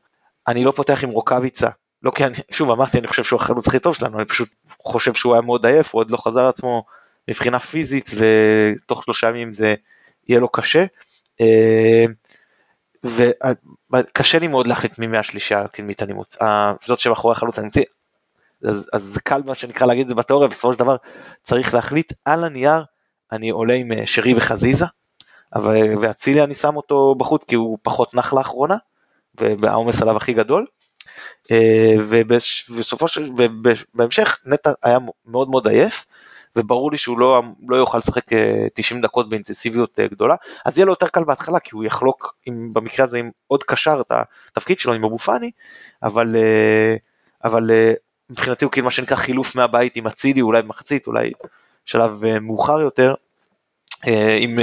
[0.47, 1.69] אני לא פותח עם רוקאביצה,
[2.03, 4.49] לא כי אני, שוב אמרתי אני חושב שהוא החלוץ הכי טוב שלנו, אני פשוט
[4.81, 6.83] חושב שהוא היה מאוד עייף, הוא עוד לא חזר לעצמו
[7.29, 9.75] מבחינה פיזית ותוך שלושה ימים זה
[10.27, 10.85] יהיה לו קשה.
[11.41, 12.05] אה,
[13.93, 16.45] וקשה לי מאוד להחליט מי מהשלישה הקדמית אני מוצא,
[16.85, 17.83] זאת שמאחורי החלוץ אני מוציא,
[18.63, 20.95] אז, אז זה קל מה שנקרא להגיד את זה בתיאוריה, בסופו של דבר
[21.43, 22.83] צריך להחליט על הנייר,
[23.31, 24.85] אני עולה עם אה, שרי וחזיזה,
[26.01, 28.77] ואצילי אני שם אותו בחוץ כי הוא פחות נח לאחרונה,
[29.35, 30.65] והעומס עליו הכי גדול.
[31.51, 36.05] אה, ובסופו של, ובהמשך נטע היה מאוד מאוד עייף,
[36.59, 38.25] וברור לי שהוא לא, לא יוכל לשחק
[38.73, 42.35] 90 אה, דקות באינטנסיביות אה, גדולה, אז יהיה לו יותר קל בהתחלה כי הוא יחלוק
[42.45, 44.11] עם, במקרה הזה עם עוד קשר את
[44.51, 45.51] התפקיד שלו עם אבו פאני,
[46.03, 46.95] אבל, אה,
[47.43, 47.71] אבל
[48.29, 51.31] מבחינתי הוא כאילו מה שנקרא חילוף מהבית עם אצילי, אולי במחצית, אולי
[51.85, 53.13] שלב מאוחר יותר,
[54.39, 54.59] אם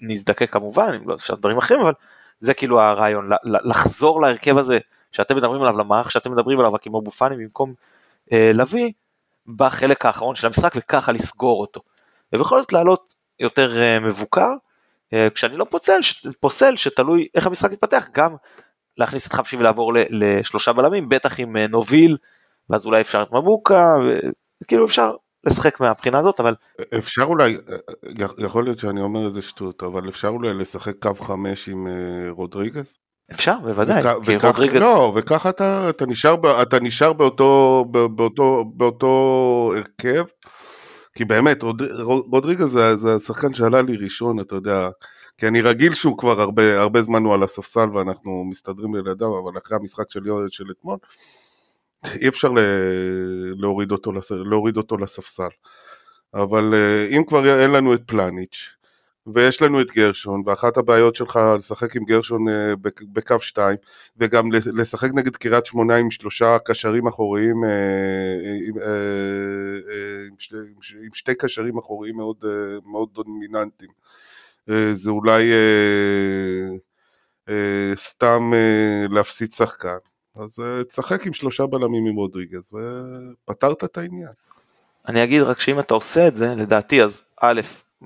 [0.00, 1.92] נזדקק כמובן, אם לא אפשר דברים אחרים, אבל
[2.40, 4.78] זה כאילו הרעיון, לחזור להרכב הזה
[5.12, 7.74] שאתם מדברים עליו למערך שאתם מדברים עליו רק עם אבו פאני במקום
[8.32, 8.92] לביא,
[9.46, 11.80] בחלק האחרון של המשחק וככה לסגור אותו.
[12.32, 14.48] ובכל זאת לעלות יותר אה, מבוקר,
[15.12, 16.00] אה, כשאני לא פוסל,
[16.40, 18.36] פוסל שתלוי איך המשחק יתפתח, גם
[18.96, 22.16] להכניס את חבשי ולעבור לשלושה בלמים, בטח עם אה, נוביל,
[22.70, 23.96] ואז אולי אפשר את מבוקה,
[24.62, 25.14] וכאילו אפשר
[25.44, 26.54] לשחק מהבחינה הזאת, אבל...
[26.98, 27.56] אפשר אולי,
[28.38, 31.86] יכול להיות שאני אומר איזה שטות, אבל אפשר אולי לשחק קו חמש עם
[32.28, 32.94] רודריגז?
[33.32, 34.74] אפשר, בוודאי, וכ, כי וכך, רודריגז...
[34.74, 40.24] לא, וככה אתה, אתה נשאר, אתה נשאר באותו, באותו, באותו הרכב,
[41.14, 44.88] כי באמת, רוד, רודריגז זה, זה השחקן שעלה לי ראשון, אתה יודע,
[45.38, 49.58] כי אני רגיל שהוא כבר הרבה, הרבה זמן הוא על הספסל ואנחנו מסתדרים לידיו, אבל
[49.58, 50.20] אחרי המשחק של,
[50.50, 50.98] של אתמול,
[52.20, 52.50] אי אפשר
[53.56, 55.48] להוריד אותו, להוריד אותו לספסל.
[56.34, 58.68] אבל אה, אם כבר אין לנו את פלניץ',
[59.26, 62.74] ויש לנו את גרשון, ואחת הבעיות שלך לשחק עם גרשון אה,
[63.12, 63.76] בקו 2,
[64.16, 67.70] וגם לשחק נגד קריית שמונה עם שלושה קשרים אחוריים, אה,
[70.28, 70.56] עם, שתי,
[71.04, 72.44] עם שתי קשרים אחוריים מאוד,
[72.86, 73.90] מאוד דומיננטיים.
[74.92, 75.52] זה אולי
[77.94, 78.52] סתם
[79.10, 79.96] להפסיד שחקן.
[80.36, 84.32] אז תשחק עם שלושה בלמים עם רודריגז, ופתרת את העניין.
[85.08, 87.60] אני אגיד רק שאם אתה עושה את זה, לדעתי, אז א',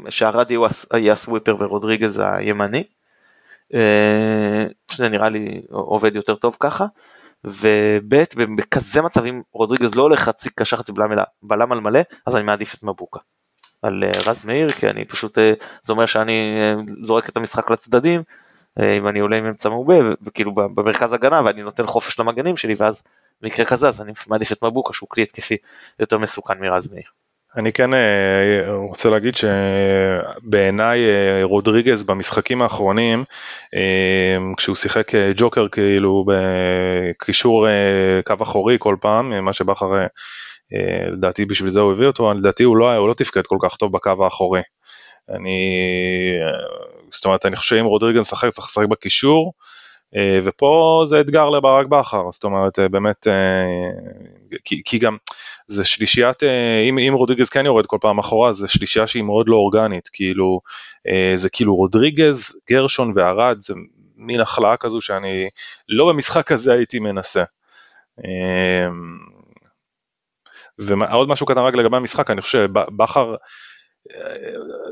[0.08, 0.56] שהרדי
[0.94, 2.84] יהיה הסוויפר ורודריגז הימני,
[3.74, 6.86] אה, שזה נראה לי עובד יותר טוב ככה,
[7.44, 8.14] וב'
[8.56, 11.10] בכזה מצב אם רודריגז לא הולך חצי קשר חצי בלם
[11.42, 13.20] בלם על מלא, אז אני מעדיף את מבוקה.
[13.82, 15.52] על אה, רז מאיר, כי אני פשוט, אה,
[15.82, 16.58] זה אומר שאני
[17.02, 18.22] זורק את המשחק לצדדים,
[18.98, 23.02] אם אני עולה עם אמצע מעובה, וכאילו במרכז הגנה, ואני נותן חופש למגנים שלי, ואז
[23.42, 25.56] במקרה כזה אז אני מעדיף את מבוקה שהוא כלי התקפי
[25.98, 27.04] יותר מסוכן מרז מאיר.
[27.56, 33.24] אני כן אה, רוצה להגיד שבעיניי אה, רודריגז במשחקים האחרונים,
[33.74, 37.66] אה, כשהוא שיחק ג'וקר כאילו בקישור
[38.24, 39.86] קו אחורי כל פעם, מה שבכר
[41.12, 43.92] לדעתי בשביל זה הוא הביא אותו, לדעתי הוא לא, הוא לא תפקד כל כך טוב
[43.92, 44.62] בקו האחורי.
[45.30, 45.58] אני,
[47.12, 49.52] זאת אומרת, אני חושב שאם רודריגז משחק צריך לשחק בקישור,
[50.42, 53.26] ופה זה אתגר לברק בכר, זאת אומרת, באמת,
[54.64, 55.16] כי, כי גם
[55.66, 59.48] זה שלישיית, אה, אם, אם רודריגז כן יורד כל פעם אחורה, זה שלישייה שהיא מאוד
[59.48, 60.60] לא אורגנית, כאילו,
[61.08, 63.74] אה, זה כאילו רודריגז, גרשון וערד, זה
[64.16, 65.48] מין החלאה כזו שאני
[65.88, 67.44] לא במשחק הזה הייתי מנסה.
[68.24, 68.88] אה,
[70.78, 73.34] ועוד משהו קטן רק לגבי המשחק, אני חושב שבכר,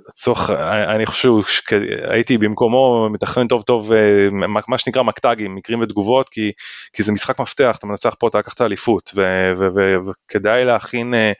[0.09, 0.51] לצורך,
[0.95, 4.29] אני חושב שהייתי במקומו מתכנן טוב טוב אה,
[4.69, 6.53] מה שנקרא מקטגים, מקרים ותגובות, כי,
[6.93, 9.11] כי זה משחק מפתח, אתה מנצח פה, אתה לקחת אליפות,
[9.57, 11.33] וכדאי להכין אה,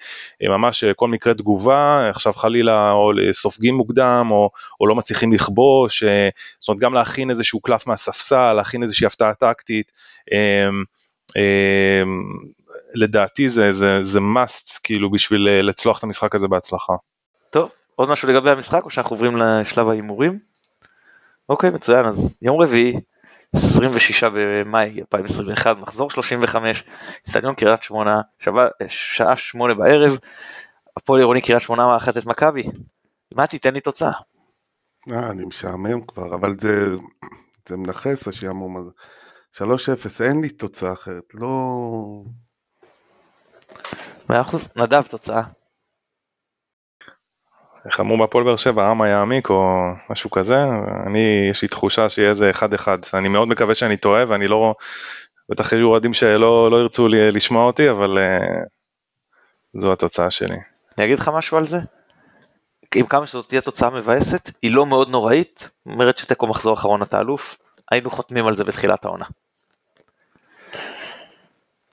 [0.43, 4.51] ממש כל מקרה תגובה, עכשיו חלילה או סופגים מוקדם, או,
[4.81, 6.29] או לא מצליחים לכבוש, אה,
[6.59, 9.93] זאת אומרת גם להכין איזשהו קלף מהספסל, להכין איזושהי הפתעה טקטית.
[12.95, 16.93] לדעתי זה, זה, זה must כאילו בשביל לצלוח את המשחק הזה בהצלחה.
[17.53, 20.39] טוב, עוד משהו לגבי המשחק או שאנחנו עוברים לשלב ההימורים?
[21.49, 23.01] אוקיי, מצוין, אז יום רביעי,
[23.53, 26.85] 26 במאי 2021, מחזור 35,
[27.27, 30.19] אצטדיון קריית שמונה, שווה, שעה שמונה בערב,
[30.97, 32.63] הפועל עירוני קריית שמונה מארחת את מכבי.
[33.35, 34.13] מתי, תן לי תוצאה.
[35.13, 36.97] אה, אני משעמם כבר, אבל זה,
[37.69, 38.91] זה מנכס השעמום הזה.
[39.55, 41.55] 3-0, אין לי תוצאה אחרת, לא...
[44.31, 45.43] מאה אחוז, נדב תוצאה.
[47.87, 49.79] איך אמרו בהפועל באר שבע, העם יעמיק או
[50.11, 50.57] משהו כזה,
[51.07, 52.99] אני, יש לי תחושה שיהיה איזה אחד אחד.
[53.15, 54.75] אני מאוד מקווה שאני טועה ואני לא,
[55.49, 58.67] בטח יהיו אוהדים שלא לא ירצו לי, לשמוע אותי, אבל uh,
[59.75, 60.57] זו התוצאה שלי.
[60.99, 61.79] אני אגיד לך משהו על זה?
[62.95, 67.21] עם כמה שזאת תהיה תוצאה מבאסת, היא לא מאוד נוראית, אומרת שתיקו מחזור אחרון אתה
[67.21, 67.57] אלוף,
[67.91, 69.25] היינו חותמים על זה בתחילת העונה.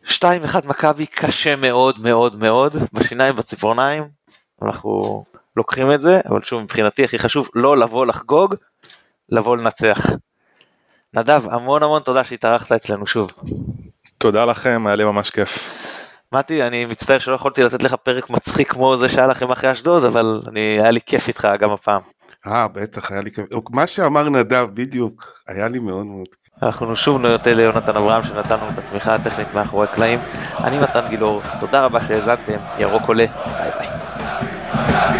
[0.07, 0.11] 2-1
[0.65, 4.18] מכבי קשה מאוד מאוד מאוד, בשיניים בציפורניים,
[4.61, 5.23] אנחנו
[5.57, 8.55] לוקחים את זה, אבל שוב מבחינתי הכי חשוב לא לבוא לחגוג,
[9.29, 10.05] לבוא לנצח.
[11.13, 13.29] נדב, המון המון תודה שהתארחת אצלנו שוב.
[14.17, 15.73] תודה לכם, היה לי ממש כיף.
[16.31, 20.03] מתי, אני מצטער שלא יכולתי לתת לך פרק מצחיק כמו זה שהיה לכם אחרי אשדוד,
[20.03, 22.01] אבל אני, היה לי כיף איתך גם הפעם.
[22.47, 23.45] אה, בטח, היה לי כיף.
[23.69, 26.63] מה שאמר נדב, בדיוק, היה לי מאוד מאוד כיף.
[26.63, 30.19] אנחנו שוב נודה ליונתן אברהם שנתנו את התמיכה הטכנית מאחורי הקלעים.
[30.63, 33.98] אני מתן גילאור, תודה רבה שהאזנתם, ירוק עולה, ביי ביי.
[34.87, 35.18] Amém.